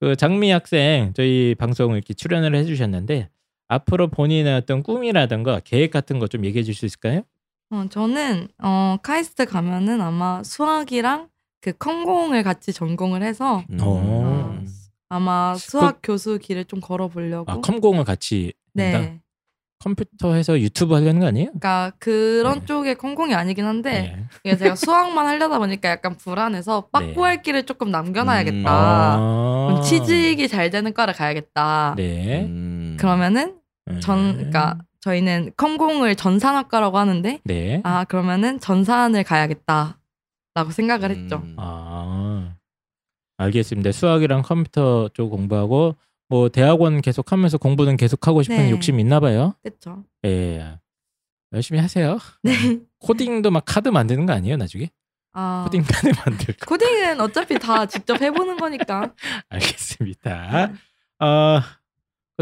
그 0.03 0.17
장미 0.17 0.51
학생 0.51 1.13
저희 1.15 1.55
방송 1.57 1.93
이렇게 1.93 2.13
출연을 2.13 2.57
해주셨는데 2.57 3.29
앞으로 3.69 4.09
본인의 4.09 4.53
어떤 4.57 4.83
꿈이라든가 4.83 5.61
계획 5.61 5.93
같은 5.93 6.19
거 6.19 6.27
좀 6.27 6.45
얘기해 6.45 6.65
줄 6.65 6.75
수 6.75 6.87
있을까요? 6.87 7.23
어, 7.71 7.85
저는 7.89 8.49
어, 8.61 8.97
카이스트 9.01 9.45
가면은 9.45 10.01
아마 10.01 10.43
수학이랑 10.43 11.29
그 11.61 11.73
컴공을 11.79 12.43
같이 12.43 12.73
전공을 12.73 13.23
해서 13.23 13.63
음. 13.71 13.79
어. 13.81 14.65
아마 15.09 15.55
수학 15.55 16.01
교수 16.03 16.41
길을 16.41 16.65
좀 16.65 16.81
걸어보려고. 16.81 17.53
아 17.53 17.61
컴공을 17.61 18.03
같이 18.03 18.55
한다? 18.77 19.22
네. 19.83 19.85
컴퓨터 19.85 20.35
해서 20.35 20.59
유튜브 20.61 20.95
하려는 20.95 21.21
거 21.21 21.27
아니에요? 21.27 21.47
그러니까 21.49 21.93
그런 21.99 22.61
네. 22.61 22.67
쪽의 22.67 22.95
컴공이 22.97 23.35
아니긴 23.35 23.65
한데 23.65 23.91
네. 23.93 24.27
이게 24.45 24.57
제가 24.57 24.75
수학만 24.77 25.27
하려다 25.27 25.59
보니까 25.59 25.89
약간 25.89 26.17
불안해서 26.17 26.89
빠꾸할 26.93 27.43
길을 27.43 27.65
조금 27.65 27.91
남겨놔야겠다. 27.91 28.71
아. 28.71 29.67
그럼 29.69 29.83
취직이 29.83 30.49
잘 30.49 30.71
되는 30.71 30.95
과를 30.95 31.15
가야겠다. 31.15 31.95
네. 31.97 32.45
음. 32.45 32.97
그러면은 32.99 33.57
음. 33.89 34.01
전 34.01 34.35
그러니까 34.35 34.79
저희는 35.01 35.53
컴공을 35.57 36.15
전산학과라고 36.15 36.99
하는데 36.99 37.41
네. 37.45 37.81
아 37.85 38.05
그러면은 38.05 38.61
전산을 38.61 39.25
가야겠다라고 39.25 40.71
생각을 40.71 41.11
했죠. 41.11 41.43
음. 41.45 41.57
아 41.59 42.55
알겠습니다. 43.39 43.91
수학이랑 43.91 44.43
컴퓨터 44.43 45.09
쪽 45.15 45.31
공부하고 45.31 45.97
뭐 46.33 46.49
대학원 46.49 47.03
계속하면서 47.03 47.59
공부는 47.59 47.99
계속하고 47.99 48.43
싶은 48.43 48.57
네. 48.57 48.71
욕심이 48.71 49.03
있나 49.03 49.21
봐요. 49.21 49.55
그렇죠. 49.63 50.03
예. 50.25 50.79
열심히 51.53 51.79
하세요. 51.79 52.17
네. 52.43 52.55
코딩도 53.01 53.51
막 53.51 53.65
카드 53.67 53.91
만드는 53.91 54.25
거 54.25 54.33
아니에요, 54.33 54.57
나중에? 54.57 54.89
아, 55.35 55.65
코딩판을 55.67 56.15
만들고 56.25 56.67
코딩은 56.67 57.21
어차피 57.21 57.59
다 57.59 57.85
직접 57.85 58.19
해보는 58.19 58.57
거니까. 58.57 59.13
알겠습니다. 59.51 60.73
어, 61.21 61.61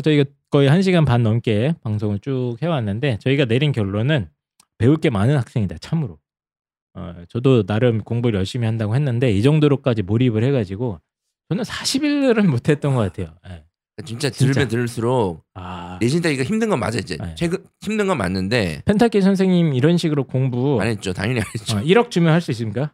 저희가 0.05 0.31
거의 0.51 0.69
한 0.69 0.83
시간 0.83 1.05
반 1.05 1.25
넘게 1.25 1.75
방송을 1.83 2.21
쭉 2.21 2.59
해왔는데 2.63 3.19
저희가 3.19 3.47
내린 3.47 3.73
결론은 3.73 4.31
배울 4.79 4.99
게 4.99 5.11
많은 5.11 5.37
학생이다 5.37 5.79
참으로. 5.79 6.21
어, 6.95 7.25
저도 7.29 7.67
나름 7.67 8.05
공부를 8.05 8.39
열심히 8.39 8.67
한다고 8.67 8.95
했는데 8.95 9.33
이 9.33 9.43
정도로까지 9.43 10.03
몰입을 10.03 10.45
해가지고 10.45 11.01
저는 11.49 11.65
40일은 11.65 12.47
못했던 12.51 12.95
것 12.95 13.01
같아요. 13.01 13.37
예. 13.49 13.65
진짜 14.03 14.31
진짜. 14.31 14.53
들으면 14.53 14.69
들을수록 14.69 15.45
아 15.55 15.99
내신 16.01 16.23
따기가 16.23 16.45
힘든 16.45 16.69
건 16.69 16.79
맞아요. 16.81 16.99
이제 16.99 17.17
네. 17.17 17.35
최근 17.37 17.65
힘든 17.81 18.07
건 18.07 18.19
맞는데 18.19 18.83
펜타키 18.87 19.21
선생님 19.21 19.75
이런 19.75 19.97
식으로 19.97 20.25
공부 20.25 20.81
안 20.81 20.89
했죠. 20.89 21.13
당연히 21.13 21.41
안 21.41 21.47
했죠. 21.55 21.77
어, 21.79 21.81
1억 21.83 22.11
주면 22.11 22.33
할 22.33 22.41
수 22.41 22.51
있습니까? 22.53 22.93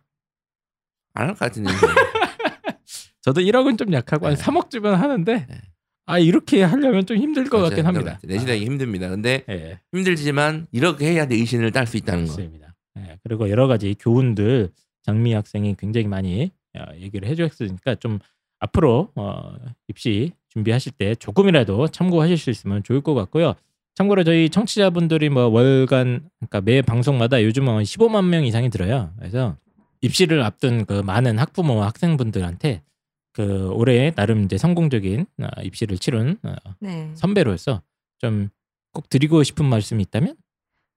안 1.14 1.28
할 1.28 1.34
것 1.34 1.38
같은데. 1.40 1.70
저도 3.22 3.40
1억은 3.40 3.78
좀 3.78 3.92
약하고 3.92 4.26
한 4.26 4.34
네. 4.34 4.42
3억 4.42 4.70
주면 4.70 4.94
하는데 4.94 5.46
네. 5.48 5.60
아 6.06 6.18
이렇게 6.18 6.62
하려면 6.62 7.04
좀 7.06 7.16
힘들 7.16 7.44
것 7.48 7.58
같긴 7.60 7.82
맞아요. 7.84 7.96
합니다. 7.98 8.20
내신 8.22 8.46
따기 8.46 8.64
힘듭니다. 8.64 9.08
근데 9.08 9.42
아, 9.48 9.52
예. 9.52 9.80
힘들지만 9.92 10.66
이렇게 10.70 11.06
해야 11.10 11.26
내 11.26 11.34
의신을 11.34 11.72
딸 11.72 11.86
수 11.86 11.96
있다는 11.96 12.26
거. 12.26 12.30
맞습니다. 12.32 12.74
예, 12.98 13.18
그리고 13.24 13.50
여러 13.50 13.66
가지 13.66 13.94
교훈들 13.98 14.70
장미 15.02 15.32
학생이 15.32 15.74
굉장히 15.76 16.06
많이 16.06 16.52
어, 16.78 16.84
얘기를 16.96 17.28
해주셨으니까 17.28 17.96
좀 17.96 18.20
앞으로 18.60 19.10
어, 19.16 19.54
입시 19.88 20.32
준비하실 20.56 20.92
때 20.92 21.14
조금이라도 21.14 21.88
참고하실 21.88 22.38
수 22.38 22.50
있으면 22.50 22.82
좋을 22.82 23.02
것 23.02 23.14
같고요. 23.14 23.54
참고로 23.94 24.24
저희 24.24 24.48
청취자분들이 24.48 25.28
뭐 25.28 25.46
월간 25.46 26.28
그러니까 26.38 26.60
매 26.62 26.82
방송마다 26.82 27.42
요즘은 27.42 27.82
15만 27.82 28.26
명 28.26 28.44
이상이 28.44 28.70
들어요. 28.70 29.10
그래서 29.18 29.56
입시를 30.00 30.42
앞둔 30.42 30.84
그 30.84 31.00
많은 31.00 31.38
학부모와 31.38 31.86
학생분들한테 31.86 32.82
그 33.32 33.70
올해 33.72 34.10
나름 34.12 34.44
이제 34.44 34.56
성공적인 34.58 35.26
어, 35.42 35.62
입시를 35.62 35.98
치른 35.98 36.38
어, 36.42 36.54
네. 36.80 37.10
선배로서 37.14 37.82
좀 38.18 38.50
꼭 38.96 39.10
드리고 39.10 39.42
싶은 39.42 39.66
말씀이 39.66 40.02
있다면 40.04 40.36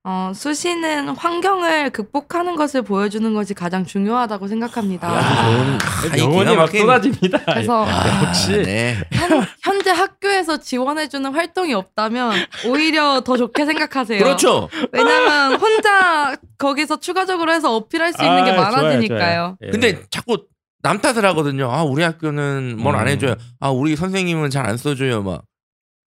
어, 0.06 0.32
수시는 0.34 1.10
환경을 1.10 1.89
극복하는 1.89 2.56
것을 2.56 2.82
보여주는 2.84 3.34
것이 3.34 3.54
가장 3.54 3.86
중요하다고 3.86 4.47
생각합니다. 4.47 5.08
야, 5.14 5.22
좋은- 5.22 6.12
아, 6.14 6.16
이 6.16 6.20
영혼이 6.20 6.50
기가 6.52 6.56
막 6.56 6.72
쏟아집니다. 6.72 7.39
그래서 7.45 7.86
아, 7.86 8.24
역시. 8.28 8.52
네. 8.64 8.95
현, 9.12 9.45
현재 9.62 9.91
학교에서 9.91 10.58
지원해주는 10.58 11.34
활동이 11.34 11.74
없다면 11.74 12.32
오히려 12.68 13.22
더 13.26 13.36
좋게 13.36 13.66
생각하세요. 13.66 14.24
그렇죠. 14.24 14.70
왜냐면 14.93 15.56
혼자 15.60 16.36
거기서 16.58 17.02
추가적으로 17.02 17.52
해서 17.52 17.76
어필할 17.76 18.14
수 18.14 18.24
있는 18.24 18.45
게 18.45 18.52
아, 18.52 18.56
좋아요, 18.56 18.72
많아지니까요. 18.72 19.20
좋아요. 19.20 19.58
예. 19.64 19.70
근데 19.72 20.02
자꾸 20.10 20.45
남 20.82 21.02
탓을 21.02 21.26
하거든요. 21.26 21.70
아 21.70 21.84
우리 21.84 22.04
학교는 22.04 22.78
뭘안 22.80 23.02
음. 23.08 23.08
해줘요. 23.10 23.36
아 23.60 23.70
우리 23.70 23.97
선생님은 23.97 24.50
잘 24.50 24.66
안 24.66 24.78
써줘요. 24.78 25.24
막 25.24 25.43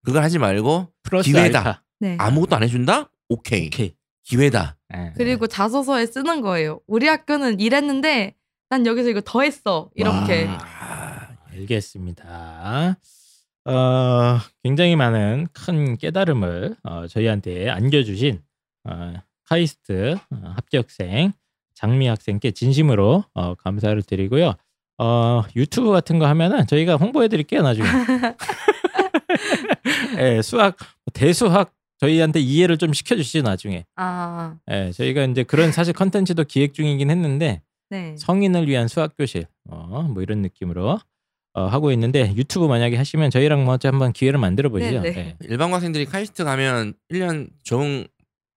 그걸 0.03 0.23
하지 0.23 0.39
말고 0.39 0.89
기회다. 1.23 1.83
네. 2.01 2.17
아무것도 2.19 2.57
안 2.57 2.63
해준다? 2.63 3.11
오케이. 3.29 3.67
오케이. 3.67 3.95
기회다. 4.25 4.77
예. 4.95 5.13
그리고 5.17 5.47
자소서에 5.47 6.07
쓰는 6.07 6.43
거예요. 6.43 6.81
우리 6.87 7.09
학교는 7.09 7.61
이랬는데 7.61 8.35
난 8.71 8.87
여기서 8.87 9.11
이거 9.11 9.21
더 9.25 9.43
했어. 9.43 9.91
이렇게. 9.95 10.45
와. 10.47 10.59
아, 10.61 11.29
알겠습니다. 11.53 12.97
어, 13.65 14.39
굉장히 14.63 14.97
많은 14.97 15.47
큰 15.53 15.97
깨달음을 15.97 16.77
어, 16.83 17.07
저희한테 17.07 17.69
안겨주신 17.71 18.43
어, 18.85 19.15
카이스트 19.45 20.17
어, 20.31 20.53
합격생 20.57 21.33
장미 21.75 22.07
학생께 22.07 22.53
진심으로 22.53 23.25
어, 23.35 23.55
감사를 23.57 24.01
드리고요. 24.03 24.55
어, 24.99 25.43
유튜브 25.57 25.91
같은 25.91 26.19
거 26.19 26.27
하면은 26.27 26.67
저희가 26.67 26.97
홍보해 26.97 27.29
드릴게요 27.29 27.63
나중에. 27.63 27.87
예, 30.19 30.43
수학 30.43 30.77
대수학 31.13 31.73
저희한테 32.03 32.41
이해를 32.41 32.79
좀 32.79 32.93
시켜주시죠 32.93 33.43
나중에. 33.43 33.85
아, 33.95 34.57
예, 34.71 34.91
저희가 34.91 35.23
이제 35.25 35.45
그런 35.45 35.71
사실 35.71 35.93
컨텐츠도 35.93 36.45
기획 36.45 36.75
중이긴 36.75 37.11
했는데 37.11 37.63
네. 37.91 38.17
성인을 38.19 38.67
위한 38.69 38.89
수학 38.89 39.17
교실 39.17 39.47
어, 39.71 40.03
뭐 40.13 40.21
이런 40.23 40.43
느낌으로 40.43 40.99
어, 41.55 41.67
하고 41.67 41.93
있는데 41.93 42.33
유튜브 42.35 42.67
만약에 42.67 42.97
하시면 42.97 43.31
저희랑 43.31 43.65
뭐 43.65 43.79
한번 43.85 44.13
기회를 44.13 44.41
만들어 44.41 44.69
보시죠. 44.69 45.01
네, 45.01 45.13
네. 45.13 45.19
예. 45.19 45.37
일반 45.49 45.73
학생들이 45.73 46.07
카이스트 46.07 46.43
가면 46.45 46.95
1년 47.13 47.51
적응 47.63 48.05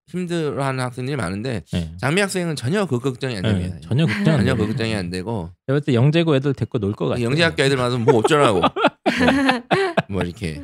힘들어하는 0.08 0.84
학생들이 0.84 1.16
많은데 1.16 1.62
예. 1.76 1.92
장미 1.98 2.22
학생은 2.22 2.56
전혀 2.56 2.86
그 2.88 3.00
걱정이 3.00 3.38
안 3.38 3.44
예, 3.46 3.50
됩니다. 3.50 3.78
전혀 3.82 4.06
걱정 4.08 4.34
안 4.34 4.40
전혀. 4.40 4.56
그 4.56 4.68
걱정이 4.68 4.96
안 4.96 5.10
되고 5.12 5.50
제가 5.68 5.76
볼때 5.80 5.94
영재고 5.94 6.36
애들 6.36 6.54
데리고 6.56 6.80
놀 6.80 6.94
것 6.94 7.08
같아요. 7.10 7.26
영재학교 7.26 7.62
애들 7.64 7.78
와서 7.78 7.98
뭐 8.00 8.16
어쩌라고 8.20 8.62
뭐, 8.62 8.70
뭐 10.10 10.22
이렇게 10.24 10.62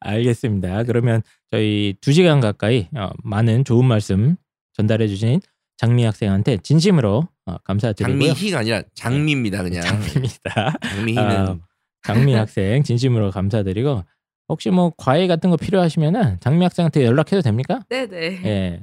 알겠습니다. 0.00 0.84
그러면 0.84 1.22
저희 1.50 1.94
두 2.00 2.12
시간 2.12 2.40
가까이 2.40 2.88
어, 2.96 3.10
많은 3.22 3.64
좋은 3.64 3.84
말씀 3.84 4.36
전달해 4.72 5.08
주신 5.08 5.40
장미 5.76 6.04
학생한테 6.04 6.58
진심으로 6.58 7.26
어, 7.46 7.56
감사드리고요. 7.64 8.32
장미희가 8.34 8.58
아니라 8.58 8.82
장미입니다 8.94 9.62
그냥 9.62 9.82
장미입니다. 9.82 10.72
장미희는 10.82 11.22
아, 11.24 11.58
장미 12.06 12.34
학생 12.34 12.82
진심으로 12.82 13.30
감사드리고 13.30 14.04
혹시 14.48 14.70
뭐 14.70 14.92
과외 14.96 15.26
같은 15.26 15.50
거 15.50 15.56
필요하시면은 15.56 16.38
장미 16.40 16.64
학생한테 16.64 17.04
연락해도 17.04 17.40
됩니까? 17.42 17.80
네 17.88 18.06
네. 18.06 18.40
예. 18.44 18.80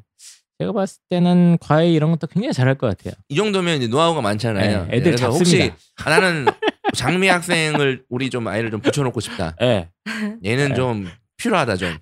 제가 0.59 0.71
봤을 0.71 0.99
때는 1.09 1.57
과외 1.61 1.91
이런 1.91 2.09
것도 2.11 2.25
굉장히 2.27 2.51
잘할 2.53 2.75
것 2.75 2.87
같아요. 2.87 3.13
이 3.29 3.35
정도면 3.35 3.77
이제 3.77 3.87
노하우가 3.87 4.21
많잖아요. 4.21 4.87
예, 4.91 4.95
애들 4.97 5.15
잡습니다. 5.15 5.37
혹시 5.37 5.71
아, 6.03 6.09
나는 6.09 6.45
장미 6.93 7.27
학생을 7.27 8.03
우리 8.09 8.29
좀 8.29 8.47
아이를 8.47 8.71
좀 8.71 8.81
붙여놓고 8.81 9.19
싶다. 9.19 9.55
예. 9.61 9.89
얘는 10.43 10.71
예. 10.71 10.73
좀 10.75 11.07
필요하다 11.37 11.75
좀 11.77 11.97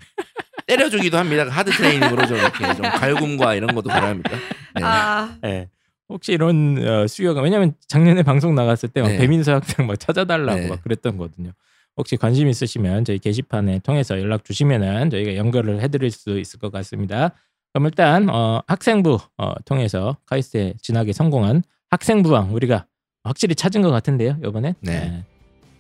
때려주기도 0.68 1.18
합니다. 1.18 1.46
하드 1.50 1.72
트레이닝으로 1.72 2.26
좀 2.28 2.38
이렇게 2.38 2.74
좀 2.76 2.84
갈굼과 2.84 3.56
이런 3.56 3.74
것도 3.76 3.90
바랍니다. 3.90 4.32
네. 4.76 4.84
아, 4.84 5.36
예. 5.46 5.70
혹시 6.10 6.34
이런 6.34 6.78
어, 6.88 7.08
수요가 7.08 7.42
왜냐면 7.42 7.74
작년에 7.88 8.24
방송 8.24 8.54
나갔을 8.56 8.90
때막 8.90 9.12
네. 9.12 9.18
배민서 9.18 9.54
학생 9.54 9.88
막 9.88 10.00
찾아달라고 10.00 10.60
네. 10.60 10.68
막 10.68 10.84
그랬던 10.84 11.18
거거든요. 11.18 11.52
혹시 11.98 12.18
관심 12.18 12.48
있으시면 12.48 13.06
저희 13.06 13.20
게시판에 13.20 13.80
통해서 13.80 14.20
연락 14.20 14.44
주시면은 14.44 15.10
저희가 15.10 15.36
연결을 15.36 15.82
해드릴 15.82 16.12
수 16.12 16.38
있을 16.40 16.60
것 16.60 16.72
같습니다. 16.72 17.32
그럼 17.74 17.88
일단 17.88 18.30
어, 18.30 18.62
학생부 18.68 19.20
어, 19.38 19.54
통해서 19.66 20.18
카이스트에 20.26 20.76
진학에 20.82 21.14
성공한 21.14 21.64
학생부왕 21.90 22.54
우리가 22.54 22.86
확실히 23.26 23.56
찾은 23.56 23.82
것 23.82 23.92
같은데요 23.92 24.38
이번에. 24.46 24.76
네. 24.82 25.24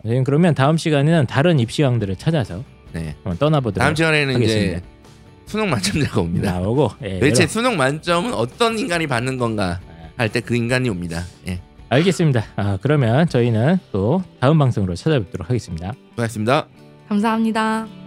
저희는 0.03 0.23
그러면 0.23 0.53
다음 0.53 0.77
시간에는 0.77 1.25
다른 1.27 1.59
입시왕들을 1.59 2.15
찾아서 2.17 2.63
네. 2.91 3.15
한번 3.23 3.37
떠나보도록 3.37 3.79
다음 3.83 3.95
시간에는 3.95 4.35
하겠습니다. 4.35 4.77
이제 4.77 4.81
수능 5.45 5.69
만점자가 5.69 6.21
옵니다. 6.21 6.51
나오고 6.53 6.91
예, 7.03 7.13
도대체 7.19 7.43
여러- 7.43 7.49
수능 7.51 7.77
만점은 7.77 8.33
어떤 8.33 8.77
인간이 8.77 9.07
받는 9.07 9.37
건가 9.37 9.79
아, 10.17 10.23
할때 10.23 10.39
그 10.41 10.55
인간이 10.55 10.89
옵니다. 10.89 11.23
예. 11.47 11.59
알겠습니다. 11.89 12.43
아, 12.55 12.77
그러면 12.81 13.27
저희는 13.29 13.77
또 13.91 14.23
다음 14.39 14.57
방송으로 14.57 14.95
찾아뵙도록 14.95 15.49
하겠습니다. 15.49 15.93
고맙습니다. 16.15 16.67
감사합니다. 17.09 18.04